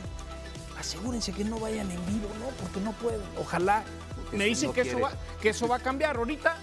asegúrense 0.78 1.32
que 1.32 1.44
no 1.44 1.58
vayan 1.58 1.90
en 1.90 2.06
vivo, 2.06 2.28
¿no? 2.40 2.46
Porque 2.60 2.80
no 2.80 2.92
pueden. 2.92 3.20
Ojalá. 3.38 3.84
me 4.32 4.44
si 4.44 4.50
dicen 4.50 4.68
no 4.68 4.74
que, 4.74 4.80
eso 4.82 5.00
va, 5.00 5.12
que 5.40 5.48
eso 5.50 5.68
va 5.68 5.76
a 5.76 5.80
cambiar. 5.80 6.16
Ahorita, 6.16 6.58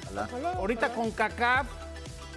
ahorita 0.58 0.94
con 0.94 1.12
CACAF, 1.12 1.68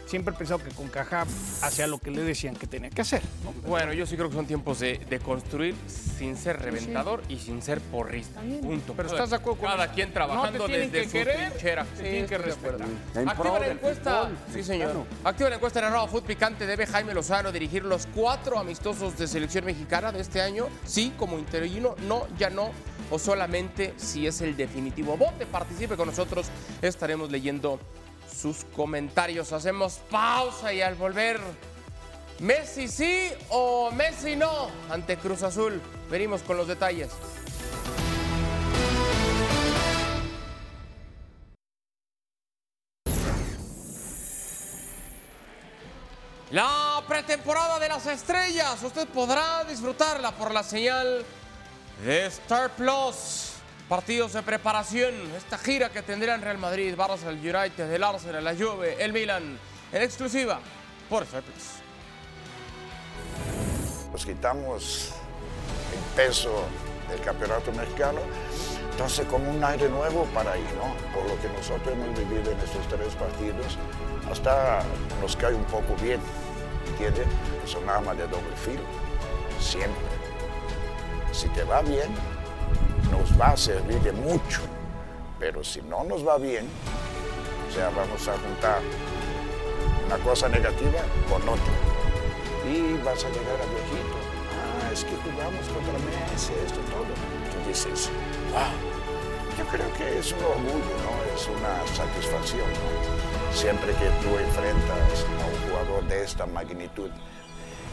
siempre 0.07 0.35
he 0.35 0.39
pensado 0.39 0.63
que 0.63 0.71
con 0.71 0.89
CACAF 0.89 1.29
hacía 1.63 1.87
lo 1.87 1.99
que 1.99 2.11
le 2.11 2.23
decían 2.23 2.55
que 2.57 2.67
tenía 2.67 2.91
que 2.91 3.01
hacer. 3.03 3.23
¿no? 3.45 3.53
Bueno, 3.69 3.93
yo 3.93 4.07
sí 4.07 4.17
creo 4.17 4.29
que 4.29 4.37
son 4.37 4.47
tiempos 4.47 4.81
de, 4.81 4.99
de 4.99 5.19
construir 5.19 5.75
sin 5.89 6.37
ser 6.37 6.61
reventador 6.61 7.23
y 7.29 7.39
sin 7.39 7.63
ser 7.63 7.81
porrista. 7.81 8.41
Punto. 8.41 8.95
Pero 8.95 9.09
¿estás 9.09 9.31
de 9.31 9.37
acuerdo 9.37 9.61
con 9.61 9.71
Cada 9.71 9.93
quien 9.93 10.09
No 10.09 10.15
trabajando 10.15 10.65
te 10.65 10.71
tienen 10.71 10.91
desde 10.93 11.03
que 11.03 11.07
su 11.09 11.13
querer, 11.13 11.51
trinchera. 11.51 11.85
te 11.85 12.03
tienen 12.03 12.27
que 12.27 12.39
respetar. 12.39 12.87
Activa 13.27 13.59
la 13.59 13.67
encuesta. 13.69 14.23
fútbol 14.23 14.39
Sí, 14.53 14.63
señor. 14.63 15.07
Activa 15.25 15.51
la 15.51 15.57
encuesta 15.57 15.79
en 15.81 15.85
arroba 15.87 16.09
Food 16.09 16.23
Picante. 16.25 16.67
¿Debe 16.67 16.87
Jaime 16.87 17.15
Lozano 17.15 17.53
dirigir 17.53 17.85
los 17.85 18.07
cuatro 18.07 18.59
amistosos 18.59 19.17
de 19.19 19.27
selección 19.27 19.65
mexicana 19.65 20.13
de 20.13 20.21
este 20.21 20.41
año? 20.41 20.69
Sí, 20.85 21.13
como 21.17 21.39
interino. 21.39 21.95
No, 22.09 22.27
ya 22.39 22.51
no. 22.51 22.71
O 23.11 23.19
solamente 23.19 23.95
si 23.97 24.27
es 24.27 24.41
el 24.41 24.57
definitivo. 24.57 25.17
Vote, 25.17 25.47
participe 25.47 25.97
con 25.97 26.09
nosotros. 26.09 26.47
Estaremos 26.83 27.31
leyendo 27.31 27.79
sus 28.35 28.65
comentarios. 28.77 29.53
Hacemos 29.53 30.01
pausa 30.11 30.73
y 30.73 30.83
al 30.83 30.95
volver. 30.95 31.41
¿Messi 32.41 32.89
sí 32.89 33.29
o 33.51 33.91
Messi 33.93 34.37
no? 34.37 34.69
Ante 34.91 35.17
Cruz 35.17 35.43
Azul. 35.43 35.81
Venimos 36.11 36.43
con 36.43 36.57
los 36.57 36.67
detalles. 36.67 37.11
La 46.51 47.03
pretemporada 47.09 47.81
de 47.81 47.89
las 47.89 48.07
estrellas. 48.07 48.81
Usted 48.83 49.09
podrá 49.09 49.65
disfrutarla 49.65 50.31
por 50.33 50.53
la 50.53 50.63
señal 50.63 51.25
de 52.05 52.27
Star 52.27 52.71
Plus. 52.71 53.44
Partidos 53.89 54.33
de 54.33 54.43
preparación. 54.43 55.15
Esta 55.37 55.59
gira 55.59 55.91
que 55.91 56.03
tendrán 56.03 56.41
Real 56.41 56.59
Madrid, 56.59 56.95
Barça, 56.97 57.29
el 57.29 57.37
United, 57.39 57.93
el 57.93 58.03
Arsenal, 58.03 58.43
la 58.43 58.55
Juve, 58.55 58.97
el 59.03 59.13
Milan. 59.13 59.59
En 59.93 60.03
exclusiva 60.03 60.59
por 61.09 61.25
Plus. 61.27 61.43
Nos 64.11 64.25
quitamos 64.25 65.13
el 65.93 66.17
peso 66.17 66.65
del 67.09 67.21
campeonato 67.21 67.71
mexicano, 67.73 68.21
entonces 68.91 69.27
con 69.27 69.47
un 69.47 69.63
aire 69.63 69.89
nuevo 69.89 70.25
para 70.33 70.53
ahí, 70.53 70.67
¿no? 70.77 70.95
Por 71.13 71.29
lo 71.29 71.41
que 71.41 71.49
nosotros 71.49 71.93
hemos 71.93 72.19
vivido 72.19 72.51
en 72.51 72.59
estos 72.61 72.89
tres 72.89 73.15
partidos, 73.15 73.79
hasta 74.31 74.83
nos 75.21 75.37
cae 75.37 75.55
un 75.55 75.65
poco 75.65 75.95
bien, 76.03 76.21
¿entiendes? 76.89 77.27
Es 77.65 77.75
un 77.75 77.89
arma 77.89 78.15
de 78.15 78.27
doble 78.27 78.57
filo, 78.65 78.83
siempre. 79.61 80.03
Si 81.33 81.49
te 81.49 81.65
va 81.65 81.83
bien, 81.83 82.15
nos 83.15 83.41
va 83.41 83.49
a 83.53 83.57
servir 83.57 84.01
de 84.01 84.13
mucho, 84.13 84.63
pero 85.39 85.63
si 85.63 85.81
no 85.83 86.03
nos 86.05 86.27
va 86.27 86.37
bien, 86.37 86.67
o 87.69 87.73
sea, 87.73 87.91
vamos 87.91 88.27
a 88.29 88.33
juntar 88.39 88.81
una 90.07 90.19
cosa 90.19 90.49
negativa 90.49 91.01
con 91.29 91.43
otra 91.43 91.75
y 92.67 92.95
vas 93.05 93.25
a 93.25 93.29
llegar 93.29 93.59
a 93.61 93.67
viejito. 93.71 94.17
Ah, 94.55 94.93
es 94.93 95.05
que 95.05 95.17
jugamos 95.17 95.65
contra 95.69 95.93
Messi, 96.33 96.53
esto 96.65 96.81
todo. 96.91 97.13
Tú 97.53 97.69
dices, 97.69 98.11
wow, 98.53 98.75
yo 99.59 99.65
creo 99.71 99.93
que 99.97 100.19
es 100.19 100.33
un 100.33 100.45
orgullo, 100.45 100.95
¿no? 101.05 101.35
Es 101.35 101.49
una 101.49 101.87
satisfacción. 101.95 102.69
Siempre 103.53 103.93
que 103.93 104.09
tú 104.23 104.39
enfrentas 104.39 105.27
a 105.41 105.47
un 105.47 105.71
jugador 105.71 106.09
de 106.09 106.25
esta 106.25 106.47
magnitud, 106.47 107.11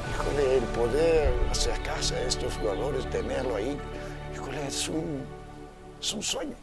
híjole, 0.09 0.57
el 0.57 0.63
poder 0.63 1.33
acercarse 1.51 2.15
a 2.15 2.21
estos 2.23 2.55
jugadores, 2.57 3.07
tenerlo 3.09 3.55
ahí, 3.55 3.77
es 4.53 4.87
un, 4.89 5.23
es 5.99 6.13
un 6.13 6.23
sueño. 6.23 6.55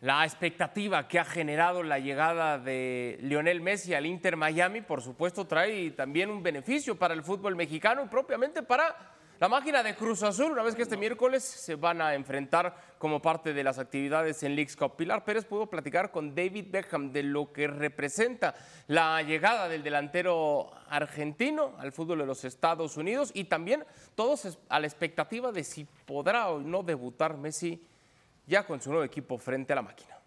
La 0.00 0.24
expectativa 0.24 1.06
que 1.06 1.18
ha 1.18 1.24
generado 1.26 1.82
la 1.82 1.98
llegada 1.98 2.58
de 2.58 3.18
Lionel 3.20 3.60
Messi 3.60 3.92
al 3.92 4.06
Inter 4.06 4.34
Miami, 4.36 4.80
por 4.80 5.02
supuesto, 5.02 5.46
trae 5.46 5.90
también 5.90 6.30
un 6.30 6.42
beneficio 6.42 6.98
para 6.98 7.12
el 7.12 7.22
fútbol 7.22 7.54
mexicano 7.54 8.04
y 8.04 8.08
propiamente 8.08 8.62
para 8.62 8.96
la 9.40 9.48
máquina 9.48 9.82
de 9.82 9.94
Cruz 9.96 10.22
Azul, 10.22 10.52
una 10.52 10.62
vez 10.62 10.74
que 10.74 10.82
este 10.82 10.98
miércoles 10.98 11.42
se 11.42 11.74
van 11.74 12.02
a 12.02 12.14
enfrentar 12.14 12.76
como 12.98 13.22
parte 13.22 13.54
de 13.54 13.64
las 13.64 13.78
actividades 13.78 14.42
en 14.42 14.54
Leagues 14.54 14.76
Cup. 14.76 14.96
Pilar 14.96 15.24
Pérez 15.24 15.46
pudo 15.46 15.66
platicar 15.66 16.10
con 16.10 16.34
David 16.34 16.66
Beckham 16.70 17.10
de 17.10 17.22
lo 17.22 17.50
que 17.50 17.66
representa 17.66 18.54
la 18.86 19.22
llegada 19.22 19.66
del 19.66 19.82
delantero 19.82 20.70
argentino 20.90 21.72
al 21.78 21.90
fútbol 21.90 22.18
de 22.18 22.26
los 22.26 22.44
Estados 22.44 22.98
Unidos 22.98 23.30
y 23.32 23.44
también 23.44 23.82
todos 24.14 24.58
a 24.68 24.78
la 24.78 24.86
expectativa 24.86 25.50
de 25.52 25.64
si 25.64 25.86
podrá 26.04 26.50
o 26.50 26.60
no 26.60 26.82
debutar 26.82 27.38
Messi 27.38 27.82
ya 28.46 28.66
con 28.66 28.78
su 28.82 28.90
nuevo 28.90 29.04
equipo 29.04 29.38
frente 29.38 29.72
a 29.72 29.76
la 29.76 29.82
máquina. 29.82 30.18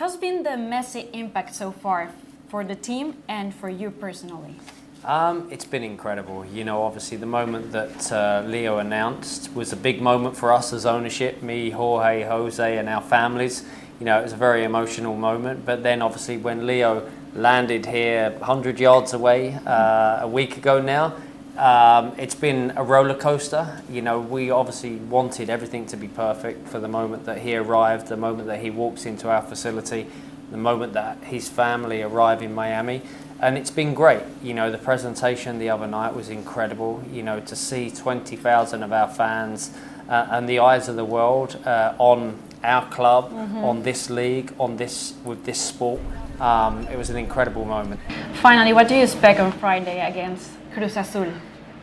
How's 0.00 0.18
been 0.18 0.42
the 0.42 0.56
Messi 0.56 1.08
impact 1.12 1.54
so 1.54 1.70
far 1.70 2.10
for 2.48 2.66
the 2.66 2.74
team 2.74 3.22
and 3.28 3.54
for 3.54 3.70
you 3.70 3.92
personally? 3.92 4.56
Um, 5.04 5.48
it's 5.52 5.64
been 5.64 5.84
incredible. 5.84 6.44
You 6.44 6.64
know, 6.64 6.82
obviously, 6.82 7.16
the 7.16 7.26
moment 7.26 7.70
that 7.72 8.12
uh, 8.12 8.42
Leo 8.46 8.78
announced 8.78 9.54
was 9.54 9.72
a 9.72 9.76
big 9.76 10.00
moment 10.00 10.36
for 10.36 10.52
us 10.52 10.72
as 10.72 10.84
ownership, 10.84 11.42
me, 11.42 11.70
Jorge, 11.70 12.24
Jose, 12.24 12.78
and 12.78 12.88
our 12.88 13.02
families. 13.02 13.64
You 14.00 14.06
know, 14.06 14.18
it 14.18 14.22
was 14.24 14.32
a 14.32 14.36
very 14.36 14.64
emotional 14.64 15.16
moment. 15.16 15.64
But 15.64 15.82
then, 15.82 16.02
obviously, 16.02 16.38
when 16.38 16.66
Leo 16.66 17.08
landed 17.34 17.86
here 17.86 18.30
100 18.30 18.80
yards 18.80 19.12
away 19.12 19.58
uh, 19.66 20.20
a 20.22 20.28
week 20.28 20.56
ago 20.56 20.80
now, 20.80 21.14
um, 21.56 22.12
it's 22.18 22.34
been 22.34 22.72
a 22.76 22.82
roller 22.82 23.14
coaster. 23.14 23.82
You 23.88 24.02
know, 24.02 24.20
we 24.20 24.50
obviously 24.50 24.96
wanted 24.96 25.50
everything 25.50 25.86
to 25.86 25.96
be 25.96 26.08
perfect 26.08 26.68
for 26.68 26.80
the 26.80 26.88
moment 26.88 27.26
that 27.26 27.38
he 27.38 27.54
arrived, 27.54 28.08
the 28.08 28.16
moment 28.16 28.48
that 28.48 28.60
he 28.60 28.70
walks 28.70 29.06
into 29.06 29.30
our 29.30 29.42
facility. 29.42 30.06
the 30.50 30.56
moment 30.56 30.92
that 30.92 31.18
his 31.24 31.48
family 31.48 32.02
arrive 32.02 32.42
in 32.42 32.54
Miami. 32.54 33.02
And 33.40 33.58
it's 33.58 33.70
been 33.70 33.92
great. 33.94 34.22
You 34.42 34.54
know, 34.54 34.70
the 34.70 34.78
presentation 34.78 35.58
the 35.58 35.68
other 35.70 35.86
night 35.86 36.14
was 36.14 36.28
incredible. 36.30 37.02
You 37.12 37.22
know, 37.22 37.40
to 37.40 37.56
see 37.56 37.90
20,000 37.90 38.82
of 38.82 38.92
our 38.92 39.08
fans 39.08 39.70
uh, 40.08 40.26
and 40.30 40.48
the 40.48 40.60
eyes 40.60 40.88
of 40.88 40.96
the 40.96 41.04
world 41.04 41.58
uh, 41.66 41.94
on 41.98 42.38
our 42.64 42.86
club, 42.88 43.30
Mhm. 43.32 43.62
on 43.62 43.82
this 43.82 44.08
league, 44.10 44.52
on 44.58 44.76
this 44.76 45.14
with 45.24 45.44
this 45.44 45.60
sport. 45.60 46.00
Um, 46.40 46.86
it 46.92 46.96
was 46.96 47.10
an 47.10 47.16
incredible 47.16 47.64
moment. 47.64 48.00
Finally, 48.34 48.72
what 48.72 48.88
do 48.88 48.94
you 48.94 49.02
expect 49.02 49.40
on 49.40 49.52
Friday 49.52 50.00
against 50.00 50.50
Cruz 50.74 50.96
Azul? 50.96 51.26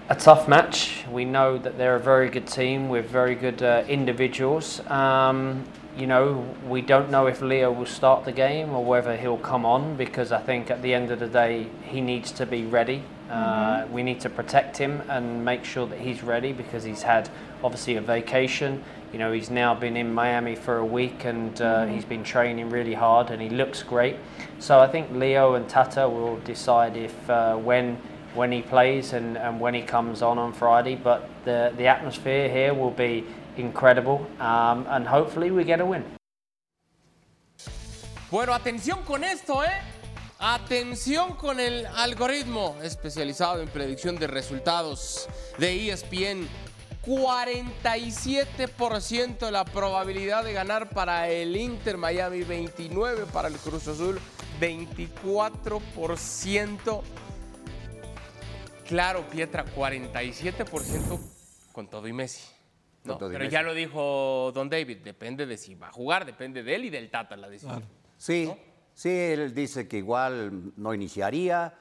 a 0.09 0.15
tough 0.15 0.47
match. 0.49 1.05
We 1.11 1.23
know 1.23 1.57
that 1.57 1.77
they're 1.77 1.95
a 1.95 1.99
very 1.99 2.29
good 2.29 2.45
team 2.45 2.89
with 2.89 3.05
very 3.09 3.35
good 3.35 3.63
uh, 3.63 3.83
individuals. 3.87 4.81
Um, 4.89 5.63
you 5.97 6.07
know, 6.07 6.43
we 6.67 6.81
don't 6.81 7.09
know 7.11 7.27
if 7.27 7.41
Leo 7.41 7.71
will 7.71 7.85
start 7.85 8.25
the 8.25 8.31
game 8.31 8.71
or 8.73 8.83
whether 8.83 9.15
he'll 9.15 9.37
come 9.37 9.65
on 9.65 9.95
because 9.95 10.31
I 10.31 10.39
think 10.41 10.71
at 10.71 10.81
the 10.81 10.93
end 10.93 11.11
of 11.11 11.19
the 11.19 11.27
day 11.27 11.67
he 11.83 12.01
needs 12.01 12.31
to 12.33 12.45
be 12.45 12.65
ready. 12.65 13.03
Uh, 13.29 13.85
we 13.91 14.03
need 14.03 14.19
to 14.21 14.29
protect 14.29 14.77
him 14.77 15.01
and 15.09 15.43
make 15.43 15.63
sure 15.65 15.87
that 15.87 15.99
he's 15.99 16.21
ready 16.23 16.51
because 16.51 16.83
he's 16.83 17.03
had 17.03 17.29
obviously 17.63 17.95
a 17.95 18.01
vacation. 18.01 18.83
You 19.11 19.19
know, 19.19 19.31
he's 19.31 19.49
now 19.49 19.73
been 19.75 19.95
in 19.95 20.13
Miami 20.13 20.55
for 20.55 20.77
a 20.77 20.85
week 20.85 21.25
and 21.25 21.59
uh, 21.61 21.85
Mhm. 21.85 21.91
he's 21.93 22.05
been 22.05 22.23
training 22.23 22.69
really 22.69 22.93
hard 22.95 23.29
and 23.31 23.41
he 23.41 23.49
looks 23.49 23.83
great. 23.83 24.17
So 24.59 24.79
I 24.79 24.87
think 24.87 25.11
Leo 25.11 25.53
and 25.53 25.67
Tata 25.69 26.09
will 26.09 26.37
decide 26.37 26.97
if 26.97 27.29
uh, 27.29 27.55
when 27.55 27.97
when 28.35 28.51
he 28.51 28.63
plays 28.63 29.13
and, 29.13 29.37
and 29.37 29.59
when 29.59 29.75
he 29.75 29.83
comes 29.83 30.23
on 30.23 30.39
on 30.39 30.53
Friday. 30.53 30.95
But 30.95 31.29
the 31.45 31.71
the 31.77 31.87
atmosphere 31.87 32.49
here 32.49 32.73
will 32.73 32.91
be 32.91 33.23
incredible 33.57 34.27
um, 34.39 34.85
and 34.89 35.07
hopefully 35.07 35.51
we 35.51 35.63
get 35.63 35.79
a 35.79 35.85
win. 35.85 36.03
Bueno, 38.31 38.53
atención 38.53 39.03
con 39.03 39.23
esto, 39.23 39.63
¿eh? 39.63 39.69
Atención 40.39 41.35
con 41.35 41.59
el 41.59 41.85
algoritmo 41.85 42.75
especializado 42.81 43.61
en 43.61 43.69
predicción 43.69 44.15
de 44.17 44.25
resultados 44.27 45.29
de 45.59 45.89
ESPN. 45.89 46.47
47% 47.05 49.51
la 49.51 49.65
probabilidad 49.65 50.43
de 50.43 50.53
ganar 50.53 50.89
para 50.89 51.29
el 51.29 51.55
Inter 51.55 51.97
Miami, 51.97 52.41
29 52.43 53.27
para 53.31 53.49
el 53.49 53.57
Cruz 53.57 53.87
Azul, 53.87 54.19
24%. 54.59 57.03
Claro, 58.87 59.27
Pietra, 59.29 59.63
47% 59.65 61.19
con 61.71 61.87
todo 61.87 62.07
y 62.07 62.13
Messi. 62.13 62.41
No, 63.03 63.17
pero 63.17 63.39
Messi. 63.39 63.51
ya 63.51 63.61
lo 63.61 63.73
dijo 63.73 64.51
Don 64.53 64.69
David, 64.69 64.99
depende 64.99 65.45
de 65.45 65.57
si 65.57 65.75
va 65.75 65.89
a 65.89 65.91
jugar, 65.91 66.25
depende 66.25 66.63
de 66.63 66.75
él 66.75 66.85
y 66.85 66.89
del 66.89 67.09
Tata 67.09 67.35
la 67.35 67.49
decisión. 67.49 67.83
Sí, 68.17 68.51
sí, 68.93 69.09
él 69.09 69.53
dice 69.53 69.87
que 69.87 69.97
igual 69.97 70.73
no 70.77 70.93
iniciaría. 70.93 71.73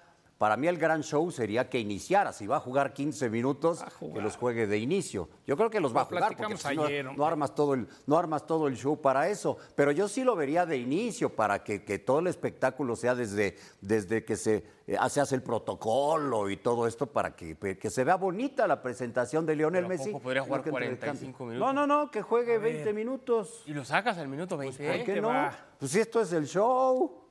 Para 0.42 0.56
mí 0.56 0.66
el 0.66 0.76
gran 0.76 1.04
show 1.04 1.30
sería 1.30 1.70
que 1.70 1.78
iniciara. 1.78 2.32
Si 2.32 2.48
va 2.48 2.56
a 2.56 2.58
jugar 2.58 2.92
15 2.92 3.30
minutos, 3.30 3.80
que 4.00 4.20
los 4.20 4.36
juegue 4.36 4.66
de 4.66 4.76
inicio. 4.76 5.28
Yo 5.46 5.56
creo 5.56 5.70
que 5.70 5.78
los 5.78 5.94
va 5.94 6.00
a 6.00 6.04
jugar 6.06 6.36
porque 6.36 6.56
si 6.56 6.74
no, 6.74 6.82
ayer, 6.82 7.04
no 7.04 7.10
hombre. 7.12 7.26
armas 7.26 7.54
todo 7.54 7.74
el, 7.74 7.86
no 8.08 8.18
armas 8.18 8.44
todo 8.44 8.66
el 8.66 8.76
show 8.76 9.00
para 9.00 9.28
eso. 9.28 9.56
Pero 9.76 9.92
yo 9.92 10.08
sí 10.08 10.24
lo 10.24 10.34
vería 10.34 10.66
de 10.66 10.78
inicio 10.78 11.28
para 11.30 11.62
que, 11.62 11.84
que 11.84 12.00
todo 12.00 12.18
el 12.18 12.26
espectáculo 12.26 12.96
sea 12.96 13.14
desde, 13.14 13.56
desde 13.80 14.24
que 14.24 14.34
se, 14.34 14.66
eh, 14.88 14.96
se 15.08 15.20
hace 15.20 15.36
el 15.36 15.44
protocolo 15.44 16.50
y 16.50 16.56
todo 16.56 16.88
esto 16.88 17.06
para 17.06 17.36
que, 17.36 17.56
que 17.56 17.90
se 17.90 18.02
vea 18.02 18.16
bonita 18.16 18.66
la 18.66 18.82
presentación 18.82 19.46
de 19.46 19.54
Lionel 19.54 19.84
Pero 19.84 19.94
¿a 19.94 19.96
Messi. 19.96 20.10
poco 20.10 20.24
podría 20.24 20.42
jugar 20.42 20.58
Lo 20.58 20.64
que 20.64 20.70
entre 20.70 20.88
el 20.88 20.98
45 20.98 21.38
cambio. 21.38 21.54
minutos? 21.54 21.72
No, 21.72 21.86
no, 21.86 22.00
no, 22.02 22.10
que 22.10 22.20
juegue 22.20 22.58
20 22.58 22.92
minutos. 22.92 23.62
Y 23.64 23.74
lo 23.74 23.84
sacas 23.84 24.18
al 24.18 24.26
minuto 24.26 24.56
20. 24.56 24.88
¿Por 24.88 25.04
qué 25.04 25.20
no? 25.20 25.28
va. 25.28 25.56
Pues 25.78 25.92
si 25.92 26.00
esto 26.00 26.20
es 26.20 26.32
el 26.32 26.48
show. 26.48 27.21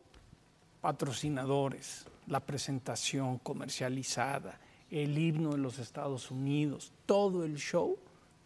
Patrocinadores, 0.82 2.06
la 2.28 2.40
presentación 2.40 3.38
comercializada, 3.40 4.60
el 4.90 5.18
himno 5.18 5.52
de 5.52 5.58
los 5.58 5.80
Estados 5.80 6.32
Unidos, 6.32 6.92
todo 7.06 7.44
el 7.46 7.56
show, 7.58 7.98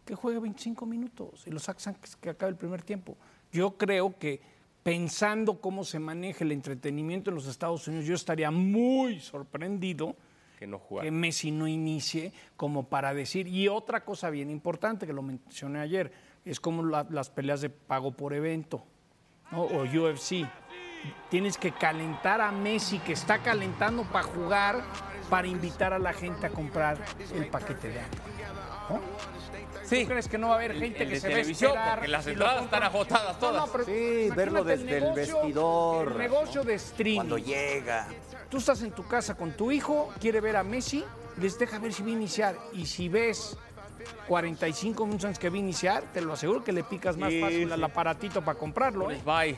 que 0.05 0.13
juegue 0.15 0.39
25 0.39 0.85
minutos 0.85 1.43
y 1.47 1.51
lo 1.51 1.59
sacas 1.59 1.87
antes 1.87 2.15
que 2.15 2.29
acabe 2.29 2.51
el 2.51 2.57
primer 2.57 2.83
tiempo. 2.83 3.17
Yo 3.51 3.77
creo 3.77 4.17
que 4.19 4.39
pensando 4.83 5.59
cómo 5.59 5.83
se 5.83 5.97
maneja 5.99 6.43
el 6.43 6.51
entretenimiento 6.51 7.31
en 7.31 7.35
los 7.35 7.47
Estados 7.47 7.87
Unidos, 7.87 8.05
yo 8.05 8.13
estaría 8.13 8.51
muy 8.51 9.19
sorprendido 9.19 10.15
Que 10.59 10.67
no 10.67 10.79
que 11.01 11.09
Messi 11.11 11.51
no 11.51 11.67
inicie 11.67 12.31
como 12.55 12.83
para 12.87 13.13
decir. 13.13 13.47
Y 13.47 13.67
otra 13.67 14.05
cosa 14.05 14.29
bien 14.29 14.49
importante 14.51 15.07
que 15.07 15.13
lo 15.13 15.21
mencioné 15.23 15.79
ayer, 15.79 16.11
es 16.45 16.59
como 16.59 16.83
la- 16.83 17.07
las 17.09 17.29
peleas 17.31 17.61
de 17.61 17.69
pago 17.71 18.11
por 18.11 18.33
evento 18.33 18.83
¿no? 19.51 19.63
o 19.63 19.83
UFC. 19.83 20.45
Tienes 21.29 21.57
que 21.57 21.71
calentar 21.71 22.41
a 22.41 22.51
Messi 22.51 22.99
que 22.99 23.13
está 23.13 23.39
calentando 23.39 24.03
para 24.03 24.23
jugar, 24.25 24.81
para 25.29 25.47
invitar 25.47 25.93
a 25.93 25.99
la 25.99 26.13
gente 26.13 26.45
a 26.47 26.49
comprar 26.49 26.97
el 27.33 27.47
paquete 27.47 27.89
de 27.89 27.99
agua. 27.99 28.11
¿no? 28.89 29.01
Sí. 29.83 30.01
¿Tú 30.03 30.07
crees 30.09 30.27
que 30.27 30.37
no 30.37 30.47
va 30.49 30.53
a 30.53 30.57
haber 30.57 30.73
gente 30.75 31.03
el 31.03 31.09
que 31.09 31.15
de 31.15 31.19
se 31.21 31.29
va 31.29 31.35
a 31.35 31.39
esperar 31.41 31.93
porque 31.95 32.07
las 32.07 32.25
entradas 32.27 32.63
están 32.63 32.83
agotadas 32.83 33.41
No, 33.41 33.51
no, 33.51 33.65
todas. 33.67 33.85
Sí, 33.85 34.29
verlo 34.35 34.63
desde 34.63 34.97
el 34.97 35.03
negocio- 35.03 35.35
vestidor. 35.41 36.11
El 36.13 36.17
negocio 36.17 36.63
de 36.63 36.73
streaming. 36.75 37.15
Cuando 37.17 37.37
llega. 37.37 38.07
Tú 38.49 38.57
estás 38.57 38.81
en 38.83 38.91
tu 38.91 39.05
casa 39.07 39.35
con 39.35 39.51
tu 39.53 39.71
hijo, 39.71 40.11
quiere 40.19 40.39
ver 40.41 40.55
a 40.55 40.63
Messi, 40.63 41.03
les 41.37 41.57
deja 41.59 41.77
ver 41.79 41.93
si 41.93 42.03
va 42.03 42.09
a 42.09 42.11
iniciar. 42.11 42.55
Y 42.73 42.85
si 42.85 43.09
ves 43.09 43.57
45 44.27 45.05
minutos 45.05 45.25
antes 45.25 45.39
que 45.39 45.49
va 45.49 45.55
a 45.55 45.59
iniciar, 45.59 46.03
te 46.13 46.21
lo 46.21 46.33
aseguro 46.33 46.63
que 46.63 46.71
le 46.71 46.83
picas 46.83 47.17
más 47.17 47.31
Sí, 47.31 47.41
fácil 47.41 47.67
sí. 47.67 47.73
al 47.73 47.83
aparatito 47.83 48.41
para 48.43 48.57
comprarlo. 48.57 49.11
¿eh? 49.11 49.19
Bye. 49.25 49.55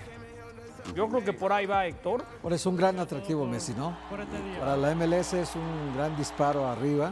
Yo 0.96 1.08
creo 1.08 1.24
que 1.24 1.34
por 1.34 1.52
ahí 1.52 1.66
va 1.66 1.86
Héctor. 1.86 2.24
Por 2.42 2.54
eso 2.54 2.70
un 2.70 2.78
gran 2.78 3.00
atractivo 3.00 3.46
Messi, 3.46 3.74
¿no? 3.74 3.98
Para 4.60 4.78
la 4.78 4.96
MLS 4.96 5.34
es 5.34 5.56
un 5.56 5.96
gran 5.96 6.16
disparo 6.16 6.68
arriba. 6.68 7.12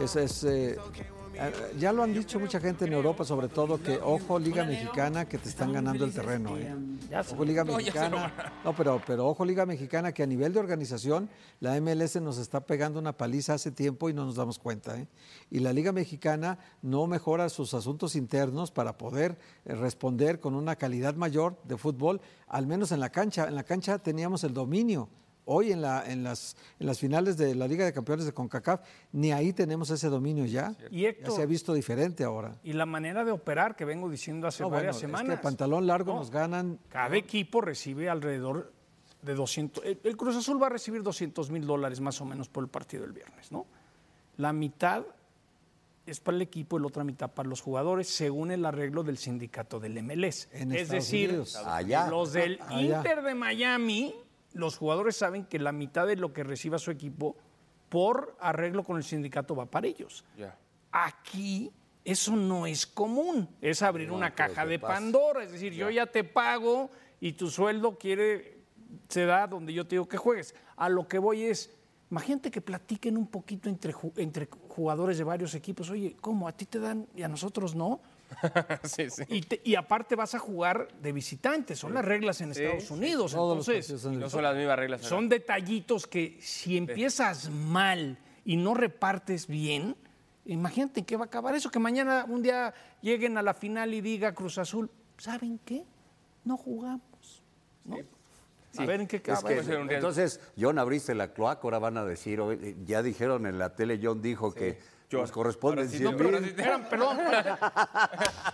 Es, 0.00 0.16
es, 0.16 0.44
eh, 0.44 0.76
ya 1.78 1.92
lo 1.92 2.02
han 2.02 2.12
dicho 2.12 2.38
mucha 2.38 2.60
gente 2.60 2.84
en 2.84 2.92
Europa, 2.92 3.24
sobre 3.24 3.48
todo, 3.48 3.82
que 3.82 3.98
ojo 4.02 4.38
Liga 4.38 4.64
Mexicana 4.64 5.26
que 5.26 5.38
te 5.38 5.48
están 5.48 5.72
ganando 5.72 6.04
el 6.04 6.12
terreno. 6.12 6.56
¿eh? 6.56 6.74
Ojo 7.32 7.44
Liga 7.44 7.64
Mexicana. 7.64 8.32
No, 8.64 8.74
pero, 8.74 9.00
pero 9.06 9.28
ojo 9.28 9.44
Liga 9.44 9.66
Mexicana 9.66 10.12
que 10.12 10.22
a 10.22 10.26
nivel 10.26 10.52
de 10.52 10.60
organización 10.60 11.28
la 11.60 11.80
MLS 11.80 12.16
nos 12.20 12.38
está 12.38 12.60
pegando 12.60 12.98
una 12.98 13.16
paliza 13.16 13.54
hace 13.54 13.70
tiempo 13.70 14.08
y 14.08 14.14
no 14.14 14.24
nos 14.24 14.36
damos 14.36 14.58
cuenta. 14.58 14.98
¿eh? 14.98 15.08
Y 15.50 15.60
la 15.60 15.72
Liga 15.72 15.92
Mexicana 15.92 16.58
no 16.82 17.06
mejora 17.06 17.48
sus 17.48 17.74
asuntos 17.74 18.16
internos 18.16 18.70
para 18.70 18.96
poder 18.96 19.38
eh, 19.64 19.74
responder 19.74 20.40
con 20.40 20.54
una 20.54 20.76
calidad 20.76 21.14
mayor 21.14 21.56
de 21.64 21.76
fútbol, 21.76 22.20
al 22.46 22.66
menos 22.66 22.92
en 22.92 23.00
la 23.00 23.10
cancha. 23.10 23.48
En 23.48 23.54
la 23.54 23.64
cancha 23.64 23.98
teníamos 23.98 24.44
el 24.44 24.54
dominio. 24.54 25.08
Hoy 25.46 25.72
en, 25.72 25.82
la, 25.82 26.02
en, 26.10 26.24
las, 26.24 26.56
en 26.80 26.86
las 26.86 26.98
finales 26.98 27.36
de 27.36 27.54
la 27.54 27.68
Liga 27.68 27.84
de 27.84 27.92
Campeones 27.92 28.24
de 28.24 28.32
CONCACAF, 28.32 28.80
ni 29.12 29.30
ahí 29.32 29.52
tenemos 29.52 29.90
ese 29.90 30.08
dominio 30.08 30.46
ya. 30.46 30.74
Y 30.90 31.02
Ya 31.02 31.30
se 31.30 31.42
ha 31.42 31.46
visto 31.46 31.74
diferente 31.74 32.24
ahora. 32.24 32.56
y 32.64 32.72
la 32.72 32.86
manera 32.86 33.24
de 33.24 33.30
operar 33.32 33.76
que 33.76 33.84
vengo 33.84 34.08
diciendo 34.08 34.46
hace 34.46 34.62
No, 34.62 34.70
varias 34.70 34.96
bueno, 34.96 35.08
es 35.08 35.12
que 35.12 35.18
semanas. 35.22 35.40
pantalón 35.42 35.86
largo 35.86 36.12
No. 36.14 36.20
nos 36.20 36.30
ganan. 36.30 36.78
Cada 36.88 37.14
equipo 37.16 37.60
recibe 37.60 38.08
alrededor 38.08 38.72
de 39.20 39.34
200. 39.34 39.84
El, 39.84 40.00
el 40.02 40.16
Cruz 40.16 40.36
Azul 40.36 40.62
va 40.62 40.66
a 40.68 40.70
recibir 40.70 41.02
200 41.02 41.50
mil 41.50 41.66
dólares 41.66 42.00
más 42.00 42.20
o 42.20 42.24
menos 42.24 42.48
por 42.48 42.64
el 42.64 42.70
partido 42.70 43.02
del 43.02 43.12
viernes, 43.12 43.52
¿no? 43.52 43.66
La 44.38 44.52
mitad 44.54 45.02
es 46.06 46.20
para 46.20 46.36
el 46.36 46.42
equipo 46.42 46.76
y 46.76 46.80
la 46.80 46.86
otra 46.88 47.04
mitad 47.04 47.30
para 47.30 47.48
los 47.48 47.60
jugadores, 47.62 48.08
según 48.08 48.50
el 48.50 48.64
arreglo 48.66 49.02
del 49.02 49.16
sindicato 49.16 49.80
del 49.80 50.02
MLS. 50.02 50.48
En 50.52 50.72
es 50.72 50.82
Estados 50.82 51.04
decir, 51.04 51.28
Unidos. 51.30 51.56
Allá. 51.56 52.08
los 52.08 52.32
del 52.34 52.58
Allá. 52.66 52.96
Inter 52.98 53.22
de 53.22 53.34
Miami, 53.34 54.14
los 54.54 54.78
jugadores 54.78 55.16
saben 55.16 55.44
que 55.44 55.58
la 55.58 55.72
mitad 55.72 56.06
de 56.06 56.16
lo 56.16 56.32
que 56.32 56.44
reciba 56.44 56.78
su 56.78 56.90
equipo 56.90 57.36
por 57.88 58.36
arreglo 58.40 58.82
con 58.82 58.96
el 58.96 59.04
sindicato 59.04 59.54
va 59.54 59.66
para 59.66 59.86
ellos. 59.86 60.24
Aquí 60.90 61.70
eso 62.04 62.34
no 62.36 62.66
es 62.66 62.86
común, 62.86 63.48
es 63.60 63.82
abrir 63.82 64.08
No 64.08 64.14
una 64.14 64.34
caja 64.34 64.64
de. 64.64 64.78
Pandora, 64.78 65.44
es 65.44 65.52
decir, 65.52 65.72
yo 65.72 65.90
ya 65.90 66.06
te 66.06 66.24
pago 66.24 66.90
y 67.20 67.32
tu 67.32 67.50
sueldo 67.50 67.98
quiere 67.98 68.54
se 69.08 69.26
da 69.26 69.46
donde 69.46 69.72
yo 69.72 69.86
te 69.86 69.96
digo 69.96 70.08
que 70.08 70.16
juegues. 70.16 70.54
A 70.76 70.88
lo 70.88 71.06
que 71.08 71.18
voy 71.18 71.44
es, 71.44 71.74
imagínate 72.10 72.50
que 72.50 72.60
platiquen 72.60 73.16
un 73.16 73.26
poquito 73.26 73.68
entre, 73.68 73.94
entre 74.16 74.48
jugadores 74.68 75.18
de 75.18 75.24
varios 75.24 75.54
equipos, 75.54 75.90
oye, 75.90 76.16
¿cómo? 76.20 76.48
¿A 76.48 76.52
ti 76.52 76.66
te 76.66 76.78
dan 76.78 77.06
y 77.14 77.22
a 77.22 77.28
nosotros 77.28 77.74
no? 77.74 78.00
sí, 78.84 79.10
sí. 79.10 79.22
Y, 79.28 79.40
te- 79.42 79.60
y 79.64 79.74
aparte 79.74 80.16
vas 80.16 80.34
a 80.34 80.38
jugar 80.38 80.88
de 81.00 81.12
visitante, 81.12 81.74
son 81.76 81.94
las 81.94 82.04
reglas 82.04 82.40
en 82.40 82.50
Estados 82.52 82.90
Unidos. 82.90 83.32
Entonces, 83.32 83.86
son 84.00 84.18
No 84.18 84.28
son 84.30 84.42
las 84.42 84.56
mismas 84.56 84.78
reglas. 84.78 85.02
son 85.02 85.28
detallitos 85.28 86.06
que 86.06 86.38
si 86.40 86.76
empiezas 86.76 87.50
mal 87.50 88.18
y 88.44 88.56
no 88.56 88.74
repartes 88.74 89.46
bien, 89.46 89.96
imagínate 90.44 91.00
en 91.00 91.06
qué 91.06 91.16
va 91.16 91.24
a 91.24 91.26
acabar 91.26 91.54
eso, 91.54 91.70
que 91.70 91.78
mañana 91.78 92.26
un 92.28 92.42
día 92.42 92.74
lleguen 93.00 93.38
a 93.38 93.42
la 93.42 93.54
final 93.54 93.94
y 93.94 94.00
diga 94.00 94.34
Cruz 94.34 94.58
Azul, 94.58 94.90
¿saben 95.18 95.58
qué? 95.64 95.84
No 96.44 96.56
jugamos. 96.56 97.42
¿no? 97.84 97.96
A 98.76 98.84
ver 98.86 99.00
en 99.02 99.06
qué 99.06 99.22
Es 99.24 99.44
que, 99.44 99.58
entonces, 99.94 100.40
John 100.58 100.78
abriste 100.80 101.14
la 101.14 101.32
cloaca, 101.32 101.60
ahora 101.62 101.78
van 101.78 101.96
a 101.96 102.04
decir, 102.04 102.40
ya 102.84 103.02
dijeron 103.02 103.46
en 103.46 103.58
la 103.58 103.76
tele, 103.76 104.00
John 104.02 104.20
dijo 104.20 104.52
que 104.52 104.78
Nos 105.10 105.30
corresponden 105.30 105.88
sí, 105.88 105.98
100 105.98 106.16
no, 106.16 106.18
mil. 106.18 106.54
Eran, 106.58 106.84
perdón, 106.90 107.18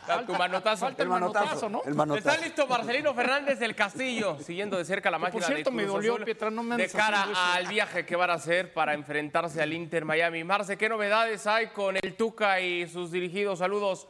Da 0.07 0.27
tu 0.27 0.35
manotazo. 0.35 0.87
falta 0.87 1.03
el 1.03 1.09
manotazo, 1.09 1.69
¿no? 1.69 1.83
El 1.85 1.95
manotazo. 1.95 2.29
Está 2.29 2.45
listo 2.45 2.67
Marcelino 2.67 3.15
Fernández 3.15 3.59
del 3.59 3.75
Castillo, 3.75 4.37
siguiendo 4.41 4.77
de 4.77 4.85
cerca 4.85 5.11
la 5.11 5.17
Que, 5.19 5.23
por 5.23 5.33
máquina 5.33 5.47
cierto, 5.47 5.71
de 5.71 5.77
me 5.77 5.85
dolió, 5.87 6.15
Azul, 6.15 6.25
Pietra, 6.25 6.51
no 6.51 6.63
me 6.63 6.77
de 6.77 6.89
cara 6.89 7.27
al 7.55 7.67
viaje 7.67 8.05
que 8.05 8.17
van 8.17 8.31
a 8.31 8.35
hacer 8.35 8.73
para 8.75 8.95
enfrentarse 8.95 9.63
al 9.63 9.73
Inter 9.73 10.05
Miami. 10.05 10.45
Marce, 10.45 10.77
¿qué 10.77 10.89
novedades 10.89 11.47
hay 11.47 11.69
con 11.69 11.97
el 11.97 12.15
Tuca 12.17 12.61
y 12.61 12.87
sus 12.89 13.11
dirigidos? 13.11 13.61
Saludos. 13.61 14.09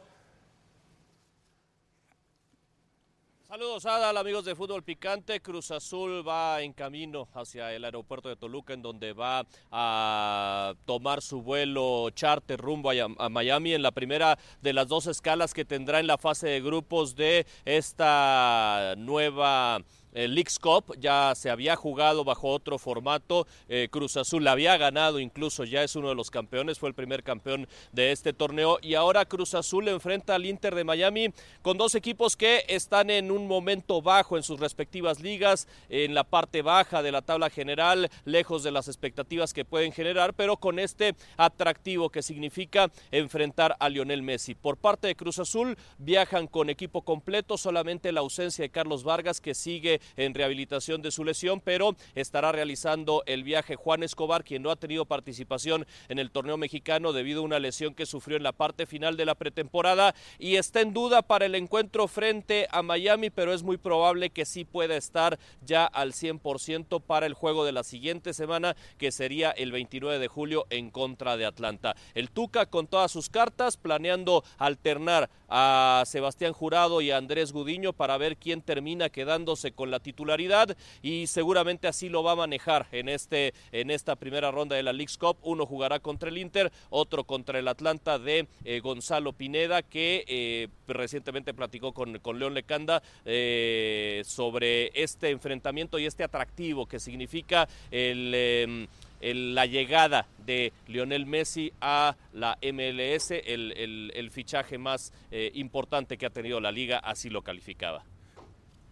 Saludos 3.51 3.85
Adal, 3.85 4.15
amigos 4.15 4.45
de 4.45 4.55
Fútbol 4.55 4.81
Picante. 4.81 5.41
Cruz 5.41 5.71
Azul 5.71 6.25
va 6.25 6.61
en 6.61 6.71
camino 6.71 7.27
hacia 7.33 7.73
el 7.73 7.83
aeropuerto 7.83 8.29
de 8.29 8.37
Toluca, 8.37 8.73
en 8.73 8.81
donde 8.81 9.11
va 9.11 9.45
a 9.69 10.73
tomar 10.85 11.21
su 11.21 11.41
vuelo 11.41 12.09
charter 12.11 12.57
rumbo 12.57 12.91
a, 12.91 13.27
Miami 13.27 13.73
en 13.73 13.81
la 13.81 13.91
primera 13.91 14.39
de 14.61 14.71
las 14.71 14.87
dos 14.87 15.05
escalas 15.05 15.53
que 15.53 15.65
tendrá 15.65 15.99
en 15.99 16.07
la 16.07 16.17
fase 16.17 16.47
de 16.47 16.61
grupos 16.61 17.17
de 17.17 17.45
esta 17.65 18.93
nueva 18.97 19.81
el 20.13 20.35
Leagues 20.35 20.59
Cup 20.59 20.95
ya 20.99 21.33
se 21.35 21.49
había 21.49 21.75
jugado 21.75 22.23
bajo 22.23 22.49
otro 22.49 22.77
formato. 22.77 23.47
eh, 23.69 23.87
Cruz 23.89 24.17
Azul 24.17 24.47
había 24.47 24.77
ganado, 24.77 25.19
incluso 25.19 25.63
ya 25.63 25.83
es 25.83 25.95
uno 25.95 26.09
de 26.09 26.15
los 26.15 26.31
campeones, 26.31 26.79
fue 26.79 26.89
el 26.89 26.95
primer 26.95 27.23
campeón 27.23 27.67
de 27.91 28.11
este 28.11 28.33
torneo. 28.33 28.79
Y 28.81 28.95
ahora 28.95 29.25
Cruz 29.25 29.53
Azul 29.53 29.87
enfrenta 29.87 30.35
al 30.35 30.45
Inter 30.45 30.75
de 30.75 30.83
Miami 30.83 31.29
con 31.61 31.77
dos 31.77 31.95
equipos 31.95 32.35
que 32.35 32.65
están 32.67 33.09
en 33.09 33.31
un 33.31 33.47
momento 33.47 34.01
bajo 34.01 34.37
en 34.37 34.43
sus 34.43 34.59
respectivas 34.59 35.21
ligas, 35.21 35.67
en 35.89 36.13
la 36.13 36.23
parte 36.23 36.61
baja 36.61 37.01
de 37.01 37.11
la 37.11 37.21
tabla 37.21 37.49
general, 37.49 38.09
lejos 38.25 38.63
de 38.63 38.71
las 38.71 38.87
expectativas 38.87 39.53
que 39.53 39.65
pueden 39.65 39.91
generar, 39.91 40.33
pero 40.33 40.57
con 40.57 40.79
este 40.79 41.15
atractivo 41.37 42.09
que 42.09 42.21
significa 42.21 42.91
enfrentar 43.11 43.75
a 43.79 43.89
Lionel 43.89 44.21
Messi. 44.21 44.55
Por 44.55 44.77
parte 44.77 45.07
de 45.07 45.15
Cruz 45.15 45.39
Azul 45.39 45.77
viajan 45.97 46.47
con 46.47 46.69
equipo 46.69 47.03
completo, 47.03 47.57
solamente 47.57 48.11
la 48.11 48.19
ausencia 48.21 48.63
de 48.63 48.69
Carlos 48.69 49.03
Vargas 49.03 49.39
que 49.39 49.53
sigue 49.53 50.00
en 50.17 50.33
rehabilitación 50.33 51.01
de 51.01 51.11
su 51.11 51.23
lesión, 51.23 51.61
pero 51.61 51.95
estará 52.15 52.51
realizando 52.51 53.23
el 53.25 53.43
viaje 53.43 53.75
Juan 53.75 54.03
Escobar, 54.03 54.43
quien 54.43 54.63
no 54.63 54.71
ha 54.71 54.75
tenido 54.75 55.05
participación 55.05 55.85
en 56.09 56.19
el 56.19 56.31
torneo 56.31 56.57
mexicano 56.57 57.13
debido 57.13 57.41
a 57.41 57.45
una 57.45 57.59
lesión 57.59 57.93
que 57.93 58.05
sufrió 58.05 58.37
en 58.37 58.43
la 58.43 58.51
parte 58.51 58.85
final 58.85 59.17
de 59.17 59.25
la 59.25 59.35
pretemporada 59.35 60.15
y 60.39 60.55
está 60.55 60.81
en 60.81 60.93
duda 60.93 61.21
para 61.21 61.45
el 61.45 61.55
encuentro 61.55 62.07
frente 62.07 62.67
a 62.71 62.81
Miami, 62.81 63.29
pero 63.29 63.53
es 63.53 63.63
muy 63.63 63.77
probable 63.77 64.29
que 64.29 64.45
sí 64.45 64.65
pueda 64.65 64.95
estar 64.95 65.39
ya 65.61 65.85
al 65.85 66.13
100% 66.13 67.01
para 67.01 67.25
el 67.25 67.33
juego 67.33 67.65
de 67.65 67.71
la 67.71 67.83
siguiente 67.83 68.33
semana, 68.33 68.75
que 68.97 69.11
sería 69.11 69.51
el 69.51 69.71
29 69.71 70.19
de 70.19 70.27
julio 70.27 70.65
en 70.69 70.89
contra 70.89 71.37
de 71.37 71.45
Atlanta. 71.45 71.95
El 72.13 72.31
Tuca 72.31 72.65
con 72.65 72.87
todas 72.87 73.11
sus 73.11 73.29
cartas, 73.29 73.77
planeando 73.77 74.43
alternar 74.57 75.29
a 75.49 76.03
Sebastián 76.05 76.53
Jurado 76.53 77.01
y 77.01 77.11
a 77.11 77.17
Andrés 77.17 77.51
Gudiño 77.51 77.93
para 77.93 78.17
ver 78.17 78.37
quién 78.37 78.61
termina 78.61 79.09
quedándose 79.09 79.73
con 79.73 79.90
la 79.91 79.99
titularidad 79.99 80.75
y 81.03 81.27
seguramente 81.27 81.87
así 81.87 82.09
lo 82.09 82.23
va 82.23 82.31
a 82.31 82.35
manejar 82.35 82.87
en, 82.91 83.09
este, 83.09 83.53
en 83.71 83.91
esta 83.91 84.15
primera 84.15 84.49
ronda 84.49 84.75
de 84.75 84.83
la 84.83 84.93
League's 84.93 85.17
Cup. 85.17 85.37
Uno 85.43 85.65
jugará 85.65 85.99
contra 85.99 86.29
el 86.29 86.37
Inter, 86.39 86.71
otro 86.89 87.23
contra 87.25 87.59
el 87.59 87.67
Atlanta 87.67 88.17
de 88.17 88.47
eh, 88.63 88.79
Gonzalo 88.79 89.33
Pineda, 89.33 89.83
que 89.83 90.23
eh, 90.27 90.67
recientemente 90.87 91.53
platicó 91.53 91.93
con, 91.93 92.17
con 92.19 92.39
León 92.39 92.53
Lecanda 92.53 93.03
eh, 93.25 94.23
sobre 94.25 94.91
este 94.99 95.29
enfrentamiento 95.29 95.99
y 95.99 96.05
este 96.05 96.23
atractivo 96.23 96.87
que 96.87 96.99
significa 96.99 97.67
el- 97.91 98.87
la 99.21 99.65
llegada 99.67 100.25
de 100.45 100.73
Lionel 100.87 101.27
Messi 101.27 101.71
a 101.79 102.15
la 102.33 102.57
MLS, 102.63 103.29
el, 103.31 103.71
el- 104.15 104.31
fichaje 104.31 104.77
más 104.79 105.13
importante 105.53 106.17
que 106.17 106.25
ha 106.25 106.29
tenido 106.31 106.59
la 106.59 106.71
liga, 106.71 106.97
así 106.97 107.29
lo 107.29 107.41
calificaba. 107.43 108.03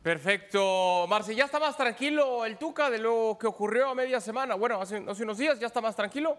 Perfecto, 0.02 1.06
Marce. 1.10 1.36
¿Ya 1.36 1.46
está 1.46 1.60
más 1.60 1.76
tranquilo 1.76 2.46
el 2.46 2.58
Tuca 2.58 2.90
de 2.90 3.00
lo 3.00 3.38
que 3.40 3.48
ocurrió 3.48 3.90
a 3.90 3.96
media 3.96 4.22
semana? 4.22 4.56
Bueno, 4.56 4.82
hace, 4.82 5.04
hace 5.08 5.24
unos 5.24 5.38
días 5.38 5.60
ya 5.60 5.68
está 5.68 5.82
más 5.82 5.96
tranquilo. 5.96 6.38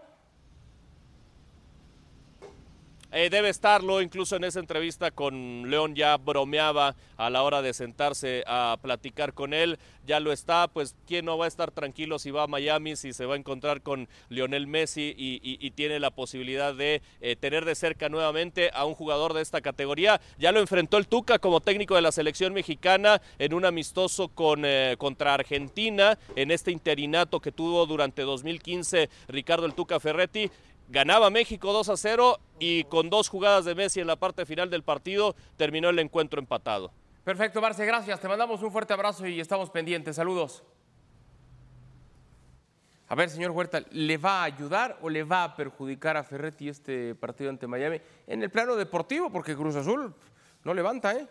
Eh, 3.13 3.29
debe 3.29 3.49
estarlo, 3.49 4.01
incluso 4.01 4.37
en 4.37 4.45
esa 4.45 4.61
entrevista 4.61 5.11
con 5.11 5.69
León 5.69 5.95
ya 5.95 6.15
bromeaba 6.15 6.95
a 7.17 7.29
la 7.29 7.43
hora 7.43 7.61
de 7.61 7.73
sentarse 7.73 8.43
a 8.47 8.77
platicar 8.81 9.33
con 9.33 9.53
él, 9.53 9.77
ya 10.05 10.21
lo 10.21 10.31
está, 10.31 10.69
pues 10.69 10.95
quién 11.05 11.25
no 11.25 11.37
va 11.37 11.45
a 11.45 11.47
estar 11.49 11.71
tranquilo 11.71 12.19
si 12.19 12.31
va 12.31 12.43
a 12.43 12.47
Miami, 12.47 12.95
si 12.95 13.11
se 13.11 13.25
va 13.25 13.35
a 13.35 13.37
encontrar 13.37 13.81
con 13.81 14.07
Lionel 14.29 14.65
Messi 14.65 15.13
y, 15.17 15.71
tiene 15.71 15.99
la 15.99 16.11
posibilidad 16.11 16.73
de 16.75 17.01
eh, 17.21 17.35
tener 17.37 17.63
de 17.65 17.75
cerca 17.75 18.09
nuevamente 18.09 18.71
a 18.73 18.85
un 18.85 18.93
jugador 18.93 19.33
de 19.33 19.41
esta 19.41 19.61
categoría. 19.61 20.19
Ya 20.37 20.51
lo 20.51 20.59
enfrentó 20.59 20.97
el 20.97 21.07
Tuca 21.07 21.39
como 21.39 21.61
técnico 21.61 21.95
de 21.95 22.01
la 22.01 22.11
selección 22.11 22.53
mexicana 22.53 23.21
en 23.39 23.53
un 23.53 23.63
amistoso 23.63 24.27
con, 24.27 24.63
eh, 24.65 24.95
contra 24.97 25.33
Argentina, 25.33 26.17
en 26.35 26.51
este 26.51 26.71
interinato 26.71 27.39
que 27.39 27.51
tuvo 27.51 27.85
durante 27.85 28.23
2015 28.23 29.09
Ricardo 29.27 29.65
el 29.65 29.73
Tuca 29.73 29.99
Ferretti. 29.99 30.51
Ganaba 30.91 31.29
México 31.29 31.71
2 31.71 31.87
a 31.87 31.95
0 31.95 32.37
y 32.59 32.83
con 32.83 33.09
dos 33.09 33.29
jugadas 33.29 33.63
de 33.63 33.75
Messi 33.75 34.01
en 34.01 34.07
la 34.07 34.17
parte 34.17 34.45
final 34.45 34.69
del 34.69 34.83
partido 34.83 35.37
terminó 35.55 35.87
el 35.87 35.97
encuentro 35.99 36.37
empatado. 36.37 36.91
Perfecto, 37.23 37.61
Marce, 37.61 37.85
gracias. 37.85 38.19
Te 38.19 38.27
mandamos 38.27 38.61
un 38.61 38.73
fuerte 38.73 38.91
abrazo 38.91 39.25
y 39.25 39.39
estamos 39.39 39.69
pendientes. 39.69 40.17
Saludos. 40.17 40.65
A 43.07 43.15
ver, 43.15 43.29
señor 43.29 43.51
Huerta, 43.51 43.81
¿le 43.91 44.17
va 44.17 44.41
a 44.41 44.43
ayudar 44.43 44.97
o 45.01 45.09
le 45.09 45.23
va 45.23 45.45
a 45.45 45.55
perjudicar 45.55 46.17
a 46.17 46.23
Ferretti 46.23 46.67
este 46.67 47.15
partido 47.15 47.49
ante 47.49 47.67
Miami 47.67 48.01
en 48.27 48.43
el 48.43 48.49
plano 48.49 48.75
deportivo? 48.75 49.29
Porque 49.31 49.55
Cruz 49.55 49.77
Azul 49.77 50.13
no 50.65 50.73
levanta, 50.73 51.13
¿eh? 51.13 51.25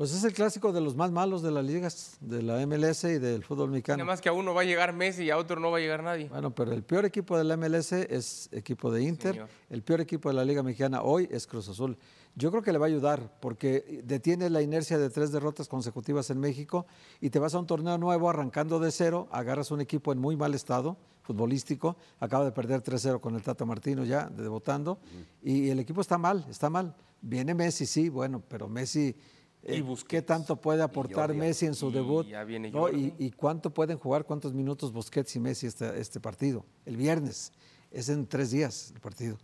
Pues 0.00 0.14
es 0.14 0.24
el 0.24 0.32
clásico 0.32 0.72
de 0.72 0.80
los 0.80 0.96
más 0.96 1.10
malos 1.10 1.42
de 1.42 1.50
las 1.50 1.62
ligas, 1.62 2.16
de 2.22 2.40
la 2.40 2.66
MLS 2.66 3.04
y 3.04 3.18
del 3.18 3.44
fútbol 3.44 3.66
Nada 3.66 3.72
mexicano. 3.72 4.04
más 4.06 4.22
que 4.22 4.30
a 4.30 4.32
uno 4.32 4.54
va 4.54 4.62
a 4.62 4.64
llegar 4.64 4.94
Messi 4.94 5.24
y 5.24 5.30
a 5.30 5.36
otro 5.36 5.60
no 5.60 5.70
va 5.70 5.76
a 5.76 5.80
llegar 5.82 6.02
nadie. 6.02 6.26
Bueno, 6.30 6.54
pero 6.54 6.72
el 6.72 6.82
peor 6.82 7.04
equipo 7.04 7.36
de 7.36 7.44
la 7.44 7.58
MLS 7.58 7.92
es 7.92 8.48
equipo 8.50 8.90
de 8.90 9.02
Inter. 9.02 9.34
Señor. 9.34 9.50
El 9.68 9.82
peor 9.82 10.00
equipo 10.00 10.30
de 10.30 10.36
la 10.36 10.44
Liga 10.46 10.62
Mexicana 10.62 11.02
hoy 11.02 11.28
es 11.30 11.46
Cruz 11.46 11.68
Azul. 11.68 11.98
Yo 12.34 12.50
creo 12.50 12.62
que 12.62 12.72
le 12.72 12.78
va 12.78 12.86
a 12.86 12.88
ayudar 12.88 13.38
porque 13.40 14.00
detiene 14.02 14.48
la 14.48 14.62
inercia 14.62 14.96
de 14.96 15.10
tres 15.10 15.32
derrotas 15.32 15.68
consecutivas 15.68 16.30
en 16.30 16.40
México 16.40 16.86
y 17.20 17.28
te 17.28 17.38
vas 17.38 17.54
a 17.54 17.58
un 17.58 17.66
torneo 17.66 17.98
nuevo 17.98 18.30
arrancando 18.30 18.80
de 18.80 18.92
cero, 18.92 19.28
agarras 19.30 19.70
un 19.70 19.82
equipo 19.82 20.12
en 20.12 20.18
muy 20.18 20.34
mal 20.34 20.54
estado 20.54 20.96
futbolístico, 21.20 21.98
acaba 22.20 22.46
de 22.46 22.52
perder 22.52 22.82
3-0 22.82 23.20
con 23.20 23.34
el 23.34 23.42
Tata 23.42 23.66
Martino 23.66 24.04
ya, 24.04 24.30
debutando, 24.30 24.98
y 25.42 25.68
el 25.68 25.78
equipo 25.78 26.00
está 26.00 26.16
mal, 26.16 26.46
está 26.48 26.70
mal. 26.70 26.96
Viene 27.20 27.52
Messi, 27.52 27.84
sí, 27.84 28.08
bueno, 28.08 28.42
pero 28.48 28.66
Messi... 28.66 29.14
Y 29.62 29.74
eh, 29.74 29.82
Busquets. 29.82 30.08
¿Qué 30.08 30.22
tanto 30.22 30.56
puede 30.56 30.82
aportar. 30.82 31.34
Messi 31.34 31.66
en 31.66 31.74
su 31.74 31.90
Y 31.90 31.92
debut? 31.92 32.26
ya 32.26 32.44
viene 32.44 32.70
No, 32.70 32.88
y, 32.88 33.14
y 33.18 33.30
cuánto 33.30 33.72
pueden 33.74 33.98
jugar, 33.98 34.24
cuántos 34.24 34.54
minutos 34.54 34.92
Busquets 34.92 35.34
y 35.36 35.40
Messi 35.40 35.66
este, 35.66 35.98
este 36.00 36.18
partido? 36.20 36.64
El 36.86 36.96
viernes. 36.96 37.52
Es 37.90 38.08
en 38.08 38.26
tres 38.26 38.50
días 38.52 38.92
el 38.94 39.00
partido. 39.00 39.36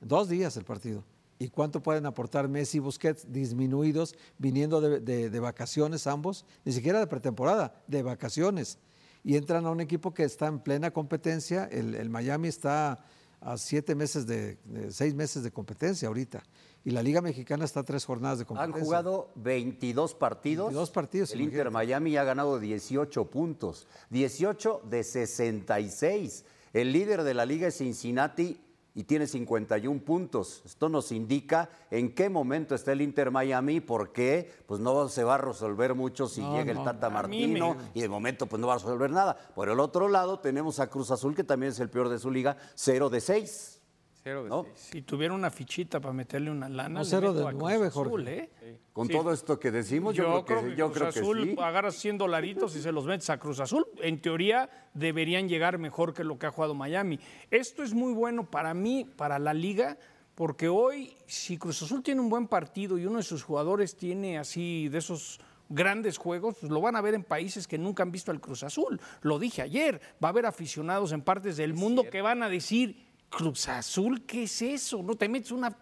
Dos 0.00 0.28
días 0.28 0.56
el 0.56 0.64
partido. 0.64 1.04
¿Y 1.38 1.48
cuánto 1.48 1.82
pueden 1.82 2.06
aportar 2.06 2.46
Messi 2.48 2.76
y 2.76 2.80
Busquets 2.80 3.32
disminuidos, 3.32 4.14
viniendo 4.38 4.80
de, 4.80 5.00
de- 5.00 5.28
de 5.30 5.40
vacaciones 5.40 6.06
ambos? 6.06 6.44
Ni 6.64 6.72
siquiera 6.72 7.00
de 7.00 7.06
pretemporada, 7.08 7.82
de 7.88 8.02
vacaciones. 8.02 8.78
Y 9.24 9.36
entran 9.36 9.66
a 9.66 9.70
un 9.70 9.80
equipo 9.80 10.12
que 10.14 10.24
está 10.24 10.46
en 10.48 10.60
plena 10.60 10.90
competencia. 10.92 11.64
El, 11.64 11.94
el 11.94 12.10
Miami 12.10 12.48
está 12.48 13.04
a 13.44 13.58
siete 13.58 13.94
meses 13.94 14.26
de, 14.26 14.56
de 14.64 14.90
seis 14.92 15.14
meses 15.14 15.42
de 15.42 15.50
competencia 15.50 16.08
ahorita. 16.08 16.42
Y 16.84 16.90
la 16.90 17.02
Liga 17.02 17.20
Mexicana 17.20 17.64
está 17.64 17.80
a 17.80 17.84
tres 17.84 18.04
jornadas 18.04 18.38
de 18.38 18.42
Han 18.42 18.46
competencia. 18.48 18.84
jugado 18.84 19.30
22 19.36 20.14
partidos. 20.14 20.66
22 20.66 20.90
partidos, 20.90 21.32
El 21.32 21.42
Inter. 21.42 21.70
Miami 21.70 22.16
ha 22.16 22.24
ganado 22.24 22.58
18 22.58 23.30
puntos. 23.30 23.86
18 24.10 24.82
de 24.88 25.04
66. 25.04 26.44
El 26.72 26.92
líder 26.92 27.22
de 27.22 27.34
la 27.34 27.44
liga 27.46 27.68
es 27.68 27.76
Cincinnati 27.76 28.60
y 28.94 29.04
tiene 29.04 29.26
51 29.26 30.00
puntos. 30.04 30.62
Esto 30.64 30.88
nos 30.88 31.12
indica 31.12 31.70
en 31.90 32.14
qué 32.14 32.28
momento 32.28 32.74
está 32.74 32.92
el 32.92 33.00
Inter 33.02 33.30
Miami, 33.30 33.80
porque 33.80 34.50
pues 34.66 34.80
no 34.80 35.08
se 35.08 35.24
va 35.24 35.34
a 35.36 35.38
resolver 35.38 35.94
mucho 35.94 36.28
si 36.28 36.40
No, 36.42 36.56
llega 36.56 36.72
no, 36.74 36.80
el 36.80 36.84
Tata 36.84 37.08
Martino 37.10 37.74
me- 37.74 37.90
y 37.94 38.02
de 38.02 38.08
momento 38.08 38.46
pues 38.46 38.60
no 38.60 38.66
va 38.66 38.74
a 38.74 38.78
resolver 38.78 39.10
nada. 39.10 39.36
Por 39.54 39.68
el 39.68 39.80
otro 39.80 40.08
lado 40.08 40.38
tenemos 40.40 40.78
a 40.80 40.88
Cruz 40.88 41.10
Azul, 41.10 41.34
que 41.34 41.44
también 41.44 41.72
es 41.72 41.80
el 41.80 41.90
peor 41.90 42.08
de 42.08 42.18
su 42.18 42.30
liga, 42.30 42.56
0 42.74 43.08
de 43.10 43.20
6. 43.20 43.81
Cero 44.24 44.44
de 44.44 44.50
¿no? 44.50 44.66
Si 44.74 45.02
tuviera 45.02 45.34
una 45.34 45.50
fichita 45.50 46.00
para 46.00 46.14
meterle 46.14 46.50
una 46.50 46.68
lana, 46.68 47.00
No, 47.00 47.04
cero 47.04 47.32
de 47.32 47.42
a 47.42 47.48
Cruz 47.48 47.58
nueve, 47.60 47.86
Azul. 47.88 48.28
¿eh? 48.28 48.50
Con 48.92 49.08
Sí. 49.08 49.12
todo 49.14 49.32
esto 49.32 49.58
que 49.58 49.70
decimos, 49.72 50.14
yo, 50.14 50.24
Yo, 50.24 50.44
creo 50.44 50.62
que, 50.64 50.76
yo 50.76 50.86
Cruz 50.92 50.98
creo 50.98 51.12
que 51.12 51.18
Azul 51.20 51.42
sí. 51.44 51.56
agarras 51.60 51.96
100 51.96 52.18
dolaritos 52.18 52.76
y 52.76 52.82
se 52.82 52.92
los 52.92 53.04
metes 53.04 53.28
a 53.30 53.38
Cruz 53.38 53.58
Azul. 53.58 53.84
En 54.00 54.20
teoría 54.20 54.70
deberían 54.94 55.48
llegar 55.48 55.78
mejor 55.78 56.14
que 56.14 56.22
lo 56.22 56.38
que 56.38 56.46
ha 56.46 56.50
jugado 56.52 56.74
Miami. 56.74 57.18
Esto 57.50 57.82
es 57.82 57.94
muy 57.94 58.12
bueno 58.12 58.48
para 58.48 58.74
mí, 58.74 59.04
para 59.16 59.38
la 59.40 59.54
liga, 59.54 59.98
porque 60.36 60.68
hoy 60.68 61.16
si 61.26 61.58
Cruz 61.58 61.82
Azul 61.82 62.02
tiene 62.02 62.20
un 62.20 62.28
buen 62.28 62.46
partido 62.46 62.98
y 62.98 63.06
uno 63.06 63.16
de 63.16 63.24
sus 63.24 63.42
jugadores 63.42 63.96
tiene 63.96 64.38
así 64.38 64.88
de 64.88 64.98
esos 64.98 65.40
grandes 65.68 66.16
juegos, 66.18 66.56
pues 66.60 66.70
lo 66.70 66.80
van 66.80 66.94
a 66.96 67.00
ver 67.00 67.14
en 67.14 67.24
países 67.24 67.66
que 67.66 67.78
nunca 67.78 68.02
han 68.04 68.12
visto 68.12 68.30
al 68.30 68.40
Cruz 68.40 68.62
Azul. 68.62 69.00
Lo 69.22 69.38
dije 69.40 69.62
ayer, 69.62 70.00
va 70.22 70.28
a 70.28 70.30
haber 70.30 70.46
aficionados 70.46 71.10
en 71.12 71.22
partes 71.22 71.56
del 71.56 71.74
mundo 71.74 72.04
que 72.10 72.20
van 72.22 72.42
a 72.42 72.48
decir 72.48 73.10
Cruz 73.32 73.66
Azul, 73.68 74.24
¿qué 74.26 74.44
es 74.44 74.62
eso? 74.62 75.02
No 75.02 75.16
te 75.16 75.28
metes 75.28 75.50
una. 75.52 75.74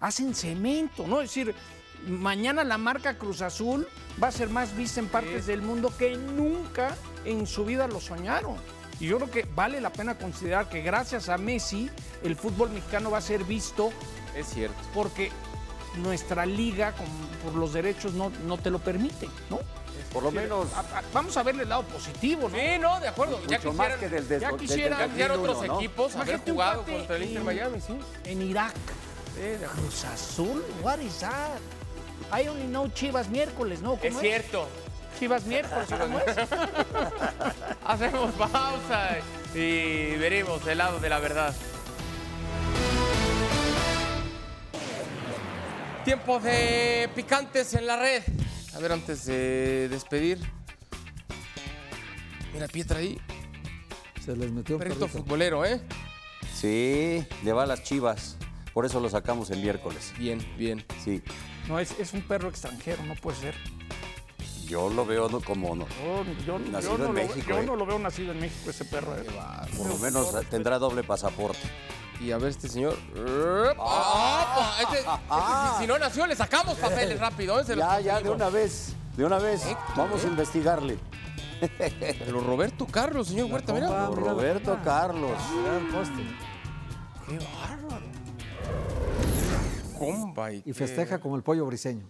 Hacen 0.00 0.34
cemento, 0.34 1.06
¿no? 1.06 1.22
Es 1.22 1.30
decir, 1.30 1.54
mañana 2.06 2.62
la 2.62 2.76
marca 2.76 3.16
Cruz 3.18 3.40
Azul 3.40 3.88
va 4.22 4.28
a 4.28 4.32
ser 4.32 4.50
más 4.50 4.76
vista 4.76 5.00
en 5.00 5.08
partes 5.08 5.46
del 5.46 5.62
mundo 5.62 5.92
que 5.96 6.14
nunca 6.16 6.94
en 7.24 7.46
su 7.46 7.64
vida 7.64 7.88
lo 7.88 8.00
soñaron. 8.00 8.56
Y 9.00 9.06
yo 9.06 9.16
creo 9.16 9.30
que 9.30 9.48
vale 9.54 9.80
la 9.80 9.92
pena 9.92 10.18
considerar 10.18 10.68
que 10.68 10.82
gracias 10.82 11.28
a 11.28 11.38
Messi 11.38 11.90
el 12.22 12.36
fútbol 12.36 12.70
mexicano 12.70 13.10
va 13.10 13.18
a 13.18 13.22
ser 13.22 13.44
visto. 13.44 13.90
Es 14.36 14.48
cierto. 14.48 14.76
Porque 14.92 15.30
nuestra 15.96 16.44
liga, 16.46 16.92
con- 16.92 17.06
por 17.42 17.54
los 17.58 17.72
derechos, 17.72 18.12
no, 18.14 18.30
no 18.46 18.56
te 18.58 18.70
lo 18.70 18.78
permite, 18.78 19.28
¿no? 19.50 19.60
Por 20.12 20.22
lo 20.22 20.30
menos. 20.30 20.68
A- 20.74 20.80
a- 20.98 21.02
vamos 21.12 21.36
a 21.36 21.42
verle 21.42 21.64
el 21.64 21.68
lado 21.68 21.82
positivo, 21.84 22.48
¿no? 22.48 22.56
Sí, 22.56 22.78
no, 22.80 23.00
de 23.00 23.08
acuerdo. 23.08 23.40
Ya 23.46 23.58
Mucho 23.58 23.72
más 23.72 23.86
quisieran, 23.88 24.00
que 24.00 24.08
del, 24.08 24.28
del- 24.28 24.40
ya 24.40 24.56
quisieran 24.56 24.98
del 24.98 25.08
cambiar 25.08 25.30
otros 25.32 25.46
2001, 25.56 25.72
¿no? 25.74 25.80
equipos, 25.80 26.16
haber 26.16 26.40
jugado 26.40 26.82
contra 26.84 27.16
el 27.16 27.22
Inter 27.24 27.38
en- 27.38 27.44
Miami, 27.44 27.80
sí. 27.80 27.98
En 28.24 28.42
Irak. 28.42 28.74
Cruz 29.74 30.04
Azul, 30.04 30.64
what 30.82 30.98
is 31.00 31.18
that? 31.20 31.58
I 32.32 32.46
only 32.48 32.66
know 32.66 32.88
Chivas 32.88 33.28
miércoles, 33.28 33.80
¿no? 33.82 33.96
¿Cómo 33.96 34.04
Es 34.04 34.18
cierto. 34.20 34.68
Chivas 35.18 35.44
miércoles, 35.44 35.88
¿cómo 35.90 36.18
es? 36.20 36.24
Hacemos 37.86 38.32
pausa 38.34 39.16
y 39.54 40.16
veremos 40.16 40.66
el 40.66 40.78
lado 40.78 40.98
de 41.00 41.08
la 41.08 41.18
verdad. 41.18 41.54
Tiempo 46.04 46.38
de 46.38 47.08
picantes 47.14 47.72
en 47.74 47.86
la 47.86 47.96
red. 47.98 48.22
A 48.74 48.78
ver, 48.78 48.92
antes 48.92 49.24
de 49.24 49.88
despedir. 49.88 50.38
Mira, 52.52 52.68
Pietra 52.68 52.98
ahí. 52.98 53.18
Se 54.24 54.36
les 54.36 54.50
metió 54.52 54.76
un 54.76 54.80
Perrito 54.80 55.00
perrito. 55.00 55.18
futbolero, 55.18 55.64
¿eh? 55.64 55.80
Sí, 56.54 57.26
le 57.42 57.52
va 57.52 57.62
a 57.64 57.66
las 57.66 57.82
chivas. 57.82 58.36
Por 58.72 58.84
eso 58.84 59.00
lo 59.00 59.08
sacamos 59.08 59.50
el 59.50 59.60
miércoles. 59.60 60.12
Bien, 60.18 60.38
bien. 60.58 60.84
Sí, 61.02 61.22
No, 61.68 61.78
es, 61.78 61.98
es 61.98 62.12
un 62.12 62.22
perro 62.22 62.48
extranjero, 62.48 63.02
no 63.04 63.14
puede 63.14 63.38
ser. 63.38 63.54
Yo 64.66 64.88
lo 64.88 65.04
veo 65.06 65.28
como 65.42 65.74
no. 65.76 65.86
Yo, 65.88 66.24
yo- 66.46 66.58
Nacido 66.58 66.92
yo 66.92 66.98
no 66.98 67.04
en 67.06 67.08
lo, 67.08 67.12
México, 67.12 67.46
yo 67.48 67.58
¿eh? 67.58 67.66
no 67.66 67.76
lo 67.76 67.86
veo 67.86 67.98
nacido 67.98 68.32
en 68.32 68.40
México 68.40 68.70
ese 68.70 68.84
perro. 68.84 69.16
¿eh? 69.16 69.24
Por 69.76 69.86
lo 69.88 69.98
menos 69.98 70.32
tendrá 70.50 70.78
doble 70.78 71.02
pasaporte. 71.02 71.60
Y 72.20 72.30
a 72.30 72.38
ver 72.38 72.50
este 72.50 72.68
señor. 72.68 72.96
¡Ah! 73.78 74.76
Este- 74.80 74.98
este, 74.98 75.08
si- 75.76 75.80
si 75.82 75.86
no 75.86 75.98
nació, 75.98 76.26
le 76.26 76.36
sacamos 76.36 76.76
papeles 76.78 77.18
rápido. 77.20 77.58
¿eh? 77.60 77.64
Se 77.64 77.76
Ya, 77.76 78.00
ya, 78.00 78.20
de 78.20 78.30
una 78.30 78.48
vez. 78.48 78.94
De 79.16 79.24
una 79.24 79.38
vez. 79.38 79.62
Vamos 79.96 80.24
a 80.24 80.26
investigarle. 80.28 80.98
Pero 81.78 82.40
Roberto 82.40 82.86
Carlos, 82.86 83.28
señor 83.28 83.50
Huerta, 83.50 83.72
mira. 83.72 83.86
compa, 83.86 84.10
mira. 84.10 84.32
Roberto 84.32 84.78
Carlos. 84.84 85.30
Mira 85.56 85.76
el 85.78 85.86
poste. 85.88 86.22
Qué 87.28 87.38
bárbaro. 87.38 88.04
Comba 89.98 90.52
y, 90.52 90.56
Y 90.58 90.62
qué- 90.62 90.74
festeja 90.74 91.18
como 91.20 91.36
el 91.36 91.42
pollo 91.42 91.64
briseño. 91.66 92.06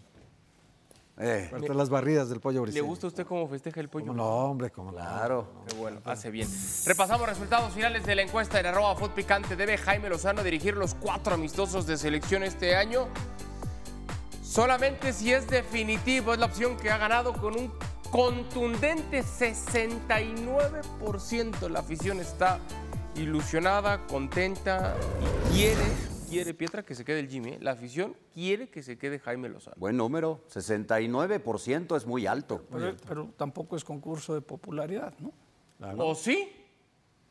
Eh, 1.16 1.46
Parte 1.48 1.72
las 1.74 1.90
barridas 1.90 2.28
del 2.28 2.40
pollo 2.40 2.58
¿Le 2.60 2.72
briseño. 2.72 2.86
gusta 2.86 3.06
a 3.06 3.08
usted 3.08 3.24
cómo 3.24 3.46
festeja 3.48 3.80
el 3.80 3.88
pollo? 3.88 4.06
¿Cómo 4.08 4.16
no, 4.16 4.26
hombre, 4.28 4.70
como 4.70 4.90
claro. 4.90 5.46
Qué 5.68 5.76
bueno, 5.76 6.00
hace 6.04 6.28
bien. 6.30 6.48
Repasamos 6.86 7.28
resultados 7.28 7.72
finales 7.72 8.04
de 8.04 8.16
la 8.16 8.22
encuesta 8.22 8.58
en 8.58 8.66
arroba 8.66 8.96
Food 8.96 9.10
Picante. 9.10 9.54
¿Debe 9.54 9.78
Jaime 9.78 10.08
Lozano 10.08 10.42
dirigir 10.42 10.76
los 10.76 10.94
cuatro 10.96 11.34
amistosos 11.34 11.86
de 11.86 11.96
selección 11.96 12.42
este 12.42 12.74
año? 12.74 13.06
Solamente 14.42 15.12
si 15.12 15.32
es 15.32 15.48
definitivo 15.48 16.32
es 16.32 16.40
la 16.40 16.46
opción 16.46 16.76
que 16.76 16.90
ha 16.90 16.98
ganado 16.98 17.32
con 17.34 17.54
un 17.56 17.72
contundente 18.10 19.22
69%. 19.22 21.68
La 21.68 21.80
afición 21.80 22.20
está 22.20 22.58
ilusionada, 23.16 24.04
contenta 24.06 24.94
y 25.50 25.54
quiere, 25.54 25.82
quiere 26.34 26.54
Pietra 26.54 26.82
que 26.84 26.94
se 26.94 27.04
quede 27.04 27.20
el 27.20 27.28
Jimmy. 27.28 27.50
¿eh? 27.50 27.58
La 27.60 27.72
afición 27.72 28.16
quiere 28.34 28.68
que 28.68 28.82
se 28.82 28.98
quede 28.98 29.18
Jaime 29.18 29.48
Lozano. 29.48 29.76
Buen 29.78 29.96
número. 29.96 30.42
69% 30.52 31.96
es 31.96 32.06
muy 32.06 32.26
alto. 32.26 32.64
Pero, 32.70 32.96
pero 33.06 33.30
tampoco 33.36 33.76
es 33.76 33.84
concurso 33.84 34.34
de 34.34 34.40
popularidad, 34.40 35.14
¿no? 35.18 35.32
¿O 35.98 36.14
sí? 36.14 36.50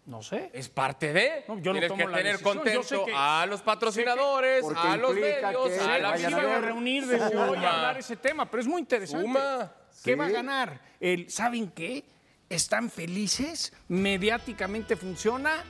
No 0.05 0.21
sé. 0.21 0.49
Es 0.53 0.67
parte 0.67 1.13
de. 1.13 1.45
No, 1.47 1.57
yo 1.59 1.71
no 1.71 1.79
Tienes 1.79 1.87
tomo 1.87 1.97
que 2.05 2.11
la 2.11 2.17
tener 2.17 2.31
decisión. 2.33 2.57
Contento 2.57 3.05
que- 3.05 3.13
a 3.15 3.45
los 3.45 3.61
patrocinadores, 3.61 4.65
a 4.75 4.97
los 4.97 5.13
medios, 5.15 5.69
que 5.69 5.79
a 5.79 5.97
la 5.99 6.09
vayan 6.09 6.33
a 6.33 6.59
reunir 6.59 7.05
de 7.07 7.15
hoy 7.15 7.33
a 7.33 7.73
hablar 7.73 7.97
ese 7.97 8.17
tema, 8.17 8.49
pero 8.51 8.59
es 8.61 8.67
muy 8.67 8.81
interesante. 8.81 9.25
Suma. 9.25 9.71
¿Qué 10.03 10.11
Sí. 10.11 10.17
va 10.17 10.25
a 10.25 10.29
ganar? 10.29 10.81
El, 10.99 11.29
¿Saben 11.29 11.69
qué? 11.71 12.03
¿Están 12.49 12.89
felices? 12.89 13.71
¿Mediáticamente 13.87 14.97
funciona? 14.97 15.63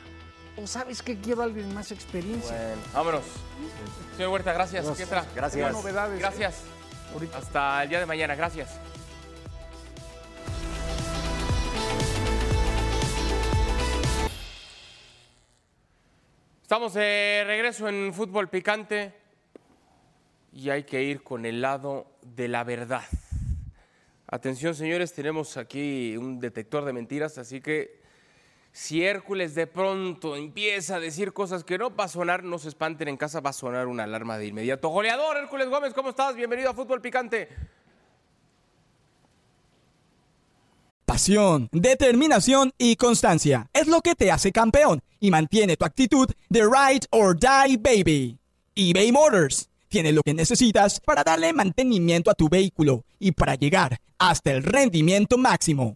¿O 0.55 0.67
sabes 0.67 1.01
qué? 1.01 1.17
Quiero 1.17 1.41
a 1.41 1.45
alguien 1.45 1.73
más 1.73 1.91
experiencia. 1.91 2.55
Bueno, 2.55 2.81
vámonos. 2.93 3.23
Señor 4.15 4.31
Huerta, 4.31 4.53
gracias. 4.53 4.85
Gracias. 4.85 5.35
Gracias. 5.35 5.73
Novedades. 5.73 6.19
Gracias. 6.19 6.63
Hasta 7.33 7.83
el 7.83 7.89
día 7.89 7.99
de 7.99 8.05
mañana. 8.05 8.35
Gracias. 8.35 8.79
Estamos 16.61 16.93
de 16.93 17.43
regreso 17.45 17.87
en 17.87 18.13
Fútbol 18.13 18.49
Picante 18.49 19.13
y 20.51 20.69
hay 20.69 20.83
que 20.83 21.03
ir 21.03 21.23
con 21.23 21.45
el 21.45 21.61
lado 21.61 22.17
de 22.21 22.47
la 22.47 22.63
verdad. 22.63 23.03
Atención, 24.27 24.73
señores, 24.73 25.13
tenemos 25.13 25.57
aquí 25.57 26.17
un 26.17 26.39
detector 26.39 26.85
de 26.85 26.93
mentiras, 26.93 27.37
así 27.37 27.61
que 27.61 28.02
si 28.73 29.05
Hércules 29.05 29.53
de 29.53 29.67
pronto 29.67 30.35
empieza 30.35 30.95
a 30.95 30.99
decir 30.99 31.31
cosas 31.31 31.63
que 31.63 31.77
no 31.77 31.95
va 31.95 32.05
a 32.05 32.07
sonar, 32.07 32.43
no 32.43 32.57
se 32.57 32.69
espanten 32.69 33.07
en 33.07 33.17
casa, 33.17 33.39
va 33.39 33.51
a 33.51 33.53
sonar 33.53 33.85
una 33.85 34.03
alarma 34.03 34.39
de 34.39 34.47
inmediato. 34.47 34.89
Goleador, 34.89 35.37
Hércules 35.37 35.69
Gómez, 35.69 35.93
¿cómo 35.93 36.09
estás? 36.09 36.35
Bienvenido 36.35 36.71
a 36.71 36.73
Fútbol 36.73 36.99
Picante. 36.99 37.49
Pasión, 41.05 41.69
determinación 41.71 42.71
y 42.79 42.95
constancia 42.95 43.69
es 43.73 43.87
lo 43.87 44.01
que 44.01 44.15
te 44.15 44.31
hace 44.31 44.51
campeón 44.51 45.03
y 45.19 45.29
mantiene 45.29 45.77
tu 45.77 45.85
actitud 45.85 46.27
de 46.49 46.61
ride 46.63 47.05
or 47.11 47.37
die 47.37 47.77
baby. 47.77 48.39
eBay 48.73 49.11
Motors 49.11 49.69
tiene 49.87 50.11
lo 50.11 50.23
que 50.23 50.33
necesitas 50.33 50.99
para 50.99 51.23
darle 51.23 51.53
mantenimiento 51.53 52.31
a 52.31 52.33
tu 52.33 52.49
vehículo 52.49 53.05
y 53.19 53.33
para 53.33 53.53
llegar 53.53 53.99
hasta 54.17 54.51
el 54.51 54.63
rendimiento 54.63 55.37
máximo. 55.37 55.95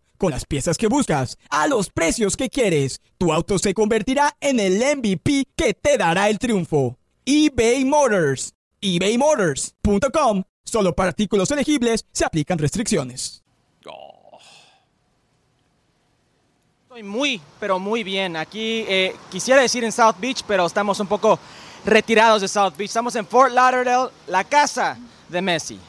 Con 0.21 0.29
las 0.29 0.45
piezas 0.45 0.77
que 0.77 0.85
buscas, 0.85 1.39
a 1.49 1.65
los 1.65 1.89
precios 1.89 2.37
que 2.37 2.47
quieres, 2.47 3.01
tu 3.17 3.33
auto 3.33 3.57
se 3.57 3.73
convertirá 3.73 4.37
en 4.39 4.59
el 4.59 4.75
MVP 4.75 5.47
que 5.55 5.73
te 5.73 5.97
dará 5.97 6.29
el 6.29 6.37
triunfo. 6.37 6.95
eBay 7.25 7.83
Motors. 7.85 8.53
ebaymotors.com. 8.81 10.43
Solo 10.63 10.93
para 10.93 11.09
artículos 11.09 11.49
elegibles 11.49 12.05
se 12.11 12.23
aplican 12.23 12.59
restricciones. 12.59 13.41
Estoy 16.83 17.01
muy, 17.01 17.41
pero 17.59 17.79
muy 17.79 18.03
bien. 18.03 18.37
Aquí 18.37 18.85
eh, 18.87 19.15
quisiera 19.31 19.59
decir 19.59 19.83
en 19.83 19.91
South 19.91 20.17
Beach, 20.19 20.43
pero 20.45 20.67
estamos 20.67 20.99
un 20.99 21.07
poco 21.07 21.39
retirados 21.83 22.43
de 22.43 22.47
South 22.47 22.73
Beach. 22.77 22.91
Estamos 22.91 23.15
en 23.15 23.25
Fort 23.25 23.51
Lauderdale, 23.53 24.11
la 24.27 24.43
casa 24.43 24.99
de 25.29 25.41
Messi. 25.41 25.79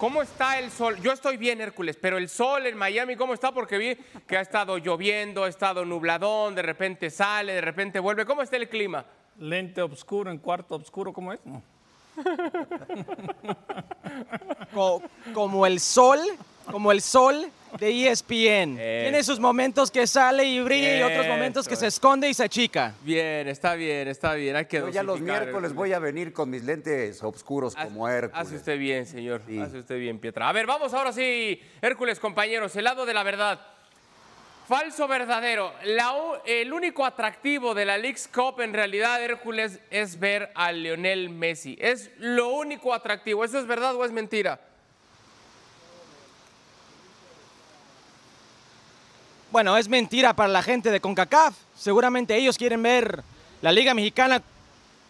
¿Cómo 0.00 0.22
está 0.22 0.58
el 0.58 0.70
sol? 0.70 0.96
Yo 1.02 1.12
estoy 1.12 1.36
bien, 1.36 1.60
Hércules, 1.60 1.98
pero 2.00 2.16
el 2.16 2.30
sol 2.30 2.66
en 2.66 2.74
Miami, 2.74 3.16
¿cómo 3.16 3.34
está? 3.34 3.52
Porque 3.52 3.76
vi 3.76 3.94
que 4.26 4.38
ha 4.38 4.40
estado 4.40 4.78
lloviendo, 4.78 5.44
ha 5.44 5.48
estado 5.48 5.84
nubladón, 5.84 6.54
de 6.54 6.62
repente 6.62 7.10
sale, 7.10 7.52
de 7.52 7.60
repente 7.60 8.00
vuelve. 8.00 8.24
¿Cómo 8.24 8.40
está 8.40 8.56
el 8.56 8.70
clima? 8.70 9.04
Lente 9.38 9.82
oscuro 9.82 10.30
en 10.30 10.38
cuarto 10.38 10.76
oscuro, 10.76 11.12
¿cómo 11.12 11.34
es? 11.34 11.40
No. 11.44 11.62
Co- 14.74 15.02
como 15.34 15.66
el 15.66 15.78
sol, 15.80 16.18
como 16.70 16.92
el 16.92 17.02
sol 17.02 17.50
de 17.78 18.08
ESPN. 18.08 18.76
Tiene 18.76 19.22
sus 19.22 19.38
momentos 19.38 19.90
que 19.90 20.06
sale 20.06 20.44
y 20.44 20.60
brilla 20.60 20.98
y 20.98 21.02
otros 21.02 21.26
momentos 21.26 21.68
que 21.68 21.76
se 21.76 21.86
es. 21.86 21.94
esconde 21.94 22.28
y 22.28 22.34
se 22.34 22.44
achica. 22.44 22.94
Bien, 23.02 23.48
está 23.48 23.74
bien, 23.74 24.08
está 24.08 24.34
bien. 24.34 24.56
Hay 24.56 24.66
que 24.66 24.78
Yo 24.78 24.88
ya 24.88 25.02
los 25.02 25.20
miércoles 25.20 25.74
voy 25.74 25.92
a 25.92 25.98
venir 25.98 26.32
con 26.32 26.50
mis 26.50 26.64
lentes 26.64 27.22
oscuros 27.22 27.74
como 27.74 28.08
Hércules. 28.08 28.46
Hace 28.46 28.56
usted 28.56 28.78
bien, 28.78 29.06
señor. 29.06 29.42
Hace 29.62 29.78
usted 29.78 29.98
bien, 29.98 30.18
Pietra. 30.18 30.48
A 30.48 30.52
ver, 30.52 30.66
vamos 30.66 30.92
ahora 30.94 31.12
sí, 31.12 31.60
Hércules, 31.80 32.18
compañeros, 32.18 32.74
el 32.76 32.84
lado 32.84 33.06
de 33.06 33.14
la 33.14 33.22
verdad. 33.22 33.60
falso 34.68 35.08
verdadero. 35.08 35.72
La 35.84 36.14
el 36.46 36.72
único 36.72 37.04
atractivo 37.04 37.74
de 37.74 37.84
la 37.84 37.98
League's 37.98 38.28
Cup 38.28 38.60
en 38.60 38.72
realidad, 38.72 39.22
Hércules, 39.22 39.80
es 39.90 40.18
ver 40.20 40.50
a 40.54 40.70
Lionel 40.72 41.28
Messi. 41.28 41.76
Es 41.80 42.10
lo 42.18 42.50
único 42.50 42.94
atractivo. 42.94 43.44
¿Eso 43.44 43.58
es 43.58 43.66
verdad 43.66 43.94
o 43.96 44.04
es 44.04 44.12
mentira? 44.12 44.60
Bueno, 49.52 49.76
es 49.76 49.88
mentira 49.88 50.32
para 50.32 50.48
la 50.48 50.62
gente 50.62 50.92
de 50.92 51.00
CONCACAF. 51.00 51.56
Seguramente 51.76 52.36
ellos 52.36 52.56
quieren 52.56 52.84
ver 52.84 53.24
la 53.62 53.72
Liga 53.72 53.94
Mexicana 53.94 54.40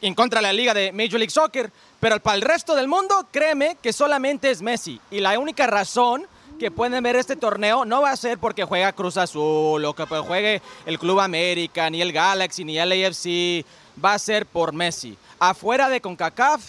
en 0.01 0.15
contra 0.15 0.41
de 0.41 0.47
la 0.47 0.53
Liga 0.55 0.73
de 0.73 0.93
Major 0.93 1.19
League 1.19 1.29
Soccer, 1.29 1.71
pero 2.01 2.19
para 2.21 2.37
el 2.37 2.43
resto 2.43 2.75
del 2.75 2.89
mundo, 2.89 3.27
créeme 3.31 3.77
que 3.83 3.93
solamente 3.93 4.51
es 4.51 4.63
Messi. 4.63 4.99
Y 5.11 5.21
la 5.21 5.39
única 5.39 5.67
razón 5.67 6.27
que 6.59 6.71
pueden 6.71 7.03
ver 7.03 7.17
este 7.17 7.37
torneo 7.37 7.85
no 7.85 8.01
va 8.01 8.13
a 8.13 8.17
ser 8.17 8.39
porque 8.39 8.65
juega 8.65 8.95
Cruz 8.95 9.19
Azul 9.19 9.85
o 9.85 9.95
que 9.95 10.07
juegue 10.07 10.63
el 10.87 10.99
Club 10.99 11.21
América, 11.21 11.91
ni 11.91 12.01
el 12.01 12.11
Galaxy, 12.11 12.65
ni 12.65 12.79
el 12.79 12.93
AFC. 12.93 13.67
Va 14.03 14.15
a 14.15 14.19
ser 14.19 14.47
por 14.47 14.73
Messi. 14.73 15.19
Afuera 15.39 15.91
de 15.91 16.01
CONCACAF 16.01 16.63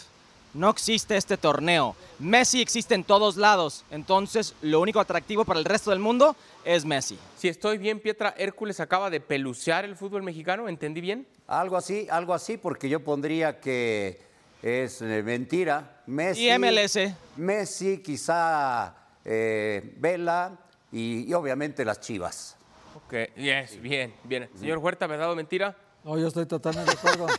no 0.53 0.69
existe 0.69 1.15
este 1.17 1.37
torneo. 1.37 1.95
Messi 2.19 2.61
existe 2.61 2.95
en 2.95 3.03
todos 3.03 3.37
lados. 3.37 3.85
Entonces, 3.91 4.55
lo 4.61 4.79
único 4.79 4.99
atractivo 4.99 5.45
para 5.45 5.59
el 5.59 5.65
resto 5.65 5.91
del 5.91 5.99
mundo 5.99 6.35
es 6.65 6.85
Messi. 6.85 7.17
Si 7.37 7.47
estoy 7.47 7.77
bien, 7.77 7.99
Pietra, 7.99 8.33
Hércules 8.37 8.79
acaba 8.79 9.09
de 9.09 9.19
pelucear 9.19 9.85
el 9.85 9.95
fútbol 9.95 10.23
mexicano. 10.23 10.67
¿Entendí 10.67 11.01
bien? 11.01 11.27
Algo 11.47 11.77
así, 11.77 12.07
algo 12.09 12.33
así, 12.33 12.57
porque 12.57 12.89
yo 12.89 12.99
pondría 13.03 13.59
que 13.59 14.19
es 14.61 15.01
eh, 15.01 15.23
mentira. 15.23 16.01
Messi, 16.05 16.49
Y 16.49 16.57
MLS. 16.57 16.97
Messi, 17.37 17.99
quizá 17.99 18.95
eh, 19.25 19.93
Vela 19.97 20.57
y, 20.91 21.29
y 21.29 21.33
obviamente 21.33 21.85
las 21.85 21.99
Chivas. 21.99 22.57
Ok, 22.95 23.13
yes, 23.37 23.81
bien, 23.81 24.13
bien. 24.23 24.49
Señor 24.57 24.79
Huerta, 24.79 25.07
¿verdad 25.07 25.31
o 25.31 25.35
mentira? 25.35 25.75
No, 26.03 26.17
yo 26.17 26.27
estoy 26.27 26.45
totalmente 26.47 26.91
de 26.91 26.97
acuerdo. 26.97 27.27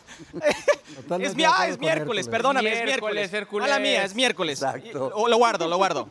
Totalmente 0.94 1.30
Es, 1.30 1.36
mi- 1.36 1.44
ah, 1.44 1.66
es 1.68 1.78
miércoles, 1.80 2.26
Hércules. 2.26 2.28
perdóname, 2.28 2.72
es 2.72 2.84
Miércoles. 2.84 3.30
Mala 3.52 3.78
mía, 3.78 4.04
es 4.04 4.14
miércoles. 4.14 4.62
Exacto. 4.62 5.10
O 5.14 5.26
lo 5.26 5.36
guardo, 5.38 5.66
lo 5.66 5.76
guardo. 5.78 6.10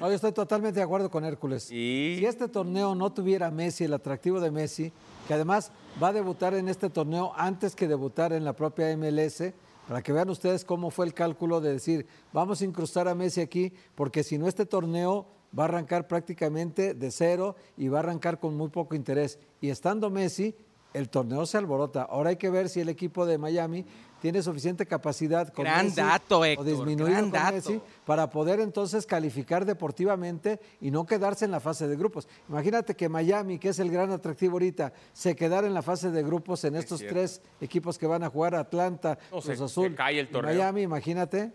No, 0.00 0.08
yo 0.08 0.14
estoy 0.14 0.32
totalmente 0.32 0.78
de 0.78 0.84
acuerdo 0.84 1.10
con 1.10 1.24
Hércules. 1.24 1.64
Si 1.64 2.24
este 2.24 2.48
torneo 2.48 2.94
no 2.94 3.12
tuviera 3.12 3.48
a 3.48 3.50
Messi, 3.50 3.84
el 3.84 3.92
atractivo 3.94 4.40
de 4.40 4.50
Messi, 4.50 4.92
que 5.26 5.34
además 5.34 5.72
va 6.02 6.08
a 6.08 6.12
debutar 6.12 6.54
en 6.54 6.68
este 6.68 6.88
torneo 6.88 7.32
antes 7.36 7.74
que 7.74 7.88
debutar 7.88 8.32
en 8.32 8.44
la 8.44 8.52
propia 8.54 8.96
MLS, 8.96 9.52
para 9.88 10.00
que 10.02 10.12
vean 10.12 10.30
ustedes 10.30 10.64
cómo 10.64 10.90
fue 10.90 11.04
el 11.06 11.12
cálculo 11.14 11.60
de 11.60 11.72
decir, 11.72 12.06
vamos 12.32 12.62
a 12.62 12.64
incrustar 12.64 13.08
a 13.08 13.14
Messi 13.16 13.40
aquí, 13.40 13.72
porque 13.96 14.22
si 14.22 14.38
no 14.38 14.46
este 14.46 14.64
torneo 14.64 15.26
va 15.58 15.64
a 15.64 15.66
arrancar 15.66 16.06
prácticamente 16.06 16.94
de 16.94 17.10
cero 17.10 17.56
y 17.76 17.88
va 17.88 17.98
a 17.98 18.02
arrancar 18.02 18.38
con 18.38 18.56
muy 18.56 18.68
poco 18.68 18.94
interés. 18.94 19.38
Y 19.60 19.68
estando 19.70 20.08
Messi, 20.08 20.54
el 20.94 21.08
torneo 21.08 21.46
se 21.46 21.58
alborota. 21.58 22.02
Ahora 22.02 22.30
hay 22.30 22.36
que 22.36 22.50
ver 22.50 22.68
si 22.68 22.80
el 22.80 22.88
equipo 22.88 23.24
de 23.26 23.38
Miami 23.38 23.84
tiene 24.20 24.40
suficiente 24.42 24.86
capacidad 24.86 25.52
con 25.52 25.64
Gran 25.64 25.86
Messi 25.86 25.96
dato, 26.00 26.38
o 26.40 26.62
disminuir 26.64 27.10
gran 27.12 27.22
con 27.24 27.32
dato. 27.32 27.54
Messi 27.54 27.80
para 28.06 28.30
poder 28.30 28.60
entonces 28.60 29.04
calificar 29.04 29.64
deportivamente 29.64 30.60
y 30.80 30.90
no 30.92 31.04
quedarse 31.04 31.44
en 31.44 31.50
la 31.50 31.58
fase 31.60 31.88
de 31.88 31.96
grupos. 31.96 32.28
Imagínate 32.48 32.94
que 32.94 33.08
Miami, 33.08 33.58
que 33.58 33.70
es 33.70 33.78
el 33.80 33.90
gran 33.90 34.12
atractivo 34.12 34.52
ahorita, 34.54 34.92
se 35.12 35.34
quedara 35.34 35.66
en 35.66 35.74
la 35.74 35.82
fase 35.82 36.10
de 36.10 36.22
grupos 36.22 36.62
en 36.64 36.76
estos 36.76 37.00
tres 37.00 37.40
equipos 37.60 37.98
que 37.98 38.06
van 38.06 38.22
a 38.22 38.30
jugar, 38.30 38.54
Atlanta, 38.54 39.18
No, 39.32 39.40
se- 39.40 39.48
Cruz 39.56 39.58
se 39.58 39.64
Azul 39.64 39.94
cae 39.96 40.20
el 40.20 40.28
y. 40.28 40.56
Miami, 40.56 40.82
imagínate. 40.82 41.50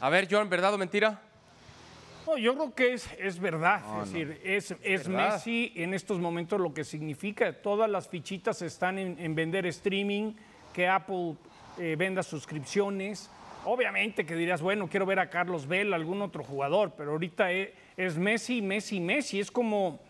A 0.00 0.08
ver, 0.08 0.28
John, 0.30 0.48
¿verdad 0.48 0.74
o 0.74 0.78
mentira? 0.78 1.20
No, 2.32 2.38
yo 2.38 2.54
creo 2.54 2.74
que 2.74 2.92
es, 2.94 3.08
es 3.18 3.38
verdad. 3.38 3.82
No, 3.82 4.02
es 4.02 4.10
no. 4.10 4.18
decir, 4.18 4.40
es, 4.42 4.74
es 4.82 5.06
verdad. 5.08 5.34
Messi 5.34 5.72
en 5.76 5.92
estos 5.92 6.18
momentos 6.18 6.58
lo 6.60 6.72
que 6.72 6.82
significa. 6.84 7.52
Todas 7.60 7.90
las 7.90 8.08
fichitas 8.08 8.62
están 8.62 8.98
en, 8.98 9.18
en 9.18 9.34
vender 9.34 9.66
streaming, 9.66 10.32
que 10.72 10.88
Apple 10.88 11.34
eh, 11.78 11.94
venda 11.98 12.22
suscripciones. 12.22 13.30
Obviamente 13.64 14.24
que 14.24 14.34
dirías, 14.34 14.62
bueno, 14.62 14.88
quiero 14.88 15.04
ver 15.06 15.18
a 15.20 15.28
Carlos 15.28 15.66
Vela, 15.68 15.96
algún 15.96 16.22
otro 16.22 16.42
jugador, 16.42 16.94
pero 16.96 17.12
ahorita 17.12 17.52
e- 17.52 17.74
es, 17.96 18.16
Messi, 18.16 18.62
Messi, 18.62 18.98
Messi. 18.98 19.38
Es 19.38 19.50
como, 19.50 20.00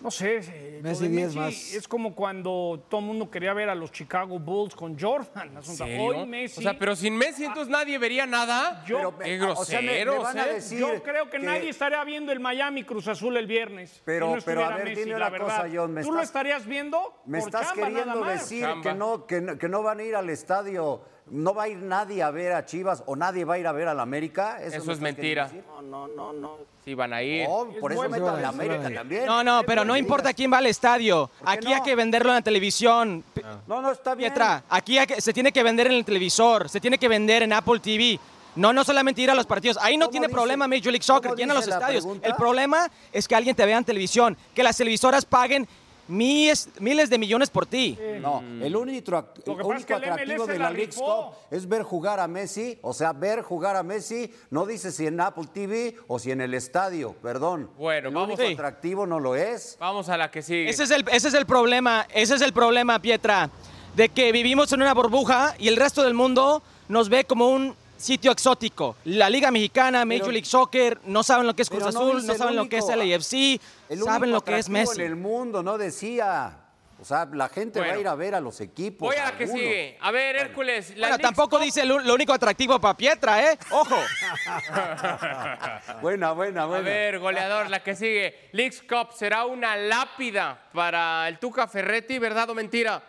no 0.00 0.10
sé, 0.10 0.40
eh, 0.42 0.80
lo 0.82 0.88
Messi 0.88 1.02
de 1.04 1.08
10 1.08 1.26
Messi 1.34 1.38
más. 1.38 1.74
es 1.74 1.88
como 1.88 2.14
cuando 2.14 2.84
todo 2.88 3.00
el 3.00 3.06
mundo 3.06 3.30
quería 3.30 3.52
ver 3.54 3.68
a 3.68 3.74
los 3.74 3.90
Chicago 3.92 4.38
Bulls 4.38 4.74
con 4.74 4.98
Jordan. 4.98 5.56
O 5.56 5.62
sea, 5.62 5.86
¿Serio? 5.86 6.04
Hoy 6.04 6.26
Messi. 6.26 6.60
O 6.60 6.62
sea, 6.62 6.78
pero 6.78 6.94
sin 6.94 7.16
Messi 7.16 7.44
entonces 7.44 7.68
nadie 7.70 7.98
vería 7.98 8.26
nada. 8.26 8.84
Yo- 8.86 9.16
Qué 9.18 9.40
o 9.42 9.64
sea, 9.64 9.80
me- 9.80 9.86
me 9.88 10.04
groseros, 10.04 10.22
van 10.22 10.38
a 10.38 10.46
¿eh? 10.48 10.52
decir- 10.54 10.78
Yo 10.78 11.02
creo 11.02 11.24
que, 11.30 11.38
que- 11.38 11.44
nadie 11.46 11.68
estaría 11.70 12.02
viendo 12.04 12.32
el 12.32 12.40
Miami 12.40 12.84
Cruz 12.84 13.08
Azul 13.08 13.36
el 13.36 13.46
viernes. 13.46 14.02
Pero- 14.04 14.28
si 14.28 14.34
no 14.36 14.42
pero, 14.44 14.64
a 14.64 14.76
ver, 14.76 14.84
Messi, 14.84 15.04
dime 15.04 15.18
la 15.18 15.28
una 15.28 15.38
cosa. 15.38 15.66
John, 15.72 15.92
me 15.92 16.02
¿Tú 16.02 16.12
lo 16.12 16.20
estarías 16.22 16.66
viendo? 16.66 17.20
Me 17.24 17.38
por 17.40 17.48
estás 17.48 17.68
chamba, 17.68 17.88
nada 17.88 17.98
queriendo 18.04 18.20
más. 18.20 18.40
decir 18.40 18.66
que 18.82 18.94
no, 18.94 19.26
que, 19.26 19.40
no, 19.40 19.58
que 19.58 19.68
no 19.68 19.82
van 19.82 20.00
a 20.00 20.02
ir 20.04 20.14
al 20.16 20.28
estadio, 20.30 21.02
no 21.30 21.54
va 21.54 21.64
a 21.64 21.68
ir 21.68 21.78
nadie 21.78 22.22
a 22.22 22.30
ver 22.30 22.52
a 22.52 22.64
Chivas 22.64 23.02
o 23.06 23.16
nadie 23.16 23.44
va 23.44 23.54
a 23.54 23.58
ir 23.58 23.66
a 23.66 23.72
ver 23.72 23.88
al 23.88 23.98
América. 24.00 24.58
Eso, 24.62 24.92
es 24.92 25.00
mentira. 25.00 25.44
decir? 25.44 25.64
No, 25.84 26.06
no, 26.08 26.32
no. 26.32 26.58
Sí, 26.84 26.94
van 26.94 27.12
a 27.12 27.22
ir. 27.22 27.48
No, 27.48 27.66
por 27.80 27.92
eso 27.92 28.02
a 28.02 28.06
sí 28.06 28.10
la 28.12 28.18
van 28.18 28.36
a 28.36 28.38
ir, 28.40 28.44
América 28.46 28.86
a 28.88 28.92
también. 28.94 29.26
No, 29.26 29.42
no, 29.42 29.62
pero 29.66 29.82
¿Qué 29.82 29.88
no 29.88 29.96
importa 29.96 30.32
quién 30.32 30.52
va 30.52 30.58
al 30.58 30.66
estadio. 30.66 31.30
Aquí 31.44 31.72
hay 31.72 31.80
no? 31.80 31.84
que 31.84 31.94
venderlo 31.96 32.28
en 32.30 32.36
la 32.36 32.42
televisión. 32.42 33.24
No, 33.66 33.82
no, 33.82 33.90
está 33.90 34.14
bien. 34.14 34.30
Pietra, 34.32 34.62
aquí 34.68 34.98
hay 34.98 35.06
que- 35.06 35.20
se 35.20 35.32
tiene 35.32 35.50
que 35.50 35.62
vender 35.64 35.88
en 35.88 35.94
el 35.94 36.04
televisor, 36.04 36.68
se 36.68 36.80
tiene 36.80 36.96
que 36.98 37.08
vender 37.08 37.42
en 37.42 37.52
Apple 37.52 37.80
TV. 37.80 38.18
No, 38.54 38.72
no 38.72 38.84
solamente 38.84 39.20
ir 39.20 39.30
a 39.30 39.34
los 39.34 39.44
partidos. 39.46 39.76
Ahí 39.82 39.96
no 39.98 40.06
¿Cómo 40.06 40.12
tiene 40.12 40.26
dice- 40.28 40.34
problema 40.34 40.66
Major 40.68 40.86
League 40.92 41.02
Soccer, 41.02 41.34
llena 41.34 41.52
los 41.54 41.66
la 41.66 41.74
estadios. 41.74 42.04
pregunta? 42.04 42.26
El 42.28 42.34
problema 42.36 42.90
es 43.12 43.26
que 43.28 43.34
alguien 43.34 43.54
te 43.54 43.66
vea 43.66 43.76
en 43.76 43.84
televisión, 43.84 44.36
que 44.54 44.62
las 44.62 44.76
televisoras 44.76 45.24
paguen 45.26 45.68
miles, 46.08 46.68
miles 46.80 47.10
de 47.10 47.18
millones 47.18 47.50
por 47.50 47.66
ti. 47.66 47.98
No, 48.20 48.40
el 48.62 48.76
único, 48.76 49.16
el 49.18 49.24
que 49.24 49.52
pasa 49.52 49.60
es 49.60 49.66
único 49.66 49.86
que 49.86 49.92
el 49.94 50.04
atractivo 50.04 50.44
MLS 50.44 50.52
de 50.52 50.58
la 50.58 50.64
la 50.64 50.70
rifó. 50.70 51.26
Cup 51.30 51.34
es 51.56 51.68
ver 51.68 51.82
jugar 51.82 52.20
a 52.20 52.28
Messi, 52.28 52.78
o 52.82 52.92
sea, 52.92 53.12
ver 53.12 53.42
jugar 53.42 53.76
a 53.76 53.82
Messi, 53.82 54.30
no 54.50 54.66
dice 54.66 54.92
si 54.92 55.06
en 55.06 55.20
Apple 55.20 55.46
TV 55.52 55.96
o 56.08 56.18
si 56.18 56.30
en 56.30 56.40
el 56.40 56.54
estadio, 56.54 57.14
perdón. 57.22 57.70
Bueno, 57.78 58.08
el 58.08 58.14
vamos- 58.14 58.28
único 58.28 58.42
Sí. 58.46 58.52
atractivo 58.54 59.06
no 59.06 59.20
lo 59.20 59.34
es. 59.36 59.76
Vamos 59.80 60.08
a 60.08 60.16
la 60.16 60.30
que 60.30 60.42
sigue. 60.42 60.68
Ese 60.68 60.84
es 60.84 60.90
el, 60.90 61.04
ese 61.10 61.28
es 61.28 61.34
el 61.34 61.46
problema, 61.46 62.06
ese 62.14 62.34
es 62.34 62.42
el 62.42 62.52
problema, 62.52 63.00
Pietra, 63.00 63.50
de 63.94 64.08
que 64.08 64.30
vivimos 64.32 64.72
en 64.72 64.82
una 64.82 64.94
burbuja 64.94 65.54
y 65.58 65.68
el 65.68 65.76
resto 65.76 66.02
del 66.02 66.14
mundo 66.14 66.62
nos 66.88 67.08
ve 67.08 67.24
como 67.24 67.48
un 67.48 67.74
sitio 67.96 68.32
exótico. 68.32 68.96
La 69.04 69.30
Liga 69.30 69.50
Mexicana, 69.50 70.04
Major 70.04 70.20
Pero- 70.22 70.32
League 70.32 70.46
Soccer, 70.46 71.00
no 71.04 71.22
saben 71.22 71.46
lo 71.46 71.54
que 71.56 71.62
es 71.62 71.70
Cruz 71.70 71.84
Azul, 71.84 72.26
no 72.26 72.34
saben 72.34 72.56
lo 72.56 72.68
que 72.68 72.78
es 72.78 72.84
único- 72.84 73.00
el 73.02 73.12
AFC, 73.14 73.60
El 73.88 74.02
saben 74.02 74.30
lo 74.32 74.42
que 74.44 74.58
es 74.58 74.68
Messi. 74.68 75.00
en 75.00 75.06
el 75.06 75.16
mundo, 75.16 75.62
no 75.62 75.78
decía. 75.78 76.58
O 76.98 77.04
sea, 77.04 77.28
la 77.30 77.50
gente 77.50 77.78
va 77.78 77.86
a 77.92 77.98
ir 77.98 78.08
a 78.08 78.14
ver 78.14 78.34
a 78.34 78.40
los 78.40 78.58
equipos. 78.62 79.06
Voy 79.08 79.16
a 79.16 79.24
la 79.26 79.36
que 79.36 79.44
algunos. 79.44 79.62
sigue. 79.62 79.98
A 80.00 80.10
ver, 80.10 80.34
Hércules. 80.36 80.96
la 80.96 81.08
Bueno, 81.08 81.22
tampoco 81.22 81.56
Cup- 81.58 81.64
dice 81.66 81.84
lo, 81.84 81.98
lo 82.00 82.14
único 82.14 82.32
atractivo 82.32 82.80
para 82.80 82.96
Pietra, 82.96 83.52
¿eh? 83.52 83.58
Ojo. 83.70 83.96
Buena, 86.00 86.32
buena, 86.32 86.62
A 86.62 86.66
buena. 86.66 86.82
ver, 86.84 87.18
goleador, 87.18 87.70
la 87.70 87.82
que 87.82 87.94
sigue. 87.94 88.48
League's 88.52 88.82
Cup 88.82 89.12
será 89.14 89.44
una 89.44 89.76
lápida 89.76 90.58
para 90.72 91.28
el 91.28 91.38
Tuca 91.38 91.66
Ferretti, 91.68 92.18
¿verdad 92.18 92.50
o 92.50 92.54
mentira? 92.54 93.02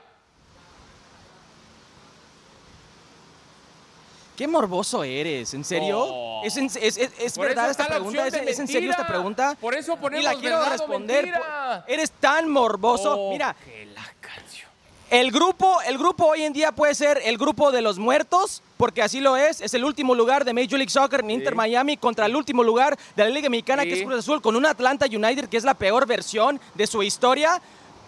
Qué 4.38 4.48
morboso 4.48 5.04
eres, 5.04 5.54
¿en 5.56 5.64
serio? 5.66 6.44
¿Es, 6.44 6.56
en- 6.58 6.66
es- 6.68 6.76
es- 6.98 7.12
es 7.20 7.34
Por 7.34 7.48
verdad 7.48 7.72
esta 7.72 7.88
pregunta? 7.88 8.28
¿Es, 8.28 8.60
en 8.60 8.68
serio 8.68 8.92
esta 8.92 9.08
pregunta? 9.08 9.58
Por 9.60 9.74
eso 9.74 9.94
y 9.94 9.98
ponemos 9.98 10.24
la 10.24 10.36
quiero 10.40 10.60
verdad 10.60 10.72
responder. 10.74 11.34
por- 11.34 11.92
Eres 11.92 12.12
tan 12.12 12.48
morboso. 12.48 13.16
Oh, 13.18 13.32
Mira, 13.32 13.56
que 13.66 13.88
la 13.88 14.06
canción. 14.22 14.68
El 15.10 15.32
grupo, 15.32 15.80
el 15.88 15.98
grupo 15.98 16.26
hoy 16.28 16.44
en 16.44 16.54
día 16.54 16.72
puede 16.72 16.94
ser 16.94 17.20
el 17.24 17.38
grupo 17.38 17.72
de 17.72 17.82
los 17.82 17.98
muertos, 17.98 18.62
porque 18.76 19.02
así 19.02 19.22
lo 19.22 19.38
es. 19.38 19.62
Es 19.62 19.74
el 19.74 19.84
último 19.86 20.14
lugar 20.14 20.44
de 20.46 20.54
Major 20.54 20.74
League 20.78 20.90
Soccer 20.92 21.22
en 21.22 21.32
Inter 21.32 21.56
Miami 21.56 21.96
contra 21.98 22.26
el 22.28 22.36
último 22.36 22.62
lugar 22.62 22.96
de 23.16 23.24
la 23.24 23.30
Liga 23.30 23.50
Mexicana, 23.50 23.84
que 23.86 23.94
es 23.94 24.04
Cruz 24.04 24.20
Azul, 24.20 24.42
con 24.42 24.56
un 24.56 24.66
Atlanta 24.66 25.06
United 25.08 25.48
que 25.50 25.58
es 25.58 25.64
la 25.64 25.74
peor 25.74 26.06
versión 26.06 26.60
de 26.76 26.86
su 26.86 27.02
historia. 27.02 27.60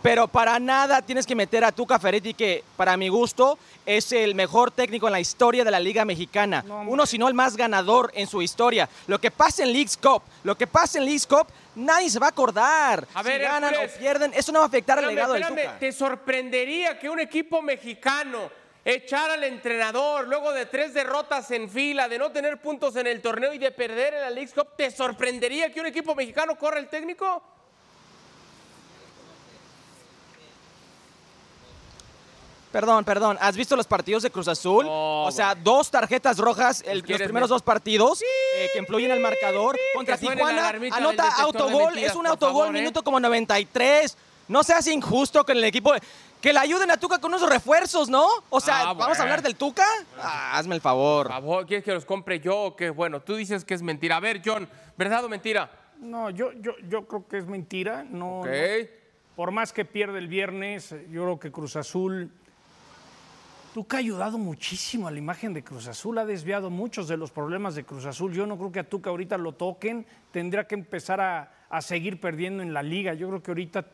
Pero 0.01 0.29
para 0.29 0.59
nada 0.59 1.01
tienes 1.01 1.25
que 1.25 1.35
meter 1.35 1.63
a 1.63 1.73
Tuca 1.73 1.99
Ferretti, 1.99 2.33
que 2.33 2.63
para 2.77 2.95
mi 2.95 3.09
gusto 3.09 3.59
es 3.85 4.11
el 4.13 4.33
mejor 4.33 4.71
técnico 4.71 5.07
en 5.07 5.13
la 5.13 5.19
historia 5.19 5.65
de 5.65 5.71
la 5.71 5.79
Liga 5.79 6.05
Mexicana. 6.05 6.63
Uno, 6.87 7.05
si 7.05 7.17
no 7.17 7.27
el 7.27 7.33
más 7.33 7.57
ganador 7.57 8.11
en 8.13 8.27
su 8.27 8.41
historia. 8.41 8.87
Lo 9.07 9.19
que 9.19 9.29
pasa 9.29 9.63
en 9.63 9.73
League's 9.73 9.97
Cup, 9.97 10.23
lo 10.43 10.55
que 10.55 10.67
pasa 10.67 10.99
en 10.99 11.05
League's 11.05 11.27
Cup, 11.27 11.47
nadie 11.75 12.09
se 12.09 12.19
va 12.19 12.27
a 12.27 12.29
acordar. 12.29 13.05
A 13.13 13.23
si 13.23 13.29
ver, 13.29 13.41
ganan 13.41 13.73
Hércules. 13.73 13.95
o 13.95 13.99
pierden, 13.99 14.33
eso 14.33 14.51
no 14.53 14.59
va 14.59 14.65
a 14.65 14.67
afectar 14.69 14.99
al 14.99 15.07
legado 15.07 15.33
del 15.33 15.45
Tuca. 15.45 15.77
¿Te 15.79 15.91
sorprendería 15.91 16.97
que 16.97 17.09
un 17.09 17.19
equipo 17.19 17.61
mexicano 17.61 18.49
echara 18.85 19.33
al 19.33 19.43
entrenador 19.43 20.29
luego 20.29 20.53
de 20.53 20.65
tres 20.65 20.93
derrotas 20.93 21.51
en 21.51 21.69
fila, 21.69 22.07
de 22.07 22.17
no 22.17 22.31
tener 22.31 22.61
puntos 22.61 22.95
en 22.95 23.05
el 23.05 23.21
torneo 23.21 23.53
y 23.53 23.57
de 23.57 23.71
perder 23.71 24.13
en 24.13 24.21
la 24.21 24.29
League's 24.29 24.53
Cup? 24.53 24.77
¿Te 24.77 24.91
sorprendería 24.91 25.71
que 25.71 25.81
un 25.81 25.87
equipo 25.87 26.15
mexicano 26.15 26.57
corra 26.57 26.79
el 26.79 26.87
técnico? 26.87 27.43
Perdón, 32.71 33.03
perdón. 33.03 33.37
¿Has 33.41 33.57
visto 33.57 33.75
los 33.75 33.87
partidos 33.87 34.21
de 34.23 34.29
Cruz 34.29 34.47
Azul? 34.47 34.85
No, 34.85 35.23
o 35.23 35.31
sea, 35.31 35.55
dos 35.55 35.89
tarjetas 35.89 36.37
rojas 36.37 36.83
el- 36.85 37.03
los 37.07 37.21
primeros 37.21 37.49
dos 37.49 37.63
partidos 37.63 38.21
eh, 38.21 38.67
que 38.73 38.79
influyen 38.79 39.09
el 39.11 39.19
marcador. 39.19 39.75
Contra 39.95 40.17
Tijuana 40.17 40.69
anota 40.91 41.29
autogol. 41.41 41.85
mentiras, 41.85 42.11
es 42.11 42.15
un 42.15 42.27
autogol 42.27 42.61
favor, 42.65 42.75
¿eh? 42.75 42.79
minuto 42.79 43.03
como 43.03 43.19
93. 43.19 44.15
no 44.49 44.63
seas 44.63 44.85
injusto 44.87 45.43
con 45.45 45.57
el 45.57 45.63
equipo. 45.63 45.93
Que 46.41 46.53
le 46.53 46.59
ayuden 46.59 46.89
a 46.89 46.97
Tuca 46.97 47.19
con 47.19 47.33
unos 47.33 47.49
refuerzos, 47.49 48.07
¿no? 48.07 48.25
O 48.49 48.59
sea, 48.61 48.79
Ah, 48.81 48.85
¿vamos 48.93 49.07
bueno. 49.07 49.19
a 49.19 49.23
hablar 49.23 49.41
del 49.41 49.55
Tuca? 49.55 49.85
Ah, 50.21 50.57
hazme 50.57 50.73
el 50.75 50.79
favor. 50.81 51.25
Por 51.27 51.33
favor, 51.35 51.65
¿quieres 51.65 51.83
que 51.83 51.91
los 51.91 52.05
compre 52.05 52.39
yo 52.39 52.55
o 52.57 52.75
qué? 52.75 52.89
Bueno, 52.91 53.19
tú 53.19 53.35
dices 53.35 53.65
que 53.65 53.73
es 53.73 53.81
mentira. 53.81 54.15
A 54.15 54.19
ver, 54.21 54.41
John, 54.45 54.69
¿verdad 54.97 55.25
o 55.25 55.29
mentira? 55.29 55.69
No, 55.99 56.29
yo, 56.29 56.53
yo, 56.53 56.71
yo 56.87 57.05
creo 57.07 57.27
que 57.27 57.39
es 57.39 57.45
mentira. 57.45 58.05
No, 58.09 58.39
Ok. 58.41 58.45
no. 58.47 58.99
Por 59.35 59.51
más 59.51 59.71
que 59.73 59.85
pierde 59.85 60.17
el 60.19 60.27
viernes, 60.27 60.89
yo 61.11 61.23
creo 61.23 61.39
que 61.39 61.51
Cruz 61.51 61.75
Azul. 61.75 62.31
Tuca 63.73 63.97
ha 63.97 63.99
ayudado 63.99 64.37
muchísimo 64.39 65.07
a 65.07 65.11
la 65.11 65.19
imagen 65.19 65.53
de 65.53 65.63
Cruz 65.63 65.87
Azul, 65.87 66.17
ha 66.17 66.25
desviado 66.25 66.69
muchos 66.69 67.07
de 67.07 67.17
los 67.17 67.31
problemas 67.31 67.75
de 67.75 67.83
Cruz 67.83 68.05
Azul. 68.05 68.33
Yo 68.33 68.47
no 68.47 68.57
creo 68.57 68.71
que 68.71 68.79
a 68.79 68.89
Tuca 68.89 69.11
ahorita 69.11 69.37
lo 69.37 69.53
toquen, 69.53 70.05
tendría 70.31 70.65
que 70.65 70.75
empezar 70.75 71.21
a, 71.21 71.51
a 71.69 71.81
seguir 71.81 72.19
perdiendo 72.19 72.63
en 72.63 72.73
la 72.73 72.81
liga. 72.81 73.13
Yo 73.13 73.27
creo 73.29 73.43
que 73.43 73.51
ahorita 73.51 73.85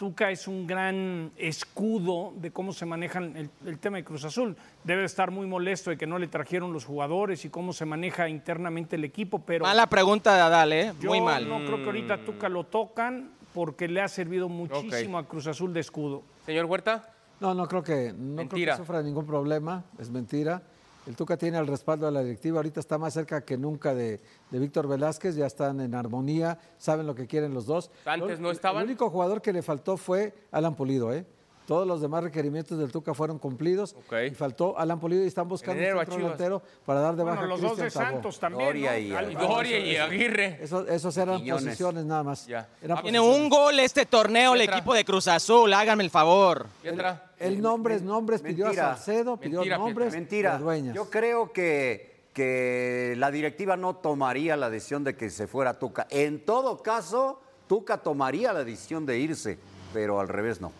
Tuca 0.00 0.30
es 0.30 0.48
un 0.48 0.66
gran 0.66 1.30
escudo 1.36 2.32
de 2.36 2.50
cómo 2.52 2.72
se 2.72 2.86
maneja 2.86 3.18
el, 3.18 3.50
el 3.66 3.78
tema 3.78 3.98
de 3.98 4.04
Cruz 4.04 4.24
Azul. 4.24 4.56
Debe 4.82 5.04
estar 5.04 5.30
muy 5.30 5.46
molesto 5.46 5.90
de 5.90 5.98
que 5.98 6.06
no 6.06 6.18
le 6.18 6.26
trajeron 6.28 6.72
los 6.72 6.86
jugadores 6.86 7.44
y 7.44 7.50
cómo 7.50 7.74
se 7.74 7.84
maneja 7.84 8.30
internamente 8.30 8.96
el 8.96 9.04
equipo, 9.04 9.40
pero... 9.40 9.64
Mala 9.66 9.86
pregunta 9.88 10.34
de 10.34 10.40
Adal, 10.40 10.72
¿eh? 10.72 10.92
Yo 10.98 11.10
Muy 11.10 11.20
mal. 11.20 11.46
no 11.46 11.58
creo 11.66 11.76
que 11.76 11.84
ahorita 11.84 12.14
a 12.14 12.24
Tuca 12.24 12.48
lo 12.48 12.64
tocan 12.64 13.30
porque 13.52 13.86
le 13.88 14.00
ha 14.00 14.08
servido 14.08 14.48
muchísimo 14.48 15.18
a 15.18 15.28
Cruz 15.28 15.46
Azul 15.46 15.74
de 15.74 15.80
escudo. 15.80 16.22
Señor 16.46 16.64
Huerta. 16.64 17.11
No, 17.42 17.54
no 17.54 17.66
creo 17.66 17.82
que 17.82 18.14
no 18.16 18.48
creo 18.48 18.66
que 18.66 18.76
sufra 18.76 19.02
ningún 19.02 19.26
problema, 19.26 19.84
es 19.98 20.10
mentira. 20.10 20.62
El 21.08 21.16
Tuca 21.16 21.36
tiene 21.36 21.58
el 21.58 21.66
respaldo 21.66 22.06
de 22.06 22.12
la 22.12 22.22
directiva, 22.22 22.58
ahorita 22.58 22.78
está 22.78 22.96
más 22.96 23.12
cerca 23.12 23.44
que 23.44 23.58
nunca 23.58 23.92
de, 23.92 24.20
de 24.52 24.58
Víctor 24.60 24.86
Velázquez, 24.86 25.34
ya 25.34 25.46
están 25.46 25.80
en 25.80 25.96
armonía, 25.96 26.56
saben 26.78 27.04
lo 27.04 27.16
que 27.16 27.26
quieren 27.26 27.52
los 27.52 27.66
dos. 27.66 27.90
Antes 28.04 28.38
no 28.38 28.52
estaban. 28.52 28.82
El 28.82 28.90
único 28.90 29.10
jugador 29.10 29.42
que 29.42 29.52
le 29.52 29.62
faltó 29.62 29.96
fue 29.96 30.32
Alan 30.52 30.76
Pulido, 30.76 31.12
¿eh? 31.12 31.26
Todos 31.66 31.86
los 31.86 32.00
demás 32.00 32.24
requerimientos 32.24 32.76
del 32.78 32.90
Tuca 32.90 33.14
fueron 33.14 33.38
cumplidos 33.38 33.94
y 34.26 34.30
faltó 34.34 34.76
Alan 34.76 34.98
Pulido 34.98 35.22
y 35.24 35.28
están 35.28 35.48
buscando 35.48 35.80
enero 35.80 35.96
un 35.96 36.02
a 36.02 36.04
centro 36.04 36.22
delantero 36.24 36.62
para 36.84 37.00
dar 37.00 37.14
de 37.14 37.22
Bueno, 37.22 37.36
baja 37.36 37.44
a 37.44 37.48
los 37.48 37.60
dos 37.60 37.76
de 37.78 37.90
Tabó. 37.90 38.04
Santos 38.06 38.40
también, 38.40 38.66
Doria 38.68 38.92
¿no? 38.92 38.98
y 38.98 39.12
Al- 39.12 39.34
Doria 39.34 39.78
y 39.78 39.96
Aguirre. 39.96 40.58
Eso- 40.60 40.86
esos 40.88 41.16
eran 41.16 41.38
Quiñones. 41.38 41.64
posiciones 41.64 42.04
nada 42.04 42.22
más. 42.24 42.48
Eran 42.48 42.66
Tiene 42.82 43.18
posiciones. 43.20 43.20
un 43.42 43.48
gol 43.48 43.78
este 43.78 44.06
torneo 44.06 44.54
el 44.54 44.58
Pietra. 44.60 44.76
equipo 44.78 44.92
de 44.94 45.04
Cruz 45.04 45.28
Azul, 45.28 45.72
háganme 45.72 46.02
el 46.02 46.10
favor. 46.10 46.66
El 47.38 47.62
nombres, 47.62 48.02
nombres, 48.02 48.42
pidió 48.42 48.64
a 48.66 48.68
Mentira. 48.68 48.96
Salcedo, 48.96 49.36
pidió 49.36 49.64
nombres. 49.64 50.12
Mentira. 50.12 50.52
las 50.54 50.60
dueñas. 50.62 50.94
Yo 50.96 51.08
creo 51.10 51.52
que, 51.52 52.24
que 52.34 53.14
la 53.18 53.30
directiva 53.30 53.76
no 53.76 53.94
tomaría 53.96 54.56
la 54.56 54.68
decisión 54.68 55.04
de 55.04 55.16
que 55.16 55.30
se 55.30 55.46
fuera 55.46 55.78
Tuca. 55.78 56.06
En 56.10 56.44
todo 56.44 56.82
caso, 56.82 57.40
Tuca 57.68 57.98
tomaría 57.98 58.52
la 58.52 58.64
decisión 58.64 59.06
de 59.06 59.18
irse, 59.18 59.58
pero 59.92 60.18
al 60.20 60.28
revés 60.28 60.60
no. 60.60 60.72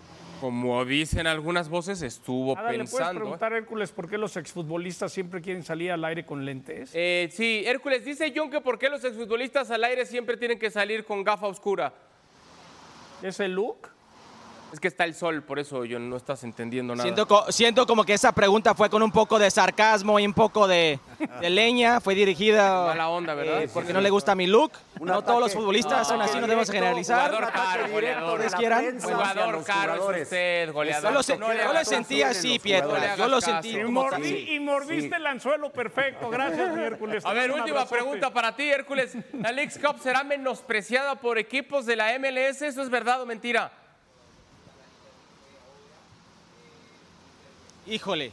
Como 0.42 0.84
dicen 0.84 1.28
algunas 1.28 1.68
voces, 1.68 2.02
estuvo 2.02 2.58
Ahora, 2.58 2.72
¿le 2.72 2.78
puedes 2.78 2.90
pensando. 2.90 3.20
preguntar 3.20 3.52
a 3.52 3.58
Hércules 3.58 3.92
por 3.92 4.10
qué 4.10 4.18
los 4.18 4.36
exfutbolistas 4.36 5.12
siempre 5.12 5.40
quieren 5.40 5.62
salir 5.62 5.92
al 5.92 6.04
aire 6.04 6.26
con 6.26 6.44
lentes? 6.44 6.90
Eh, 6.94 7.28
sí, 7.30 7.62
Hércules, 7.64 8.04
dice 8.04 8.32
John 8.34 8.50
que 8.50 8.60
por 8.60 8.76
qué 8.76 8.88
los 8.88 9.04
exfutbolistas 9.04 9.70
al 9.70 9.84
aire 9.84 10.04
siempre 10.04 10.36
tienen 10.36 10.58
que 10.58 10.68
salir 10.68 11.04
con 11.04 11.22
gafa 11.22 11.46
oscura. 11.46 11.94
¿Es 13.22 13.38
el 13.38 13.52
look? 13.54 13.88
Es 14.72 14.80
que 14.80 14.88
está 14.88 15.04
el 15.04 15.14
sol, 15.14 15.42
por 15.42 15.58
eso 15.58 15.84
yo 15.84 15.98
no 15.98 16.16
estás 16.16 16.44
entendiendo 16.44 16.94
nada. 16.94 17.02
Siento, 17.02 17.26
co- 17.28 17.52
siento 17.52 17.86
como 17.86 18.04
que 18.04 18.14
esa 18.14 18.32
pregunta 18.32 18.74
fue 18.74 18.88
con 18.88 19.02
un 19.02 19.12
poco 19.12 19.38
de 19.38 19.50
sarcasmo 19.50 20.18
y 20.18 20.24
un 20.26 20.32
poco 20.32 20.66
de, 20.66 20.98
de 21.42 21.50
leña. 21.50 22.00
Fue 22.00 22.14
dirigida. 22.14 22.86
Mala 22.86 23.10
onda, 23.10 23.34
¿verdad? 23.34 23.62
eh, 23.64 23.70
porque 23.72 23.92
no 23.92 24.00
le 24.00 24.08
gusta 24.08 24.34
mi 24.34 24.46
look. 24.46 24.72
Un 24.98 25.08
no 25.08 25.20
todos 25.22 25.40
los 25.40 25.48
ataque- 25.50 25.58
futbolistas 25.60 25.98
no, 25.98 26.04
son 26.06 26.22
así, 26.22 26.36
no 26.36 26.46
debemos 26.46 26.70
generalizar. 26.70 27.30
jugador 27.30 27.52
caro, 27.52 27.88
goleador. 27.90 28.30
Ustedes 28.32 28.52
La 28.52 28.58
quieran. 28.58 29.00
Jugador 29.02 29.64
caro 29.64 30.12
es 30.14 30.22
usted, 30.22 30.72
goleador. 30.72 31.10
Yo 31.10 31.14
lo, 31.18 31.22
se- 31.22 31.36
No 31.38 31.72
lo 31.72 31.84
sentí 31.84 32.22
así, 32.22 32.58
Pietro. 32.58 32.96
Yo 33.18 33.28
lo 33.28 33.40
sentí. 33.42 33.76
Y, 33.76 33.82
mordí- 33.82 34.54
y 34.54 34.58
mordiste 34.60 35.16
el 35.16 35.26
anzuelo 35.26 35.70
perfecto. 35.70 36.30
Gracias, 36.30 36.74
mi 36.74 36.82
Hércules. 36.82 37.26
A 37.26 37.32
ver, 37.34 37.50
última 37.50 37.80
abrazote. 37.80 37.94
pregunta 37.96 38.30
para 38.32 38.56
ti, 38.56 38.70
Hércules. 38.70 39.16
¿La 39.34 39.52
Leagues 39.52 39.78
Cup 39.78 39.98
será 40.02 40.24
menospreciada 40.24 41.16
por 41.16 41.36
equipos 41.36 41.84
de 41.84 41.96
la 41.96 42.18
MLS? 42.18 42.62
¿Eso 42.62 42.80
es 42.80 42.88
verdad 42.88 43.20
o 43.20 43.26
mentira? 43.26 43.70
Híjole, 47.86 48.30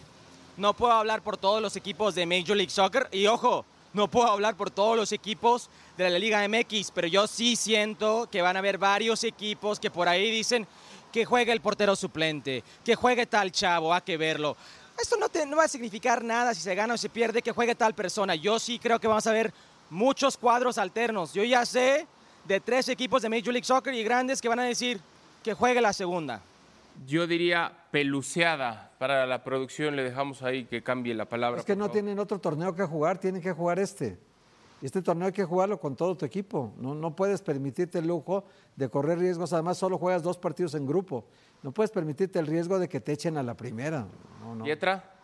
no 0.57 0.75
puedo 0.75 0.93
hablar 0.93 1.23
por 1.23 1.35
todos 1.35 1.59
los 1.59 1.75
equipos 1.75 2.13
de 2.13 2.27
Major 2.27 2.55
League 2.55 2.69
Soccer 2.69 3.07
y 3.11 3.25
ojo, 3.25 3.65
no 3.93 4.07
puedo 4.07 4.27
hablar 4.27 4.55
por 4.55 4.69
todos 4.69 4.95
los 4.95 5.11
equipos 5.11 5.71
de 5.97 6.07
la 6.07 6.19
Liga 6.19 6.47
MX, 6.47 6.91
pero 6.91 7.07
yo 7.07 7.25
sí 7.25 7.55
siento 7.55 8.29
que 8.31 8.43
van 8.43 8.55
a 8.55 8.59
haber 8.59 8.77
varios 8.77 9.23
equipos 9.23 9.79
que 9.79 9.89
por 9.89 10.07
ahí 10.07 10.29
dicen 10.29 10.67
que 11.11 11.25
juegue 11.25 11.51
el 11.51 11.61
portero 11.61 11.95
suplente, 11.95 12.63
que 12.85 12.93
juegue 12.93 13.25
tal 13.25 13.51
chavo, 13.51 13.91
hay 13.91 14.01
que 14.01 14.17
verlo. 14.17 14.55
Esto 15.01 15.17
no, 15.17 15.25
no 15.47 15.57
va 15.57 15.63
a 15.63 15.67
significar 15.67 16.23
nada 16.23 16.53
si 16.53 16.61
se 16.61 16.75
gana 16.75 16.93
o 16.93 16.97
se 16.97 17.09
pierde, 17.09 17.41
que 17.41 17.51
juegue 17.51 17.73
tal 17.73 17.95
persona. 17.95 18.35
Yo 18.35 18.59
sí 18.59 18.77
creo 18.77 18.99
que 18.99 19.07
vamos 19.07 19.25
a 19.25 19.31
ver 19.31 19.51
muchos 19.89 20.37
cuadros 20.37 20.77
alternos. 20.77 21.33
Yo 21.33 21.43
ya 21.43 21.65
sé 21.65 22.05
de 22.45 22.59
tres 22.59 22.87
equipos 22.89 23.23
de 23.23 23.29
Major 23.29 23.51
League 23.51 23.65
Soccer 23.65 23.95
y 23.95 24.03
grandes 24.03 24.41
que 24.41 24.49
van 24.49 24.59
a 24.59 24.65
decir 24.65 25.01
que 25.43 25.55
juegue 25.55 25.81
la 25.81 25.93
segunda. 25.93 26.39
Yo 27.05 27.27
diría 27.27 27.85
peluceada. 27.91 28.91
Para 28.99 29.25
la 29.25 29.43
producción 29.43 29.95
le 29.95 30.03
dejamos 30.03 30.43
ahí 30.43 30.65
que 30.65 30.83
cambie 30.83 31.13
la 31.13 31.25
palabra. 31.25 31.59
Es 31.59 31.65
que 31.65 31.75
no 31.75 31.85
favor. 31.85 31.93
tienen 31.93 32.19
otro 32.19 32.39
torneo 32.39 32.75
que 32.75 32.83
jugar, 32.83 33.17
tienen 33.19 33.41
que 33.41 33.51
jugar 33.53 33.79
este. 33.79 34.19
Y 34.81 34.85
este 34.85 35.01
torneo 35.01 35.27
hay 35.27 35.33
que 35.33 35.43
jugarlo 35.45 35.79
con 35.79 35.95
todo 35.95 36.15
tu 36.15 36.25
equipo. 36.25 36.73
No, 36.77 36.95
no 36.95 37.15
puedes 37.15 37.41
permitirte 37.41 37.99
el 37.99 38.07
lujo 38.07 38.45
de 38.75 38.89
correr 38.89 39.19
riesgos. 39.19 39.51
Además, 39.53 39.77
solo 39.77 39.97
juegas 39.97 40.23
dos 40.23 40.37
partidos 40.37 40.73
en 40.75 40.85
grupo. 40.85 41.25
No 41.63 41.71
puedes 41.71 41.91
permitirte 41.91 42.39
el 42.39 42.47
riesgo 42.47 42.79
de 42.79 42.87
que 42.87 42.99
te 43.01 43.11
echen 43.13 43.37
a 43.37 43.43
la 43.43 43.55
primera. 43.55 44.05
No, 44.41 44.55
no. 44.55 44.63
¿Pietra? 44.63 45.15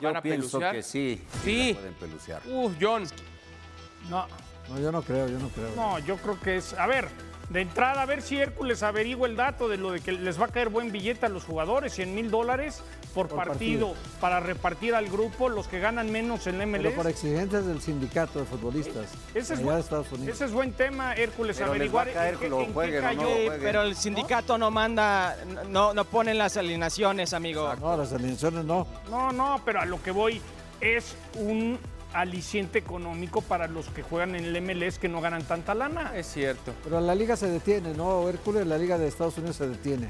Yo 0.00 0.08
¿Van 0.08 0.16
a 0.16 0.22
pienso 0.22 0.58
pelucear? 0.58 0.74
que 0.74 0.82
sí. 0.84 1.20
Sí. 1.42 1.72
la 1.74 1.78
pueden 1.80 1.94
pelucear. 1.94 2.42
Uh, 2.48 2.70
John. 2.80 3.04
No, 4.08 4.26
No, 4.68 4.80
yo 4.80 4.92
no 4.92 5.02
creo, 5.02 5.26
yo 5.28 5.38
no 5.40 5.48
creo. 5.48 5.74
no, 5.74 5.98
yo 6.00 6.16
creo 6.16 6.38
que 6.40 6.56
es. 6.58 6.72
A 6.74 6.86
ver, 6.86 7.08
de 7.48 7.62
entrada, 7.62 8.02
a 8.02 8.06
ver 8.06 8.20
si 8.20 8.36
Hércules 8.38 8.82
averigua 8.82 9.26
el 9.26 9.34
dato 9.34 9.68
de 9.68 9.78
lo 9.78 9.90
de 9.92 10.00
que 10.00 10.12
les 10.12 10.38
va 10.40 10.44
a 10.46 10.48
caer 10.48 10.68
buen 10.68 10.92
billete 10.92 11.24
a 11.26 11.28
los 11.30 11.44
jugadores, 11.44 11.94
100 11.94 12.14
mil 12.14 12.30
dólares 12.30 12.82
por, 13.14 13.26
Por 13.28 13.38
partido, 13.38 13.88
partido. 13.94 14.20
para 14.20 14.38
repartir 14.40 14.94
al 14.94 15.08
grupo, 15.08 15.48
los 15.48 15.66
que 15.66 15.80
ganan 15.80 16.12
menos 16.12 16.46
en 16.46 16.58
Pero 16.58 16.66
MLS. 16.90 16.94
por 16.94 17.06
exigencias 17.06 17.64
del 17.66 17.80
sindicato 17.80 18.38
de 18.40 18.44
futbolistas 18.44 19.06
Ese 19.34 19.54
es, 19.54 19.62
buen, 19.62 19.76
de 19.76 19.80
Estados 19.80 20.12
Unidos. 20.12 20.34
ese 20.34 20.44
es 20.44 20.52
buen 20.52 20.72
tema, 20.72 21.14
Hércules, 21.14 21.56
Pero 21.56 21.72
les 21.72 21.76
averiguar 21.76 22.06
va 22.08 22.10
a 22.10 22.14
caer 22.14 22.34
en 22.34 22.40
que 22.40 22.48
lo 22.50 22.60
en 22.60 22.66
qué 22.66 22.72
jueguen 22.74 23.00
no 23.02 23.08
cayó. 23.08 23.22
lo 23.22 23.28
Sí, 23.28 23.48
pero 23.62 23.82
el 23.82 23.96
sindicato 23.96 24.58
no 24.58 24.70
manda, 24.70 25.36
no, 25.70 25.94
no 25.94 26.04
ponen 26.04 26.36
las 26.36 26.56
alineaciones, 26.58 27.32
amigo. 27.32 27.74
No, 27.80 27.96
las 27.96 28.12
alineaciones 28.12 28.64
no. 28.66 28.86
No, 29.10 29.32
no, 29.32 29.62
pero 29.64 29.80
a 29.80 29.86
lo 29.86 30.02
que 30.02 30.10
voy 30.10 30.40
es 30.82 31.16
un 31.36 31.78
aliciente 32.12 32.78
económico 32.78 33.40
para 33.42 33.66
los 33.68 33.86
que 33.88 34.02
juegan 34.02 34.34
en 34.34 34.44
el 34.44 34.60
MLS 34.62 34.98
que 34.98 35.08
no 35.08 35.20
ganan 35.20 35.42
tanta 35.44 35.74
lana. 35.74 36.12
Es 36.16 36.26
cierto. 36.26 36.72
Pero 36.84 37.00
la 37.00 37.14
liga 37.14 37.36
se 37.36 37.48
detiene, 37.48 37.92
¿no, 37.94 38.28
Hércules? 38.28 38.66
La 38.66 38.78
liga 38.78 38.96
de 38.98 39.08
Estados 39.08 39.36
Unidos 39.38 39.56
se 39.56 39.68
detiene. 39.68 40.08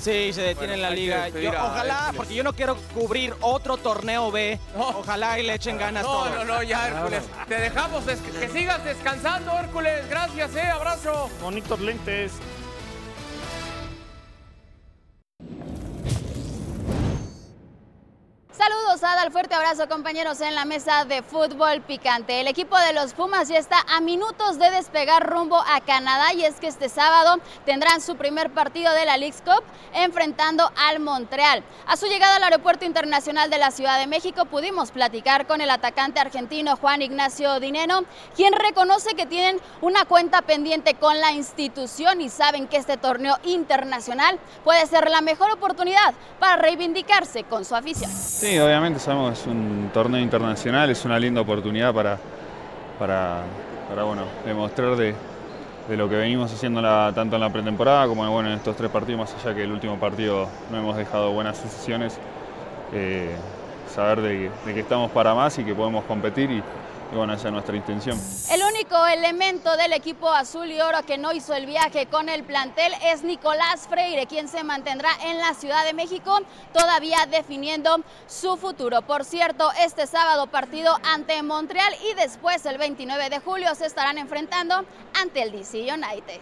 Sí, 0.00 0.32
se 0.32 0.40
detiene 0.40 0.74
Bueno, 0.74 0.82
la 0.88 0.90
liga. 0.90 1.28
Yo- 1.28 1.50
ojalá, 1.50 1.94
Hércules. 1.98 2.16
porque 2.16 2.34
yo 2.34 2.42
no 2.42 2.54
quiero 2.54 2.74
cubrir 2.94 3.34
otro 3.42 3.76
torneo 3.76 4.30
B. 4.30 4.58
Ojalá 4.74 5.38
y 5.38 5.42
le 5.42 5.52
echen 5.54 5.76
ganas 5.76 6.04
No, 6.04 6.08
todos. 6.10 6.34
no, 6.36 6.44
no, 6.46 6.62
ya, 6.62 6.88
Hércules. 6.88 7.22
Te 7.46 7.56
dejamos 7.60 8.04
que 8.04 8.48
sigas 8.48 8.82
descansando, 8.82 9.52
Hércules. 9.58 10.08
Gracias, 10.08 10.56
eh. 10.56 10.62
Abrazo. 10.62 11.28
Bonitos 11.42 11.78
lentes. 11.80 12.32
Saludos, 18.52 19.02
Adal. 19.04 19.30
Fuerte 19.30 19.54
abrazo, 19.54 19.88
compañeros, 19.88 20.40
en 20.40 20.56
la 20.56 20.64
mesa 20.64 21.04
de 21.04 21.22
fútbol 21.22 21.80
picante. 21.82 22.40
El 22.40 22.48
equipo 22.48 22.76
de 22.76 22.92
los 22.92 23.14
Pumas 23.14 23.48
ya 23.48 23.58
está 23.58 23.76
a 23.88 24.00
minutos 24.00 24.58
de 24.58 24.70
despegar 24.72 25.24
rumbo 25.24 25.56
a 25.56 25.80
Canadá 25.80 26.34
y 26.34 26.44
es 26.44 26.56
que 26.56 26.66
este 26.66 26.88
sábado 26.88 27.40
tendrán 27.64 28.00
su 28.00 28.16
primer 28.16 28.50
partido 28.50 28.92
de 28.92 29.06
la 29.06 29.16
Leagues 29.16 29.40
Cup 29.42 29.62
enfrentando 29.94 30.70
al 30.76 30.98
Montreal. 30.98 31.62
A 31.86 31.96
su 31.96 32.06
llegada 32.06 32.36
al 32.36 32.42
Aeropuerto 32.42 32.84
Internacional 32.84 33.50
de 33.50 33.58
la 33.58 33.70
Ciudad 33.70 34.00
de 34.00 34.08
México 34.08 34.44
pudimos 34.46 34.90
platicar 34.90 35.46
con 35.46 35.60
el 35.60 35.70
atacante 35.70 36.18
argentino 36.18 36.76
Juan 36.76 37.02
Ignacio 37.02 37.60
Dineno, 37.60 38.04
quien 38.34 38.52
reconoce 38.52 39.14
que 39.14 39.26
tienen 39.26 39.60
una 39.80 40.04
cuenta 40.06 40.42
pendiente 40.42 40.94
con 40.94 41.20
la 41.20 41.32
institución 41.32 42.20
y 42.20 42.28
saben 42.28 42.66
que 42.66 42.78
este 42.78 42.96
torneo 42.96 43.38
internacional 43.44 44.40
puede 44.64 44.86
ser 44.86 45.08
la 45.08 45.20
mejor 45.20 45.52
oportunidad 45.52 46.14
para 46.40 46.56
reivindicarse 46.56 47.44
con 47.44 47.64
su 47.64 47.76
afición. 47.76 48.10
Sí, 48.40 48.58
obviamente 48.58 48.98
sabemos 48.98 49.34
que 49.34 49.40
es 49.40 49.46
un 49.46 49.90
torneo 49.92 50.20
internacional, 50.20 50.88
es 50.88 51.04
una 51.04 51.18
linda 51.18 51.42
oportunidad 51.42 51.92
para, 51.92 52.18
para, 52.98 53.42
para, 53.88 54.04
bueno, 54.04 54.22
demostrar 54.46 54.96
de, 54.96 55.14
de 55.88 55.96
lo 55.96 56.08
que 56.08 56.16
venimos 56.16 56.52
haciendo 56.52 56.80
la- 56.80 57.12
tanto 57.14 57.36
en 57.36 57.42
la 57.42 57.52
pretemporada 57.52 58.06
como 58.06 58.30
bueno, 58.30 58.48
en 58.50 58.56
estos 58.56 58.76
tres 58.76 58.90
partidos, 58.90 59.20
más 59.20 59.34
allá 59.44 59.54
que 59.54 59.64
el 59.64 59.72
último 59.72 59.98
partido 59.98 60.48
no 60.70 60.78
hemos 60.78 60.96
dejado 60.96 61.32
buenas 61.32 61.58
sensaciones, 61.58 62.18
eh, 62.94 63.36
saber 63.94 64.22
de, 64.22 64.50
de 64.64 64.74
que 64.74 64.80
estamos 64.80 65.10
para 65.10 65.34
más 65.34 65.58
y 65.58 65.64
que 65.64 65.74
podemos 65.74 66.04
competir 66.04 66.50
y, 66.50 66.62
y 67.12 67.16
bueno, 67.16 67.34
esa 67.34 67.48
es 67.48 67.52
nuestra 67.52 67.76
intención. 67.76 68.18
El 68.50 68.62
único 68.62 69.06
elemento 69.06 69.76
del 69.76 69.92
equipo 69.92 70.30
azul 70.30 70.70
y 70.70 70.80
oro 70.80 71.02
que 71.04 71.18
no 71.18 71.32
hizo 71.32 71.54
el 71.54 71.66
viaje 71.66 72.06
con 72.06 72.28
el 72.28 72.44
plantel 72.44 72.92
es 73.04 73.24
Nicolás 73.24 73.88
Freire, 73.88 74.26
quien 74.26 74.48
se 74.48 74.62
mantendrá 74.62 75.10
en 75.24 75.38
la 75.38 75.54
Ciudad 75.54 75.84
de 75.84 75.92
México, 75.92 76.38
todavía 76.72 77.26
definiendo 77.30 78.02
su 78.26 78.56
futuro. 78.56 79.02
Por 79.02 79.24
cierto, 79.24 79.70
este 79.80 80.06
sábado 80.06 80.46
partido 80.46 80.96
ante 81.02 81.42
Montreal 81.42 81.92
y 82.10 82.14
después 82.14 82.64
el 82.66 82.78
29 82.78 83.28
de 83.28 83.40
julio 83.40 83.74
se 83.74 83.86
estarán 83.86 84.18
enfrentando 84.18 84.84
ante 85.20 85.42
el 85.42 85.50
DC 85.50 85.92
United. 85.92 86.40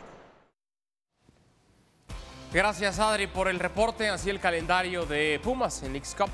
Gracias 2.52 2.98
Adri 2.98 3.26
por 3.26 3.48
el 3.48 3.58
reporte, 3.58 4.08
así 4.08 4.30
el 4.30 4.40
calendario 4.40 5.04
de 5.04 5.38
Pumas 5.42 5.82
en 5.82 5.96
X 5.96 6.14
Cup 6.16 6.30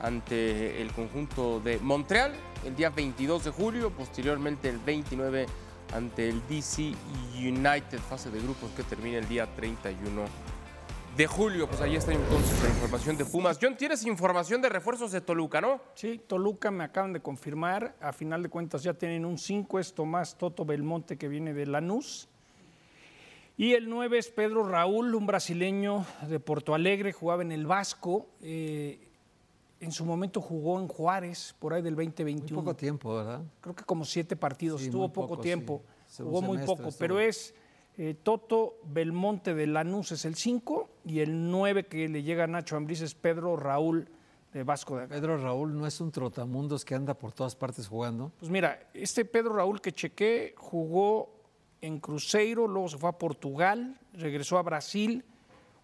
ante 0.00 0.80
el 0.82 0.92
conjunto 0.92 1.60
de 1.60 1.78
Montreal 1.78 2.34
el 2.64 2.74
día 2.76 2.90
22 2.90 3.44
de 3.44 3.50
julio, 3.50 3.90
posteriormente 3.90 4.68
el 4.68 4.78
29 4.78 5.46
ante 5.92 6.28
el 6.28 6.46
DC 6.48 6.92
United, 7.36 7.98
fase 7.98 8.30
de 8.30 8.40
grupos 8.40 8.70
que 8.72 8.82
termina 8.82 9.18
el 9.18 9.28
día 9.28 9.46
31 9.54 10.24
de 11.16 11.26
julio. 11.26 11.68
Pues 11.68 11.80
ahí 11.80 11.96
está 11.96 12.12
entonces 12.12 12.62
la 12.62 12.70
información 12.70 13.16
de 13.16 13.24
Pumas. 13.24 13.58
John, 13.60 13.76
¿tienes 13.76 14.04
información 14.04 14.60
de 14.62 14.68
refuerzos 14.68 15.12
de 15.12 15.20
Toluca, 15.20 15.60
no? 15.60 15.80
Sí, 15.94 16.20
Toluca 16.26 16.70
me 16.70 16.84
acaban 16.84 17.12
de 17.12 17.20
confirmar. 17.20 17.94
A 18.00 18.12
final 18.12 18.42
de 18.42 18.48
cuentas 18.48 18.82
ya 18.82 18.94
tienen 18.94 19.24
un 19.24 19.38
5, 19.38 19.78
es 19.78 19.94
Tomás 19.94 20.36
Toto 20.36 20.64
Belmonte 20.64 21.16
que 21.16 21.28
viene 21.28 21.54
de 21.54 21.66
Lanús. 21.66 22.28
Y 23.56 23.74
el 23.74 23.88
9 23.88 24.18
es 24.18 24.30
Pedro 24.30 24.68
Raúl, 24.68 25.14
un 25.14 25.26
brasileño 25.26 26.04
de 26.28 26.40
Porto 26.40 26.74
Alegre, 26.74 27.12
jugaba 27.12 27.42
en 27.42 27.52
el 27.52 27.66
Vasco. 27.66 28.26
Eh, 28.40 29.03
en 29.84 29.92
su 29.92 30.04
momento 30.04 30.40
jugó 30.40 30.80
en 30.80 30.88
Juárez, 30.88 31.54
por 31.58 31.74
ahí 31.74 31.82
del 31.82 31.94
2021. 31.94 32.54
Muy 32.54 32.64
poco 32.64 32.76
tiempo, 32.76 33.14
¿verdad? 33.14 33.42
Creo 33.60 33.74
que 33.74 33.84
como 33.84 34.04
siete 34.04 34.34
partidos, 34.36 34.80
Sí, 34.80 34.90
muy 34.90 35.08
poco, 35.08 35.28
poco, 35.28 35.38
tiempo, 35.42 35.82
sí. 36.06 36.22
jugó 36.22 36.42
muy 36.42 36.58
poco, 36.58 36.88
estuvo. 36.88 36.98
pero 36.98 37.20
es 37.20 37.54
eh, 37.96 38.14
Toto 38.22 38.78
Belmonte 38.84 39.54
de 39.54 39.66
Lanús 39.66 40.12
es 40.12 40.24
el 40.24 40.34
5 40.34 40.88
y 41.04 41.20
el 41.20 41.50
9 41.50 41.86
que 41.86 42.08
le 42.08 42.22
llega 42.22 42.44
a 42.44 42.46
Nacho 42.46 42.76
Ambriz 42.76 43.02
es 43.02 43.14
Pedro 43.14 43.56
Raúl 43.56 44.08
de 44.52 44.62
Vasco 44.62 44.96
de 44.96 45.08
Pedro 45.08 45.36
Raúl 45.36 45.76
no 45.76 45.86
es 45.86 46.00
un 46.00 46.10
trotamundos 46.12 46.84
que 46.84 46.94
anda 46.94 47.14
por 47.14 47.32
todas 47.32 47.54
partes 47.56 47.86
jugando. 47.88 48.32
Pues 48.38 48.50
mira, 48.50 48.88
este 48.94 49.24
Pedro 49.24 49.54
Raúl 49.54 49.80
que 49.80 49.92
chequé 49.92 50.54
jugó 50.56 51.34
en 51.80 52.00
Cruzeiro, 52.00 52.66
luego 52.66 52.88
se 52.88 52.96
fue 52.96 53.10
a 53.10 53.18
Portugal, 53.18 53.98
regresó 54.12 54.56
a 54.58 54.62
Brasil, 54.62 55.24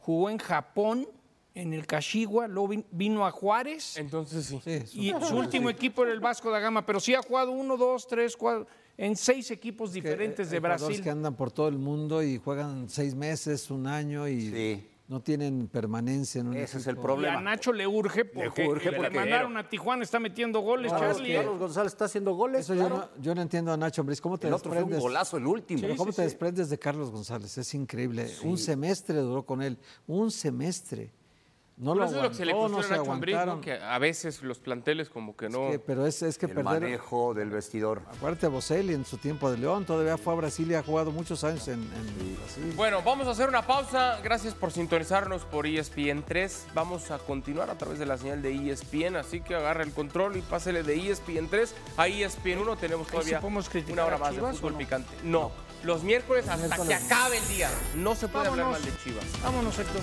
jugó 0.00 0.30
en 0.30 0.38
Japón, 0.38 1.06
en 1.54 1.72
el 1.74 1.86
Caxigua, 1.86 2.46
luego 2.46 2.68
vin- 2.68 2.84
vino 2.92 3.26
a 3.26 3.30
Juárez. 3.30 3.96
Entonces 3.96 4.46
sí. 4.46 4.60
Y 4.94 5.12
su 5.20 5.36
último 5.36 5.68
equipo 5.70 6.04
era 6.04 6.12
el 6.12 6.20
Vasco 6.20 6.50
da 6.50 6.58
Gama, 6.60 6.86
pero 6.86 7.00
sí 7.00 7.14
ha 7.14 7.22
jugado 7.22 7.50
uno, 7.50 7.76
dos, 7.76 8.06
tres, 8.06 8.36
cuatro, 8.36 8.66
en 8.96 9.16
seis 9.16 9.50
equipos 9.50 9.92
diferentes 9.92 10.50
de 10.50 10.56
Hay 10.56 10.60
jugadores 10.60 10.86
Brasil. 10.86 11.04
que 11.04 11.10
andan 11.10 11.34
por 11.34 11.50
todo 11.50 11.68
el 11.68 11.78
mundo 11.78 12.22
y 12.22 12.38
juegan 12.38 12.88
seis 12.88 13.14
meses, 13.14 13.70
un 13.70 13.86
año 13.86 14.28
y 14.28 14.84
no 15.08 15.20
tienen 15.20 15.66
permanencia 15.66 16.40
en 16.40 16.46
un 16.48 16.56
Ese 16.56 16.78
es 16.78 16.86
el 16.86 16.96
problema. 16.96 17.34
Y 17.34 17.36
a 17.38 17.40
Nacho 17.40 17.72
le 17.72 17.84
urge 17.84 18.24
porque 18.24 18.68
urge 18.68 18.92
le 18.92 19.10
mandaron 19.10 19.56
a 19.56 19.68
Tijuana, 19.68 20.04
está 20.04 20.20
metiendo 20.20 20.60
goles, 20.60 20.92
Carlos, 20.92 21.16
Charlie. 21.16 21.34
Carlos 21.34 21.58
González 21.58 21.92
está 21.92 22.04
haciendo 22.04 22.34
goles. 22.34 22.60
Eso 22.60 22.76
yo, 22.76 22.88
no, 22.88 23.08
yo 23.20 23.34
no 23.34 23.42
entiendo 23.42 23.72
a 23.72 23.76
Nacho 23.76 24.02
Ambriz. 24.02 24.20
¿Cómo 24.20 24.38
te 24.38 24.46
El 24.46 24.54
otro 24.54 24.70
fue 24.70 24.84
un 24.84 24.90
desprendes? 24.90 25.02
golazo, 25.02 25.36
el 25.38 25.46
último. 25.48 25.80
Pero 25.80 25.94
Sí, 25.94 25.98
¿Cómo 25.98 26.12
sí, 26.12 26.16
te 26.16 26.22
sí. 26.22 26.26
desprendes 26.26 26.70
de 26.70 26.78
Carlos 26.78 27.10
González? 27.10 27.58
Es 27.58 27.74
increíble. 27.74 28.30
Un 28.44 28.56
semestre 28.56 29.16
duró 29.16 29.44
con 29.44 29.62
él. 29.62 29.78
Un 30.06 30.30
semestre. 30.30 31.10
No 31.80 31.94
lo 31.94 32.04
eso 32.04 32.16
es 32.16 32.22
lo 32.22 32.28
que 32.28 32.34
se 32.34 32.44
le 32.44 32.52
no 32.52 32.82
se 32.82 32.94
a 32.94 33.60
que 33.62 33.72
a 33.72 33.98
veces 33.98 34.42
los 34.42 34.58
planteles 34.58 35.08
como 35.08 35.34
que 35.34 35.48
no... 35.48 35.70
que- 35.70 35.78
pero 35.78 36.06
es, 36.06 36.20
es 36.20 36.36
que 36.36 36.44
el 36.44 36.52
perder. 36.52 36.82
manejo 36.82 37.32
del 37.32 37.48
vestidor. 37.48 38.02
Acuérdate, 38.14 38.48
Boselli 38.48 38.92
en 38.92 39.06
su 39.06 39.16
tiempo 39.16 39.50
de 39.50 39.56
León 39.56 39.86
todavía 39.86 40.18
fue 40.18 40.34
a 40.34 40.36
Brasil 40.36 40.70
y 40.70 40.74
ha 40.74 40.82
jugado 40.82 41.10
muchos 41.10 41.42
años 41.42 41.66
en, 41.68 41.80
en 41.80 42.36
Brasil. 42.36 42.72
Bueno, 42.76 43.00
vamos 43.02 43.26
a 43.28 43.30
hacer 43.30 43.48
una 43.48 43.66
pausa. 43.66 44.20
Gracias 44.22 44.52
por 44.52 44.72
sintonizarnos 44.72 45.46
por 45.46 45.66
E 45.66 45.78
ESPN 45.78 46.22
3. 46.26 46.66
Vamos 46.74 47.10
a 47.10 47.18
continuar 47.18 47.70
a 47.70 47.78
través 47.78 47.98
de 47.98 48.04
la 48.04 48.18
señal 48.18 48.42
de 48.42 48.70
ESPN, 48.70 49.16
así 49.16 49.40
que 49.40 49.54
agarra 49.54 49.82
el 49.82 49.92
control 49.92 50.36
y 50.36 50.42
pásele 50.42 50.82
de 50.82 50.96
E 50.96 51.10
ESPN 51.12 51.48
3 51.48 51.74
a 51.96 52.08
ESPN 52.08 52.58
1. 52.58 52.76
Tenemos 52.76 53.06
todavía 53.06 53.40
criticar 53.40 53.92
una 53.94 54.04
hora 54.04 54.16
a 54.16 54.18
más 54.18 54.34
de 54.34 54.40
fútbol 54.42 54.64
¿o 54.64 54.72
no? 54.72 54.78
picante. 54.78 55.08
No, 55.24 55.50
los 55.82 56.02
miércoles 56.02 56.46
hasta 56.46 56.66
Miércoles. 56.66 56.88
que 56.98 57.04
acabe 57.06 57.38
el 57.38 57.48
día. 57.48 57.70
No 57.96 58.14
se 58.14 58.28
puede 58.28 58.48
hablar 58.48 58.66
mal 58.66 58.84
de 58.84 58.94
Chivas. 59.02 59.24
Vámonos, 59.42 59.78
Héctor. 59.78 60.02